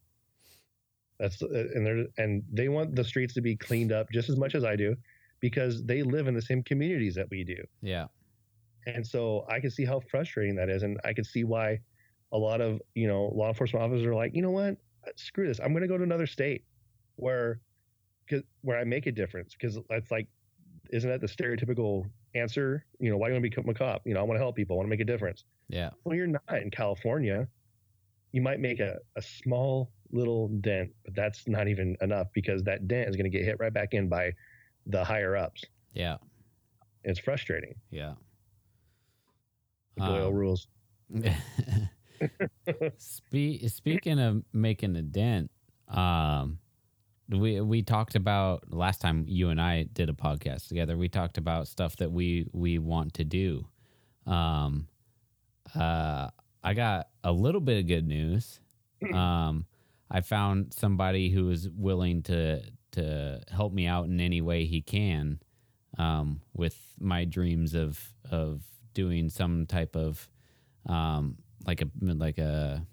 That's 1.18 1.42
uh, 1.42 1.46
and 1.74 1.86
they're 1.86 2.06
and 2.18 2.42
they 2.52 2.68
want 2.68 2.96
the 2.96 3.04
streets 3.04 3.34
to 3.34 3.40
be 3.40 3.56
cleaned 3.56 3.92
up 3.92 4.08
just 4.12 4.28
as 4.28 4.36
much 4.36 4.54
as 4.54 4.64
I 4.64 4.76
do, 4.76 4.96
because 5.40 5.84
they 5.84 6.02
live 6.02 6.26
in 6.26 6.34
the 6.34 6.42
same 6.42 6.62
communities 6.62 7.14
that 7.14 7.28
we 7.30 7.44
do. 7.44 7.62
Yeah. 7.82 8.06
And 8.86 9.06
so 9.06 9.46
I 9.48 9.60
can 9.60 9.70
see 9.70 9.84
how 9.84 10.00
frustrating 10.10 10.56
that 10.56 10.68
is. 10.68 10.82
And 10.82 11.00
I 11.04 11.12
can 11.12 11.24
see 11.24 11.44
why 11.44 11.80
a 12.32 12.38
lot 12.38 12.60
of, 12.60 12.80
you 12.94 13.06
know, 13.06 13.32
law 13.34 13.48
enforcement 13.48 13.82
officers 13.82 14.04
are 14.04 14.14
like, 14.14 14.34
you 14.34 14.42
know 14.42 14.50
what? 14.50 14.76
Uh, 15.06 15.10
screw 15.16 15.46
this. 15.46 15.58
I'm 15.58 15.72
going 15.72 15.82
to 15.82 15.88
go 15.88 15.96
to 15.96 16.04
another 16.04 16.26
state 16.26 16.64
where, 17.16 17.60
where 18.62 18.78
I 18.78 18.84
make 18.84 19.06
a 19.06 19.12
difference. 19.12 19.54
Cause 19.60 19.78
that's 19.88 20.10
like, 20.10 20.28
isn't 20.90 21.08
that 21.08 21.20
the 21.20 21.26
stereotypical 21.26 22.04
answer? 22.34 22.84
You 22.98 23.10
know, 23.10 23.16
why 23.16 23.28
do 23.28 23.34
you 23.34 23.40
want 23.40 23.44
to 23.44 23.50
become 23.50 23.68
a 23.70 23.74
cop? 23.74 24.02
You 24.04 24.12
know, 24.14 24.20
I 24.20 24.22
want 24.24 24.36
to 24.36 24.42
help 24.42 24.56
people. 24.56 24.76
I 24.76 24.78
want 24.78 24.86
to 24.86 24.90
make 24.90 25.00
a 25.00 25.04
difference. 25.04 25.44
Yeah. 25.68 25.90
Well, 26.04 26.14
you're 26.14 26.26
not 26.26 26.42
in 26.62 26.70
California. 26.70 27.48
You 28.32 28.42
might 28.42 28.60
make 28.60 28.80
a, 28.80 28.98
a 29.16 29.22
small 29.22 29.92
little 30.14 30.48
dent, 30.48 30.90
but 31.04 31.14
that's 31.14 31.46
not 31.48 31.68
even 31.68 31.96
enough 32.00 32.28
because 32.32 32.62
that 32.64 32.88
dent 32.88 33.08
is 33.08 33.16
going 33.16 33.30
to 33.30 33.36
get 33.36 33.44
hit 33.44 33.56
right 33.58 33.72
back 33.72 33.92
in 33.92 34.08
by 34.08 34.32
the 34.86 35.04
higher 35.04 35.36
ups. 35.36 35.64
Yeah. 35.92 36.16
It's 37.02 37.18
frustrating. 37.18 37.74
Yeah. 37.90 38.14
Doyle 39.98 40.28
Um, 40.28 40.34
rules. 40.34 40.68
Spe- 42.96 43.66
speaking 43.66 44.18
of 44.18 44.42
making 44.52 44.96
a 44.96 45.02
dent, 45.02 45.50
um, 45.88 46.58
we 47.28 47.60
we 47.60 47.82
talked 47.82 48.14
about 48.14 48.72
last 48.72 49.00
time 49.00 49.24
you 49.28 49.50
and 49.50 49.60
I 49.60 49.84
did 49.84 50.08
a 50.08 50.12
podcast 50.12 50.68
together. 50.68 50.96
We 50.96 51.08
talked 51.08 51.38
about 51.38 51.68
stuff 51.68 51.96
that 51.96 52.10
we 52.10 52.46
we 52.52 52.78
want 52.78 53.14
to 53.14 53.24
do. 53.24 53.66
Um, 54.26 54.88
uh, 55.74 56.28
I 56.62 56.74
got 56.74 57.08
a 57.22 57.32
little 57.32 57.60
bit 57.60 57.78
of 57.78 57.86
good 57.86 58.06
news. 58.06 58.60
Um, 59.12 59.66
I 60.10 60.20
found 60.20 60.74
somebody 60.74 61.30
who 61.30 61.50
is 61.50 61.68
willing 61.68 62.22
to 62.24 62.62
to 62.92 63.40
help 63.50 63.72
me 63.72 63.86
out 63.86 64.06
in 64.06 64.20
any 64.20 64.40
way 64.40 64.66
he 64.66 64.80
can 64.80 65.40
um, 65.98 66.40
with 66.52 66.76
my 66.98 67.24
dreams 67.24 67.74
of 67.74 68.00
of 68.30 68.62
doing 68.94 69.28
some 69.28 69.66
type 69.66 69.96
of 69.96 70.28
um, 70.86 71.36
like 71.66 71.82
a 71.82 71.86
like 72.02 72.38
a 72.38 72.86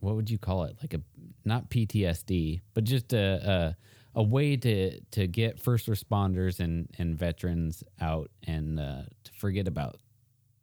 what 0.00 0.14
would 0.14 0.30
you 0.30 0.38
call 0.38 0.64
it? 0.64 0.76
Like 0.80 0.94
a 0.94 1.00
not 1.44 1.70
PTSD, 1.70 2.60
but 2.74 2.84
just 2.84 3.12
a 3.12 3.76
a, 4.14 4.20
a 4.20 4.22
way 4.22 4.56
to 4.56 5.00
to 5.12 5.26
get 5.26 5.60
first 5.60 5.86
responders 5.86 6.60
and 6.60 6.88
and 6.98 7.16
veterans 7.16 7.82
out 8.00 8.30
and 8.46 8.78
uh, 8.78 9.02
to 9.24 9.32
forget 9.32 9.68
about. 9.68 9.98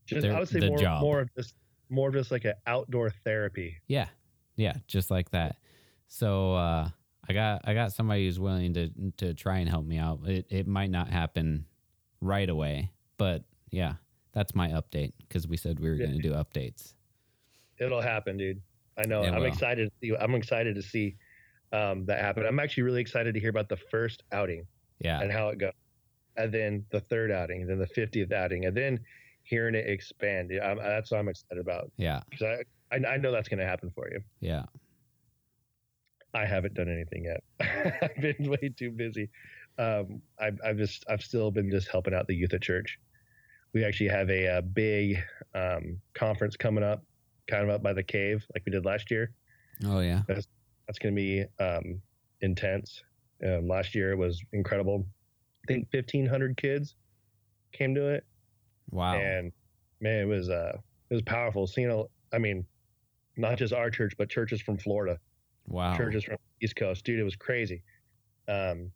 Just 0.06 0.22
Their- 0.22 0.36
I 0.36 0.40
would 0.40 0.50
say 0.50 0.60
the 0.60 0.68
more 0.68 0.78
job. 0.78 1.02
more 1.02 1.22
of 1.22 1.30
just 1.36 1.56
more 1.90 2.10
of 2.10 2.14
just 2.16 2.32
like 2.32 2.46
an 2.46 2.54
outdoor 2.68 3.10
therapy. 3.10 3.78
Yeah, 3.88 4.08
yeah, 4.56 4.76
just 4.88 5.12
like 5.12 5.32
that. 5.32 5.58
So 6.08 6.54
uh, 6.56 6.90
I 7.28 7.34
got 7.34 7.62
I 7.66 7.74
got 7.74 7.92
somebody 7.92 8.26
who's 8.26 8.40
willing 8.40 8.74
to 8.76 8.90
to 9.18 9.34
try 9.34 9.58
and 9.60 9.70
help 9.70 9.86
me 9.86 9.98
out. 9.98 10.20
It 10.26 10.46
it 10.50 10.68
might 10.68 10.90
not 10.90 11.10
happen 11.10 11.66
right 12.22 12.50
away, 12.50 12.92
but 13.18 13.44
yeah, 13.72 13.94
that's 14.34 14.56
my 14.56 14.70
update 14.70 15.14
because 15.20 15.48
we 15.48 15.58
said 15.58 15.80
we 15.80 15.90
were 15.90 15.96
Yeah. 15.96 16.08
going 16.08 16.22
to 16.22 16.28
do 16.30 16.34
updates. 16.34 16.94
It'll 17.80 18.02
happen, 18.02 18.38
dude. 18.38 18.62
I 18.98 19.06
know. 19.06 19.24
It 19.24 19.30
I'm 19.32 19.40
will. 19.42 19.46
excited. 19.46 19.90
To 19.90 20.08
see, 20.08 20.16
I'm 20.18 20.36
excited 20.36 20.76
to 20.76 20.82
see 20.82 21.18
um, 21.74 22.06
that 22.06 22.20
happen. 22.22 22.46
I'm 22.46 22.60
actually 22.60 22.84
really 22.84 23.02
excited 23.02 23.34
to 23.34 23.40
hear 23.40 23.50
about 23.50 23.68
the 23.68 23.76
first 23.92 24.24
outing 24.32 24.66
Yeah, 25.00 25.20
and 25.22 25.30
how 25.32 25.50
it 25.50 25.58
goes, 25.58 25.74
and 26.38 26.54
then 26.54 26.86
the 26.92 27.02
third 27.02 27.32
outing, 27.32 27.68
then 27.68 27.80
the 27.80 27.88
50th 27.88 28.32
outing, 28.32 28.66
and 28.66 28.78
then 28.78 29.00
hearing 29.44 29.76
it 29.76 29.86
expand. 29.90 30.52
Yeah, 30.54 30.70
I'm, 30.72 30.78
that's 30.78 31.12
what 31.12 31.20
I'm 31.20 31.28
excited 31.28 31.60
about 31.60 31.92
yeah, 31.98 32.22
because 32.30 32.62
I, 32.92 32.96
I 32.96 33.14
I 33.16 33.18
know 33.18 33.32
that's 33.34 33.50
going 33.50 33.60
to 33.60 33.66
happen 33.66 33.92
for 33.94 34.08
you. 34.10 34.22
yeah. 34.40 34.64
I 36.36 36.46
haven't 36.46 36.74
done 36.74 36.90
anything 36.90 37.24
yet. 37.24 37.44
I've 38.02 38.22
been 38.22 38.50
way 38.50 38.70
too 38.76 38.92
busy. 38.92 39.30
Um, 39.80 40.22
I've, 40.40 40.60
I've 40.64 40.78
just, 40.78 41.06
I've 41.10 41.22
still 41.22 41.50
been 41.50 41.72
just 41.72 41.88
helping 41.88 42.14
out 42.14 42.28
the 42.28 42.36
youth 42.36 42.54
at 42.54 42.62
church. 42.62 43.00
We 43.74 43.86
actually 43.86 44.10
have 44.10 44.30
a, 44.30 44.48
uh 44.48 44.62
big 44.62 45.18
um, 45.54 46.00
conference 46.14 46.58
coming 46.58 46.84
up, 46.84 47.04
kind 47.48 47.64
of 47.64 47.70
up 47.70 47.82
by 47.82 47.94
the 47.94 48.04
cave, 48.04 48.46
like 48.54 48.64
we 48.66 48.72
did 48.72 48.86
last 48.86 49.10
year. 49.10 49.32
Oh 49.86 50.02
yeah, 50.02 50.22
That's 50.88 51.00
going 51.00 51.16
to 51.16 51.22
be 51.22 51.46
um, 51.64 52.02
intense. 52.42 53.02
Um, 53.46 53.68
last 53.68 53.96
year 53.96 54.12
it 54.12 54.18
was 54.18 54.42
incredible. 54.54 55.06
I 55.64 55.74
think 55.74 55.88
1,500 55.92 56.58
kids 56.58 56.96
came 57.72 57.96
to 57.96 58.08
it, 58.10 58.26
wow. 58.92 59.16
and 59.16 59.52
man, 60.00 60.22
it 60.22 60.26
was 60.26 60.50
uh, 60.50 60.78
it 61.10 61.14
was 61.14 61.24
powerful. 61.24 61.66
Seeing, 61.68 61.92
a, 61.92 62.04
I 62.34 62.40
mean, 62.40 62.66
not 63.36 63.58
just 63.58 63.74
our 63.74 63.90
church, 63.90 64.14
but 64.18 64.30
churches 64.30 64.62
from 64.62 64.78
Florida 64.78 65.20
Wow. 65.68 65.98
churches 65.98 66.24
from 66.24 66.38
the 66.60 66.66
East 66.66 66.76
Coast. 66.76 67.04
Dude, 67.06 67.20
it 67.20 67.24
was 67.24 67.36
crazy. 67.36 67.82
Um, 68.48 68.92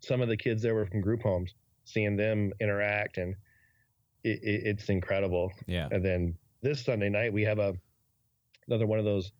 some 0.00 0.20
of 0.20 0.28
the 0.28 0.36
kids 0.36 0.62
there 0.62 0.74
were 0.74 0.86
from 0.86 1.00
group 1.00 1.22
homes. 1.22 1.54
Seeing 1.86 2.16
them 2.16 2.50
interact 2.60 3.18
and 3.18 3.34
it, 4.22 4.40
it, 4.42 4.62
it's 4.66 4.88
incredible. 4.88 5.52
Yeah. 5.66 5.88
And 5.90 6.02
then 6.04 6.34
this 6.62 6.82
Sunday 6.84 7.10
night 7.10 7.32
we 7.32 7.42
have 7.42 7.58
a 7.58 7.74
another 8.66 8.86
one 8.86 8.98
of 8.98 9.04
those 9.04 9.32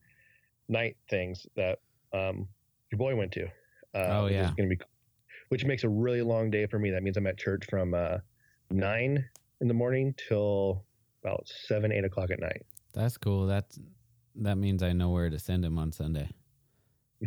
night 0.68 0.96
things 1.08 1.46
that 1.56 1.78
um, 2.12 2.46
your 2.92 2.98
boy 2.98 3.16
went 3.16 3.32
to. 3.32 3.46
Uh, 3.94 4.08
Oh, 4.10 4.24
which 4.24 4.32
is 4.32 4.36
yeah. 4.36 4.52
gonna 4.58 4.68
be, 4.68 4.78
which 5.48 5.64
makes 5.64 5.84
a 5.84 5.88
really 5.88 6.20
long 6.20 6.50
day 6.50 6.66
for 6.66 6.78
me. 6.78 6.90
That 6.90 7.02
means 7.02 7.16
I'm 7.16 7.26
at 7.26 7.38
church 7.38 7.64
from 7.70 7.94
uh, 7.94 8.18
nine 8.70 9.24
in 9.60 9.68
the 9.68 9.74
morning 9.74 10.14
till 10.28 10.84
about 11.22 11.48
seven, 11.48 11.92
eight 11.92 12.04
o'clock 12.04 12.30
at 12.30 12.40
night. 12.40 12.62
That's 12.92 13.16
cool. 13.16 13.46
That's 13.46 13.78
that 14.36 14.58
means 14.58 14.82
I 14.82 14.92
know 14.92 15.10
where 15.10 15.30
to 15.30 15.38
send 15.38 15.64
him 15.64 15.78
on 15.78 15.92
Sunday. 15.92 16.28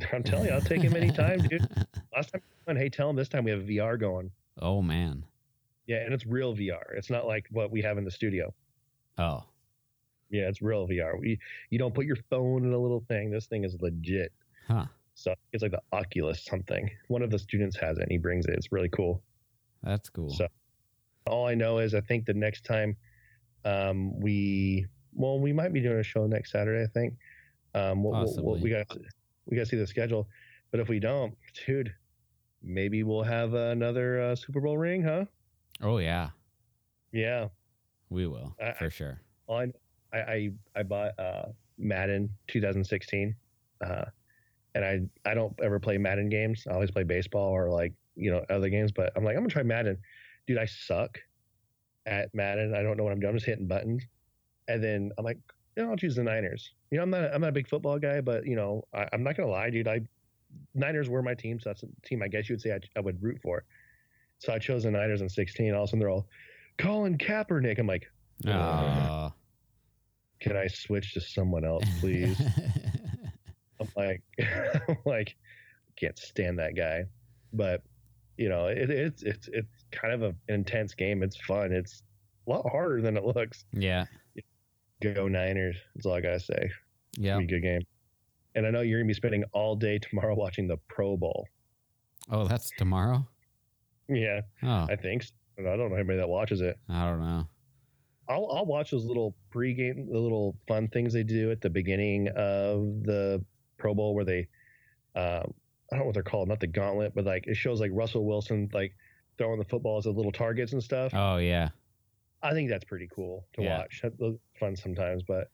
I'm 0.13 0.23
telling 0.23 0.45
you, 0.47 0.51
I'll 0.51 0.61
take 0.61 0.81
him 0.81 0.95
anytime, 0.95 1.39
dude. 1.39 1.67
Last 2.15 2.31
time, 2.65 2.75
hey, 2.77 2.89
tell 2.89 3.09
him 3.09 3.15
this 3.15 3.29
time 3.29 3.43
we 3.43 3.51
have 3.51 3.61
VR 3.61 3.99
going. 3.99 4.31
oh 4.61 4.81
man. 4.81 5.23
Yeah, 5.85 5.97
and 6.03 6.13
it's 6.13 6.25
real 6.25 6.53
VR. 6.53 6.83
It's 6.97 7.09
not 7.09 7.25
like 7.27 7.47
what 7.51 7.71
we 7.71 7.81
have 7.81 7.97
in 7.97 8.03
the 8.03 8.11
studio. 8.11 8.53
Oh. 9.17 9.43
Yeah, 10.29 10.49
it's 10.49 10.61
real 10.61 10.85
VR. 10.85 11.17
We, 11.17 11.39
you 11.69 11.79
don't 11.79 11.93
put 11.93 12.05
your 12.05 12.17
phone 12.29 12.65
in 12.65 12.73
a 12.73 12.77
little 12.77 13.05
thing. 13.07 13.31
This 13.31 13.45
thing 13.45 13.63
is 13.63 13.77
legit. 13.79 14.33
Huh. 14.67 14.87
So 15.15 15.33
it's 15.53 15.63
like 15.63 15.71
the 15.71 15.81
Oculus 15.93 16.43
something. 16.43 16.91
One 17.07 17.21
of 17.21 17.31
the 17.31 17.39
students 17.39 17.77
has 17.77 17.97
it 17.97 18.01
and 18.01 18.11
he 18.11 18.17
brings 18.17 18.45
it. 18.47 18.55
It's 18.55 18.71
really 18.73 18.89
cool. 18.89 19.21
That's 19.81 20.09
cool. 20.09 20.29
So- 20.29 20.49
All 21.25 21.47
I 21.47 21.55
know 21.55 21.77
is 21.79 21.95
I 21.95 22.01
think 22.01 22.25
the 22.25 22.33
next 22.33 22.65
time 22.65 22.97
um, 23.63 24.19
we, 24.19 24.87
well, 25.13 25.39
we 25.39 25.53
might 25.53 25.71
be 25.71 25.79
doing 25.79 25.99
a 25.99 26.03
show 26.03 26.27
next 26.27 26.51
Saturday. 26.51 26.83
I 26.83 26.87
think. 26.87 27.13
Um, 27.73 28.03
we 28.61 28.69
got 28.71 28.87
we 29.47 29.57
got 29.57 29.63
to 29.63 29.69
see 29.69 29.77
the 29.77 29.87
schedule. 29.87 30.27
But 30.71 30.79
if 30.79 30.89
we 30.89 30.99
don't, 30.99 31.33
dude, 31.65 31.93
maybe 32.61 33.03
we'll 33.03 33.23
have 33.23 33.53
another 33.53 34.21
uh, 34.21 34.35
Super 34.35 34.61
Bowl 34.61 34.77
ring, 34.77 35.01
huh? 35.03 35.25
oh 35.81 35.97
yeah, 35.99 36.29
Yeah. 37.11 37.47
we 38.09 38.27
will 38.27 38.55
I- 38.61 38.73
for 38.73 38.89
sure. 38.89 39.21
I, 39.49 39.71
I, 40.13 40.17
I, 40.19 40.49
I 40.75 40.83
bought 40.83 41.17
uh, 41.19 41.45
Madden 41.77 42.29
2016, 42.47 43.33
uh, 43.85 44.05
and 44.75 44.83
I, 44.85 44.99
I 45.29 45.33
don't 45.33 45.53
ever 45.63 45.79
play 45.79 45.97
Madden 45.97 46.27
games. 46.29 46.65
I 46.69 46.73
always 46.73 46.91
play 46.91 47.03
baseball 47.03 47.51
or 47.51 47.69
like 47.71 47.93
you 48.15 48.29
know 48.31 48.43
other 48.49 48.69
games. 48.69 48.91
But 48.91 49.13
I'm 49.15 49.23
like, 49.23 49.35
I'm 49.35 49.43
gonna 49.43 49.49
try 49.53 49.63
Madden, 49.63 49.97
dude. 50.47 50.57
I 50.57 50.65
suck 50.65 51.17
at 52.05 52.33
Madden. 52.33 52.73
I 52.75 52.81
don't 52.83 52.97
know 52.97 53.03
what 53.03 53.13
I'm 53.13 53.19
doing. 53.19 53.29
I'm 53.31 53.37
just 53.37 53.45
hitting 53.45 53.67
buttons, 53.67 54.03
and 54.67 54.83
then 54.83 55.11
I'm 55.17 55.23
like, 55.23 55.37
know, 55.83 55.91
I'll 55.91 55.97
choose 55.97 56.15
the 56.15 56.23
Niners. 56.23 56.73
You 56.91 56.97
know, 56.97 57.03
I'm 57.03 57.09
not, 57.09 57.33
I'm 57.33 57.41
not 57.41 57.49
a 57.49 57.53
big 57.53 57.67
football 57.67 57.99
guy, 57.99 58.21
but 58.21 58.45
you 58.45 58.55
know, 58.55 58.83
I, 58.93 59.07
I'm 59.13 59.23
not 59.23 59.35
gonna 59.37 59.49
lie, 59.49 59.69
dude. 59.69 59.87
I 59.87 60.01
Niners 60.73 61.09
were 61.09 61.21
my 61.21 61.33
team, 61.33 61.59
so 61.59 61.69
that's 61.69 61.83
a 61.83 61.87
team 62.03 62.21
I 62.23 62.27
guess 62.27 62.49
you 62.49 62.53
would 62.53 62.61
say 62.61 62.73
I, 62.73 62.79
I 62.95 63.01
would 63.01 63.21
root 63.21 63.39
for. 63.41 63.63
So 64.39 64.53
I 64.53 64.59
chose 64.59 64.83
the 64.83 64.91
Niners 64.91 65.21
in 65.21 65.29
16. 65.29 65.73
All 65.73 65.83
of 65.83 65.83
a 65.83 65.87
sudden, 65.87 65.99
they're 65.99 66.09
all 66.09 66.27
Colin 66.77 67.17
Kaepernick. 67.17 67.79
I'm 67.79 67.87
like, 67.87 68.07
Aw. 68.47 69.31
can 70.39 70.55
I 70.55 70.67
switch 70.67 71.13
to 71.15 71.21
someone 71.21 71.65
else, 71.65 71.83
please? 71.99 72.39
I'm 73.79 73.87
like, 73.95 74.21
I'm 74.87 74.97
like, 75.05 75.35
can't 75.95 76.17
stand 76.17 76.59
that 76.59 76.75
guy. 76.75 77.05
But 77.53 77.81
you 78.37 78.49
know, 78.49 78.67
it, 78.67 78.89
it's 78.89 79.23
it's 79.23 79.49
it's 79.51 79.85
kind 79.91 80.13
of 80.13 80.21
an 80.21 80.35
intense 80.47 80.93
game. 80.93 81.23
It's 81.23 81.37
fun. 81.37 81.71
It's 81.71 82.03
a 82.47 82.51
lot 82.51 82.69
harder 82.69 83.01
than 83.01 83.17
it 83.17 83.23
looks. 83.23 83.65
yeah. 83.73 84.05
Go 85.01 85.27
Niners. 85.27 85.75
That's 85.95 86.05
all 86.05 86.13
I 86.13 86.21
gotta 86.21 86.39
say. 86.39 86.71
Yeah. 87.17 87.39
Good 87.41 87.61
game. 87.61 87.81
And 88.55 88.65
I 88.65 88.71
know 88.71 88.81
you're 88.81 88.99
gonna 88.99 89.07
be 89.07 89.13
spending 89.13 89.43
all 89.53 89.75
day 89.75 89.99
tomorrow 89.99 90.35
watching 90.37 90.67
the 90.67 90.77
Pro 90.87 91.17
Bowl. 91.17 91.47
Oh, 92.29 92.45
that's 92.47 92.71
tomorrow. 92.77 93.25
Yeah, 94.09 94.41
Oh, 94.63 94.87
I 94.89 94.95
think. 94.95 95.23
So. 95.23 95.31
I 95.59 95.63
don't 95.75 95.89
know 95.89 95.95
anybody 95.95 96.17
that 96.19 96.29
watches 96.29 96.61
it. 96.61 96.77
I 96.89 97.05
don't 97.09 97.19
know. 97.19 97.47
I'll 98.29 98.47
I'll 98.51 98.65
watch 98.65 98.91
those 98.91 99.05
little 99.05 99.35
pregame, 99.53 100.09
the 100.11 100.19
little 100.19 100.55
fun 100.67 100.87
things 100.89 101.13
they 101.13 101.23
do 101.23 101.51
at 101.51 101.61
the 101.61 101.69
beginning 101.69 102.27
of 102.29 103.03
the 103.03 103.43
Pro 103.77 103.93
Bowl 103.93 104.13
where 104.15 104.25
they, 104.25 104.47
um, 105.15 105.53
I 105.91 105.95
don't 105.95 105.99
know 105.99 106.05
what 106.05 106.13
they're 106.13 106.23
called, 106.23 106.47
not 106.47 106.59
the 106.59 106.67
gauntlet, 106.67 107.13
but 107.15 107.25
like 107.25 107.47
it 107.47 107.55
shows 107.55 107.79
like 107.79 107.91
Russell 107.93 108.25
Wilson 108.25 108.69
like 108.73 108.93
throwing 109.37 109.59
the 109.59 109.65
footballs 109.65 110.07
at 110.07 110.15
little 110.15 110.31
targets 110.31 110.73
and 110.73 110.83
stuff. 110.83 111.11
Oh 111.15 111.37
yeah. 111.37 111.69
I 112.43 112.53
think 112.53 112.69
that's 112.69 112.85
pretty 112.85 113.07
cool 113.13 113.45
to 113.53 113.63
Yeah. 113.63 113.79
watch. 113.79 114.01
That's 114.03 114.15
fun 114.59 114.75
sometimes, 114.75 115.23
but 115.23 115.49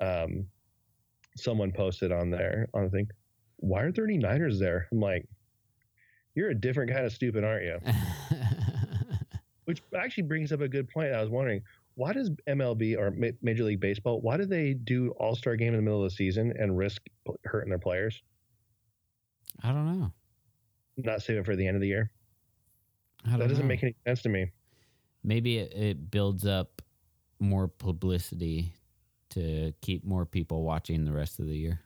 um, 0.00 0.46
someone 1.36 1.72
posted 1.72 2.12
on 2.12 2.30
there 2.30 2.68
on 2.74 2.84
the 2.84 2.90
thing, 2.90 3.08
why 3.56 3.80
aren't 3.80 3.96
there 3.96 4.04
any 4.04 4.18
Niners 4.18 4.58
there? 4.58 4.86
I'm 4.92 5.00
like, 5.00 5.26
you're 6.34 6.50
a 6.50 6.54
different 6.54 6.90
kind 6.92 7.04
of 7.04 7.12
stupid, 7.12 7.42
aren't 7.44 7.64
you? 7.64 7.78
Which 9.64 9.82
actually 9.96 10.22
brings 10.24 10.52
up 10.52 10.60
a 10.60 10.68
good 10.68 10.88
point. 10.88 11.12
I 11.12 11.20
was 11.20 11.30
wondering, 11.30 11.62
why 11.94 12.12
does 12.12 12.30
MLB 12.48 12.96
or 12.96 13.10
Major 13.42 13.64
League 13.64 13.80
Baseball, 13.80 14.20
why 14.20 14.36
do 14.36 14.44
they 14.46 14.72
do 14.74 15.10
All 15.18 15.34
Star 15.34 15.56
game 15.56 15.74
in 15.74 15.76
the 15.76 15.82
middle 15.82 16.02
of 16.04 16.10
the 16.10 16.14
season 16.14 16.52
and 16.58 16.78
risk 16.78 17.02
hurting 17.44 17.70
their 17.70 17.78
players? 17.78 18.22
I 19.64 19.72
don't 19.72 19.98
know. 20.00 20.12
Not 20.98 21.22
save 21.22 21.38
it 21.38 21.44
for 21.44 21.56
the 21.56 21.66
end 21.66 21.76
of 21.76 21.80
the 21.80 21.88
year. 21.88 22.10
That 23.24 23.48
doesn't 23.48 23.66
make 23.66 23.82
any 23.82 23.96
sense 24.06 24.22
to 24.22 24.28
me. 24.28 24.52
Maybe 25.22 25.58
it, 25.58 25.72
it 25.74 26.10
builds 26.10 26.46
up 26.46 26.82
more 27.40 27.68
publicity 27.68 28.74
to 29.30 29.72
keep 29.80 30.04
more 30.04 30.24
people 30.24 30.62
watching 30.62 31.04
the 31.04 31.12
rest 31.12 31.38
of 31.38 31.46
the 31.46 31.56
year. 31.56 31.80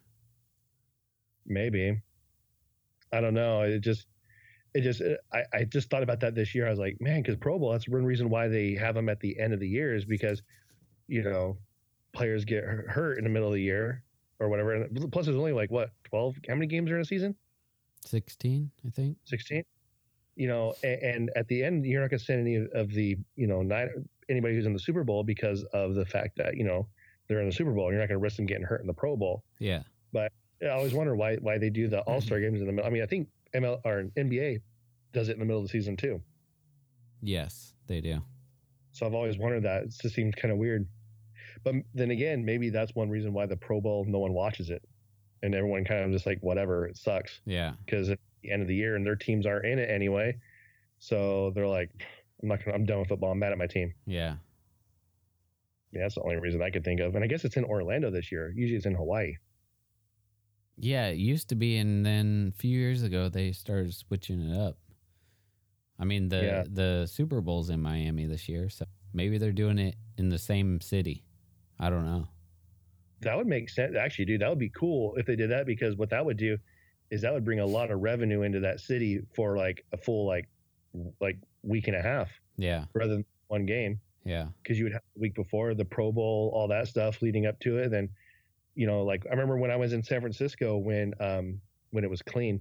Maybe. 1.46 2.00
I 3.12 3.20
don't 3.20 3.34
know. 3.34 3.62
It 3.62 3.80
just, 3.80 4.06
it 4.74 4.82
just, 4.82 5.02
I, 5.32 5.42
I 5.52 5.64
just 5.64 5.90
thought 5.90 6.02
about 6.02 6.20
that 6.20 6.34
this 6.34 6.54
year. 6.54 6.66
I 6.66 6.70
was 6.70 6.78
like, 6.78 6.96
man, 7.00 7.20
because 7.22 7.36
Pro 7.36 7.58
Bowl, 7.58 7.72
that's 7.72 7.88
one 7.88 8.04
reason 8.04 8.30
why 8.30 8.48
they 8.48 8.74
have 8.74 8.94
them 8.94 9.08
at 9.08 9.20
the 9.20 9.38
end 9.38 9.52
of 9.52 9.60
the 9.60 9.68
year 9.68 9.94
is 9.94 10.04
because, 10.04 10.42
you 11.08 11.22
know, 11.22 11.58
players 12.12 12.44
get 12.44 12.64
hurt 12.64 13.18
in 13.18 13.24
the 13.24 13.30
middle 13.30 13.48
of 13.48 13.54
the 13.54 13.62
year 13.62 14.02
or 14.38 14.48
whatever. 14.48 14.74
And 14.74 15.12
plus, 15.12 15.26
there's 15.26 15.36
only 15.36 15.52
like 15.52 15.70
what, 15.70 15.90
12? 16.04 16.36
How 16.48 16.54
many 16.54 16.66
games 16.66 16.90
are 16.90 16.96
in 16.96 17.02
a 17.02 17.04
season? 17.04 17.34
16, 18.06 18.70
I 18.86 18.90
think. 18.90 19.16
16 19.24 19.64
you 20.36 20.48
know 20.48 20.74
and, 20.82 21.02
and 21.02 21.30
at 21.36 21.46
the 21.48 21.62
end 21.62 21.84
you're 21.84 22.00
not 22.00 22.10
going 22.10 22.18
to 22.18 22.24
send 22.24 22.40
any 22.40 22.66
of 22.74 22.90
the 22.92 23.16
you 23.36 23.46
know 23.46 23.62
not 23.62 23.88
anybody 24.28 24.54
who's 24.54 24.66
in 24.66 24.72
the 24.72 24.78
super 24.78 25.04
bowl 25.04 25.22
because 25.22 25.64
of 25.72 25.94
the 25.94 26.04
fact 26.04 26.36
that 26.36 26.56
you 26.56 26.64
know 26.64 26.86
they're 27.28 27.40
in 27.40 27.48
the 27.48 27.54
super 27.54 27.72
bowl 27.72 27.86
and 27.86 27.92
you're 27.92 28.02
not 28.02 28.08
going 28.08 28.18
to 28.18 28.22
risk 28.22 28.36
them 28.36 28.46
getting 28.46 28.64
hurt 28.64 28.80
in 28.80 28.86
the 28.86 28.92
pro 28.92 29.16
bowl. 29.16 29.44
Yeah. 29.58 29.82
But 30.12 30.32
I 30.62 30.68
always 30.68 30.94
wonder 30.94 31.14
why 31.16 31.36
why 31.36 31.58
they 31.58 31.70
do 31.70 31.88
the 31.88 31.98
mm-hmm. 31.98 32.10
all-star 32.10 32.40
games 32.40 32.60
in 32.60 32.66
the 32.66 32.72
middle 32.72 32.88
i 32.88 32.92
mean 32.92 33.02
i 33.02 33.06
think 33.06 33.28
ml 33.54 33.80
or 33.84 34.04
nba 34.16 34.60
does 35.12 35.28
it 35.28 35.32
in 35.32 35.40
the 35.40 35.44
middle 35.44 35.60
of 35.60 35.66
the 35.66 35.70
season 35.70 35.96
too. 35.96 36.22
Yes, 37.20 37.74
they 37.86 38.00
do. 38.00 38.22
so 38.92 39.06
i've 39.06 39.14
always 39.14 39.38
wondered 39.38 39.62
that. 39.64 39.84
It 39.84 39.94
just 40.00 40.14
seems 40.14 40.34
kind 40.34 40.50
of 40.50 40.58
weird. 40.58 40.86
But 41.64 41.74
then 41.94 42.10
again 42.10 42.44
maybe 42.44 42.70
that's 42.70 42.94
one 42.94 43.10
reason 43.10 43.32
why 43.32 43.46
the 43.46 43.56
pro 43.56 43.80
bowl 43.80 44.04
no 44.06 44.18
one 44.18 44.32
watches 44.32 44.70
it. 44.70 44.82
And 45.42 45.54
everyone 45.54 45.84
kind 45.84 46.04
of 46.04 46.12
just 46.12 46.24
like 46.24 46.38
whatever, 46.40 46.86
it 46.86 46.96
sucks. 46.96 47.40
Yeah. 47.44 47.72
because 47.84 48.10
the 48.42 48.50
end 48.50 48.62
of 48.62 48.68
the 48.68 48.74
year 48.74 48.96
and 48.96 49.06
their 49.06 49.16
teams 49.16 49.46
aren't 49.46 49.66
in 49.66 49.78
it 49.78 49.90
anyway. 49.90 50.36
So 50.98 51.50
they're 51.54 51.66
like, 51.66 51.90
I'm 52.42 52.48
not 52.48 52.64
gonna, 52.64 52.76
I'm 52.76 52.84
done 52.84 53.00
with 53.00 53.08
football. 53.08 53.30
I'm 53.32 53.38
mad 53.38 53.52
at 53.52 53.58
my 53.58 53.66
team. 53.66 53.94
Yeah. 54.06 54.36
Yeah, 55.92 56.02
that's 56.02 56.14
the 56.14 56.22
only 56.22 56.36
reason 56.36 56.62
I 56.62 56.70
could 56.70 56.84
think 56.84 57.00
of. 57.00 57.14
And 57.14 57.22
I 57.24 57.26
guess 57.26 57.44
it's 57.44 57.56
in 57.56 57.64
Orlando 57.64 58.10
this 58.10 58.32
year. 58.32 58.52
Usually 58.54 58.76
it's 58.76 58.86
in 58.86 58.94
Hawaii. 58.94 59.36
Yeah, 60.78 61.08
it 61.08 61.18
used 61.18 61.48
to 61.50 61.54
be, 61.54 61.76
and 61.76 62.04
then 62.04 62.52
a 62.54 62.58
few 62.58 62.78
years 62.78 63.02
ago 63.02 63.28
they 63.28 63.52
started 63.52 63.94
switching 63.94 64.40
it 64.40 64.58
up. 64.58 64.78
I 65.98 66.04
mean 66.04 66.28
the 66.28 66.42
Yeah. 66.44 66.64
the 66.68 67.06
Super 67.06 67.40
Bowl's 67.40 67.68
in 67.70 67.80
Miami 67.80 68.26
this 68.26 68.48
year, 68.48 68.68
so 68.70 68.86
maybe 69.12 69.38
they're 69.38 69.52
doing 69.52 69.78
it 69.78 69.94
in 70.16 70.30
the 70.30 70.38
same 70.38 70.80
city. 70.80 71.24
I 71.78 71.90
don't 71.90 72.06
know. 72.06 72.26
That 73.20 73.36
would 73.36 73.46
make 73.46 73.68
sense. 73.68 73.94
Actually, 73.94 74.24
dude, 74.24 74.40
that 74.40 74.48
would 74.48 74.58
be 74.58 74.70
cool 74.70 75.14
if 75.16 75.26
they 75.26 75.36
did 75.36 75.50
that 75.50 75.66
because 75.66 75.94
what 75.96 76.10
that 76.10 76.24
would 76.24 76.38
do 76.38 76.56
is 77.12 77.20
that 77.20 77.32
would 77.32 77.44
bring 77.44 77.60
a 77.60 77.66
lot 77.66 77.92
of 77.92 78.00
revenue 78.00 78.42
into 78.42 78.58
that 78.58 78.80
city 78.80 79.20
for 79.36 79.56
like 79.56 79.84
a 79.92 79.96
full 79.96 80.26
like 80.26 80.48
like 81.20 81.38
week 81.62 81.86
and 81.86 81.96
a 81.96 82.02
half 82.02 82.28
Yeah, 82.56 82.86
rather 82.94 83.12
than 83.12 83.24
one 83.46 83.66
game 83.66 84.00
yeah, 84.24 84.46
because 84.62 84.78
you 84.78 84.84
would 84.84 84.92
have 84.92 85.02
the 85.14 85.20
week 85.20 85.34
before 85.34 85.74
the 85.74 85.84
Pro 85.84 86.12
Bowl, 86.12 86.50
all 86.54 86.68
that 86.68 86.88
stuff 86.88 87.22
leading 87.22 87.46
up 87.46 87.58
to 87.60 87.78
it. 87.78 87.90
Then, 87.90 88.08
you 88.74 88.86
know, 88.86 89.02
like 89.02 89.26
I 89.26 89.30
remember 89.30 89.56
when 89.56 89.70
I 89.70 89.76
was 89.76 89.92
in 89.92 90.02
San 90.02 90.20
Francisco 90.20 90.76
when 90.76 91.14
um 91.20 91.60
when 91.90 92.04
it 92.04 92.10
was 92.10 92.22
clean, 92.22 92.60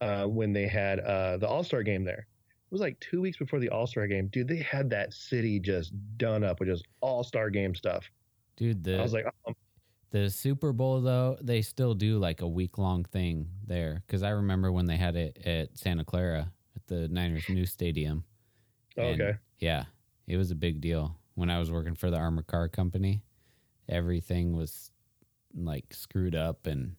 uh, 0.00 0.24
when 0.24 0.52
they 0.52 0.66
had 0.66 1.00
uh 1.00 1.36
the 1.36 1.46
All 1.46 1.62
Star 1.62 1.82
game 1.82 2.04
there. 2.04 2.26
It 2.70 2.72
was 2.74 2.80
like 2.80 2.98
two 3.00 3.20
weeks 3.20 3.36
before 3.36 3.60
the 3.60 3.68
All 3.68 3.86
Star 3.86 4.06
game, 4.06 4.28
dude. 4.28 4.48
They 4.48 4.56
had 4.56 4.90
that 4.90 5.12
city 5.12 5.60
just 5.60 5.92
done 6.16 6.42
up 6.42 6.60
with 6.60 6.68
just 6.70 6.86
All 7.00 7.22
Star 7.22 7.50
game 7.50 7.74
stuff. 7.74 8.10
dude. 8.56 8.82
The 8.82 8.98
I 8.98 9.02
was 9.02 9.12
like, 9.12 9.26
oh, 9.46 9.52
the 10.14 10.30
Super 10.30 10.72
Bowl 10.72 11.00
though, 11.00 11.36
they 11.42 11.60
still 11.60 11.92
do 11.92 12.20
like 12.20 12.40
a 12.40 12.46
week 12.46 12.78
long 12.78 13.02
thing 13.02 13.48
there 13.66 14.04
because 14.06 14.22
I 14.22 14.28
remember 14.28 14.70
when 14.70 14.86
they 14.86 14.96
had 14.96 15.16
it 15.16 15.38
at 15.44 15.76
Santa 15.76 16.04
Clara 16.04 16.52
at 16.76 16.86
the 16.86 17.08
Niners 17.08 17.48
new 17.48 17.66
stadium. 17.66 18.22
oh, 18.96 19.02
And, 19.02 19.20
okay, 19.20 19.38
Yeah, 19.58 19.86
it 20.28 20.36
was 20.36 20.52
a 20.52 20.54
big 20.54 20.80
deal 20.80 21.16
when 21.34 21.50
I 21.50 21.58
was 21.58 21.72
working 21.72 21.96
for 21.96 22.12
the 22.12 22.16
armored 22.16 22.46
car 22.46 22.68
company. 22.68 23.24
Everything 23.88 24.56
was 24.56 24.92
like 25.52 25.92
screwed 25.92 26.36
up 26.36 26.68
and 26.68 26.94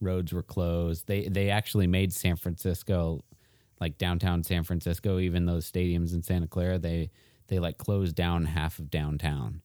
roads 0.00 0.32
were 0.32 0.42
closed. 0.42 1.06
They 1.06 1.28
they 1.28 1.50
actually 1.50 1.86
made 1.86 2.14
San 2.14 2.36
Francisco 2.36 3.22
like 3.82 3.98
downtown 3.98 4.42
San 4.42 4.64
Francisco, 4.64 5.18
even 5.18 5.44
those 5.44 5.70
stadiums 5.70 6.14
in 6.14 6.22
Santa 6.22 6.48
Clara, 6.48 6.78
they 6.78 7.10
they 7.48 7.58
like 7.58 7.76
closed 7.76 8.16
down 8.16 8.46
half 8.46 8.78
of 8.78 8.90
downtown 8.90 9.60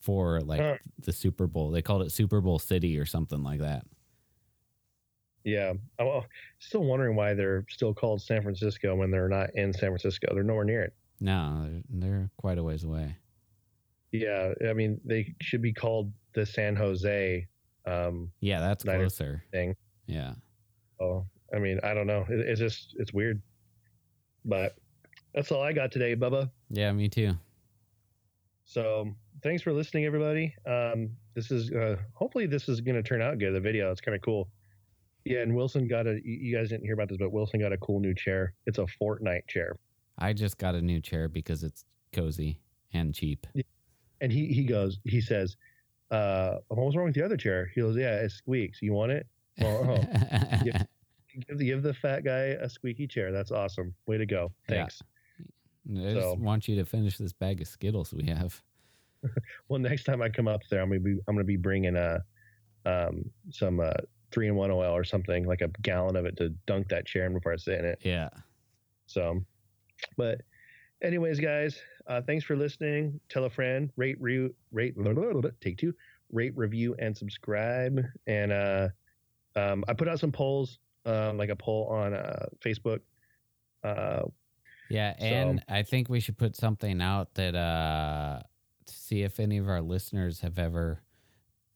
for 0.00 0.40
like 0.40 0.60
Huh. 0.60 0.76
the 1.00 1.12
Super 1.12 1.46
Bowl. 1.46 1.70
They 1.70 1.82
called 1.82 2.02
it 2.02 2.10
Super 2.12 2.40
Bowl 2.40 2.58
City 2.58 2.98
or 2.98 3.06
something 3.06 3.42
like 3.42 3.60
that. 3.60 3.84
yeah. 5.44 5.72
I'm 5.98 6.08
uh, 6.08 6.20
still 6.58 6.84
wondering 6.84 7.16
why 7.16 7.34
they're 7.34 7.64
still 7.68 7.94
called 7.94 8.20
San 8.22 8.42
Francisco 8.42 8.94
when 8.96 9.10
they're 9.10 9.28
not 9.28 9.54
in 9.54 9.72
San 9.72 9.90
Francisco. 9.90 10.28
They're 10.34 10.42
nowhere 10.42 10.64
near 10.64 10.82
it. 10.82 10.94
No, 11.20 11.68
they're, 11.70 11.82
they're 12.10 12.30
quite 12.38 12.58
a 12.58 12.62
ways 12.62 12.84
away. 12.84 13.16
Yeah, 14.12 14.52
I 14.68 14.72
mean 14.72 15.00
they 15.04 15.34
should 15.40 15.62
be 15.62 15.72
called 15.72 16.12
the 16.34 16.44
San 16.44 16.74
Jose. 16.76 17.46
Um, 17.86 18.30
Yeah, 18.40 18.60
that's 18.60 18.84
Niners 18.84 19.16
closer. 19.16 19.42
thing. 19.52 19.76
Yeah. 20.06 20.34
Oh, 21.00 21.24
I 21.54 21.58
mean, 21.58 21.78
I 21.82 21.94
don't 21.94 22.06
know. 22.06 22.24
It, 22.28 22.40
it's 22.40 22.60
just 22.60 22.94
it's 22.98 23.12
weird. 23.12 23.40
But 24.44 24.76
that's 25.34 25.52
all 25.52 25.62
I 25.62 25.72
got 25.72 25.92
today, 25.92 26.16
Bubba. 26.16 26.50
Yeah, 26.70 26.90
me 26.92 27.08
too. 27.08 27.34
So 28.64 29.14
thanks 29.42 29.62
for 29.62 29.72
listening, 29.72 30.04
everybody. 30.04 30.54
Um, 30.66 31.10
this 31.34 31.50
is 31.50 31.70
uh, 31.72 31.96
hopefully 32.14 32.46
this 32.46 32.68
is 32.68 32.80
going 32.80 32.96
to 32.96 33.02
turn 33.02 33.22
out 33.22 33.38
good. 33.38 33.52
The 33.54 33.60
video, 33.60 33.90
it's 33.90 34.00
kind 34.00 34.14
of 34.14 34.22
cool. 34.22 34.48
Yeah, 35.24 35.40
and 35.40 35.54
Wilson 35.54 35.86
got 35.86 36.06
a. 36.06 36.18
You 36.24 36.56
guys 36.56 36.70
didn't 36.70 36.84
hear 36.84 36.94
about 36.94 37.08
this, 37.08 37.18
but 37.18 37.30
Wilson 37.32 37.60
got 37.60 37.72
a 37.72 37.78
cool 37.78 38.00
new 38.00 38.14
chair. 38.14 38.54
It's 38.66 38.78
a 38.78 38.86
Fortnite 39.00 39.46
chair, 39.48 39.76
I 40.18 40.32
just 40.32 40.58
got 40.58 40.74
a 40.74 40.80
new 40.80 41.00
chair 41.00 41.28
because 41.28 41.62
it's 41.62 41.84
cozy 42.12 42.58
and 42.92 43.14
cheap. 43.14 43.46
and 44.20 44.32
he 44.32 44.46
he 44.46 44.64
goes, 44.64 44.98
he 45.04 45.20
says, 45.20 45.56
uh, 46.10 46.56
"What 46.68 46.86
was 46.86 46.96
wrong 46.96 47.06
with 47.06 47.14
the 47.14 47.24
other 47.24 47.36
chair?" 47.36 47.70
He 47.74 47.80
goes, 47.82 47.96
"Yeah, 47.96 48.16
it 48.16 48.30
squeaks. 48.30 48.80
You 48.80 48.92
want 48.94 49.12
it? 49.12 49.26
Well, 49.58 49.84
oh, 50.00 50.04
yeah. 50.64 50.84
give, 51.46 51.58
the, 51.58 51.64
give 51.66 51.82
the 51.82 51.92
fat 51.94 52.24
guy 52.24 52.56
a 52.60 52.68
squeaky 52.68 53.06
chair. 53.06 53.30
That's 53.30 53.50
awesome. 53.50 53.94
Way 54.06 54.18
to 54.18 54.26
go. 54.26 54.52
Yeah. 54.68 54.76
Thanks." 54.76 55.02
I 55.90 56.12
just 56.12 56.20
So- 56.20 56.34
want 56.34 56.66
you 56.68 56.76
to 56.76 56.84
finish 56.84 57.18
this 57.18 57.32
bag 57.34 57.60
of 57.60 57.66
Skittles 57.68 58.12
we 58.14 58.24
have. 58.28 58.62
Well, 59.68 59.78
next 59.80 60.04
time 60.04 60.22
I 60.22 60.28
come 60.28 60.48
up 60.48 60.62
there, 60.70 60.80
I'm 60.80 60.88
gonna 60.88 61.00
be 61.00 61.12
I'm 61.28 61.34
gonna 61.34 61.44
be 61.44 61.56
bringing 61.56 61.96
a 61.96 62.20
um 62.86 63.30
some 63.50 63.80
uh 63.80 63.92
three 64.32 64.48
in 64.48 64.54
one 64.54 64.70
oil 64.70 64.92
or 64.96 65.04
something 65.04 65.44
like 65.46 65.60
a 65.60 65.68
gallon 65.82 66.16
of 66.16 66.24
it 66.24 66.36
to 66.38 66.50
dunk 66.66 66.88
that 66.88 67.06
chair 67.06 67.26
in 67.26 67.34
before 67.34 67.52
I 67.52 67.56
sit 67.56 67.78
in 67.78 67.84
it. 67.84 67.98
Yeah. 68.02 68.28
So, 69.06 69.40
but 70.16 70.40
anyways, 71.02 71.40
guys, 71.40 71.80
uh, 72.06 72.22
thanks 72.22 72.44
for 72.44 72.56
listening. 72.56 73.18
Tell 73.28 73.44
a 73.44 73.50
friend, 73.50 73.90
rate, 73.96 74.16
re- 74.20 74.50
rate, 74.70 74.94
take 75.60 75.78
two, 75.78 75.92
rate, 76.30 76.56
review, 76.56 76.94
and 77.00 77.16
subscribe. 77.16 78.00
And 78.28 78.52
uh, 78.52 78.88
um, 79.56 79.84
I 79.88 79.94
put 79.94 80.06
out 80.08 80.20
some 80.20 80.30
polls, 80.30 80.78
um, 81.06 81.36
like 81.36 81.48
a 81.50 81.56
poll 81.56 81.88
on 81.88 82.14
uh, 82.14 82.46
Facebook. 82.64 83.00
Uh, 83.82 84.22
Yeah, 84.88 85.16
So- 85.18 85.24
and 85.24 85.64
I 85.68 85.82
think 85.82 86.08
we 86.08 86.20
should 86.20 86.38
put 86.38 86.54
something 86.56 87.00
out 87.02 87.34
that 87.34 87.54
uh 87.56 88.42
to 88.90 88.96
see 88.96 89.22
if 89.22 89.40
any 89.40 89.58
of 89.58 89.68
our 89.68 89.80
listeners 89.80 90.40
have 90.40 90.58
ever 90.58 91.02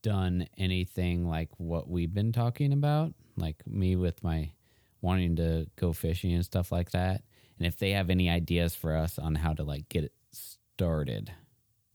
done 0.02 0.46
anything 0.58 1.26
like 1.26 1.48
what 1.58 1.88
we've 1.88 2.12
been 2.12 2.32
talking 2.32 2.72
about, 2.72 3.14
like 3.36 3.66
me 3.66 3.96
with 3.96 4.22
my 4.22 4.52
wanting 5.00 5.36
to 5.36 5.66
go 5.76 5.92
fishing 5.92 6.32
and 6.32 6.44
stuff 6.44 6.70
like 6.72 6.90
that. 6.90 7.22
And 7.58 7.66
if 7.66 7.78
they 7.78 7.92
have 7.92 8.10
any 8.10 8.28
ideas 8.28 8.74
for 8.74 8.96
us 8.96 9.18
on 9.18 9.34
how 9.36 9.52
to 9.54 9.62
like 9.64 9.88
get 9.88 10.04
it 10.04 10.12
started. 10.32 11.32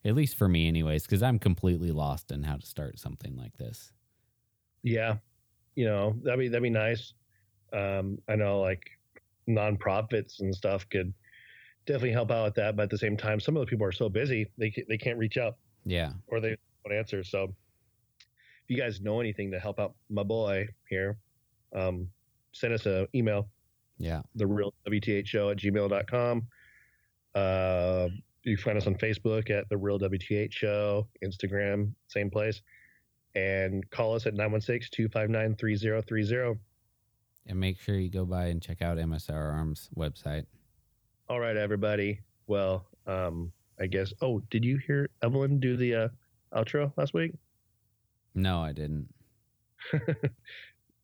At 0.06 0.16
least 0.16 0.36
for 0.38 0.48
me 0.48 0.68
anyways, 0.68 1.06
cuz 1.06 1.22
I'm 1.22 1.40
completely 1.40 1.92
lost 1.92 2.32
in 2.32 2.44
how 2.44 2.56
to 2.58 2.66
start 2.66 3.00
something 3.00 3.36
like 3.36 3.58
this. 3.58 3.92
yeah, 4.84 5.18
you 5.76 5.86
know 5.86 6.16
that'd 6.24 6.40
be 6.40 6.48
that'd 6.48 6.64
be 6.64 6.70
nice. 6.70 7.14
Um, 7.74 8.20
I 8.28 8.36
know 8.36 8.62
like 8.62 8.90
nonprofits 9.50 10.40
and 10.40 10.54
stuff 10.56 10.88
could 10.90 11.14
definitely 11.90 12.12
help 12.14 12.32
out 12.32 12.46
with 12.46 12.56
that, 12.56 12.76
but 12.76 12.84
at 12.84 12.90
the 12.90 12.98
same 12.98 13.18
time, 13.18 13.40
some 13.40 13.58
of 13.58 13.62
the 13.62 13.66
people 13.68 13.86
are 13.86 13.92
so 13.92 14.08
busy 14.10 14.50
they 14.58 14.72
they 14.88 14.98
can't 14.98 15.18
reach 15.18 15.38
out. 15.38 15.58
Yeah. 15.86 16.12
or 16.28 16.40
they 16.40 16.56
don't 16.86 16.96
answer. 16.98 17.24
So 17.24 17.44
if 18.22 18.70
you 18.70 18.78
guys 18.78 19.02
know 19.02 19.20
anything 19.20 19.50
to 19.52 19.60
help 19.60 19.80
out 19.80 19.96
my 20.10 20.24
boy 20.24 20.68
here, 20.90 21.18
um, 21.74 22.08
send 22.52 22.74
us 22.74 22.86
an 22.86 23.08
email, 23.16 23.50
Yeah. 23.98 24.22
the 24.36 24.46
real 24.46 24.74
WTH 24.86 25.26
show 25.28 25.50
at 25.50 25.58
gmail.com. 25.58 26.48
Uh, 27.36 28.08
you 28.44 28.56
can 28.56 28.64
find 28.64 28.78
us 28.78 28.88
on 28.88 28.96
Facebook 28.96 29.50
at 29.50 29.68
the 29.70 29.78
real 29.78 29.98
WTH 30.00 30.52
show, 30.52 31.08
Instagram, 31.24 31.94
same 32.08 32.30
place, 32.30 32.62
and 33.36 33.90
call 33.90 34.16
us 34.16 34.26
at 34.28 34.34
916 34.34 34.90
259 34.92 35.56
3030. 35.56 36.60
And 37.48 37.60
make 37.60 37.80
sure 37.80 37.96
you 37.96 38.10
go 38.10 38.26
by 38.26 38.48
and 38.48 38.62
check 38.62 38.82
out 38.82 38.98
MSR 38.98 39.34
Arms 39.54 39.90
website. 39.98 40.46
All 41.30 41.40
right, 41.40 41.56
everybody. 41.56 42.22
Well, 42.48 42.88
um, 43.06 43.52
I 43.80 43.86
guess. 43.86 44.12
Oh, 44.20 44.42
did 44.50 44.66
you 44.66 44.78
hear 44.78 45.12
Evelyn 45.22 45.60
do 45.60 45.78
the 45.78 45.96
uh, 45.96 46.08
outro 46.56 46.92
last 46.98 47.14
week? 47.14 47.34
No, 48.34 48.64
I 48.64 48.72
didn't. 48.72 49.14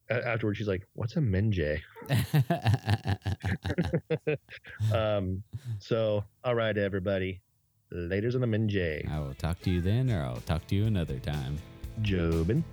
Afterwards, 0.09 0.57
she's 0.57 0.67
like, 0.67 0.87
"What's 0.93 1.15
a 1.15 1.19
menjay?" 1.19 1.79
um, 4.91 5.43
so, 5.77 6.23
all 6.43 6.55
right, 6.55 6.75
everybody. 6.75 7.41
Laters 7.93 8.33
on 8.33 8.41
the 8.41 8.47
Minjay. 8.47 9.07
I 9.07 9.19
will 9.19 9.35
talk 9.35 9.61
to 9.61 9.69
you 9.69 9.79
then, 9.79 10.09
or 10.09 10.23
I'll 10.23 10.41
talk 10.41 10.65
to 10.67 10.75
you 10.75 10.85
another 10.85 11.19
time. 11.19 11.59
Jobin. 12.01 12.63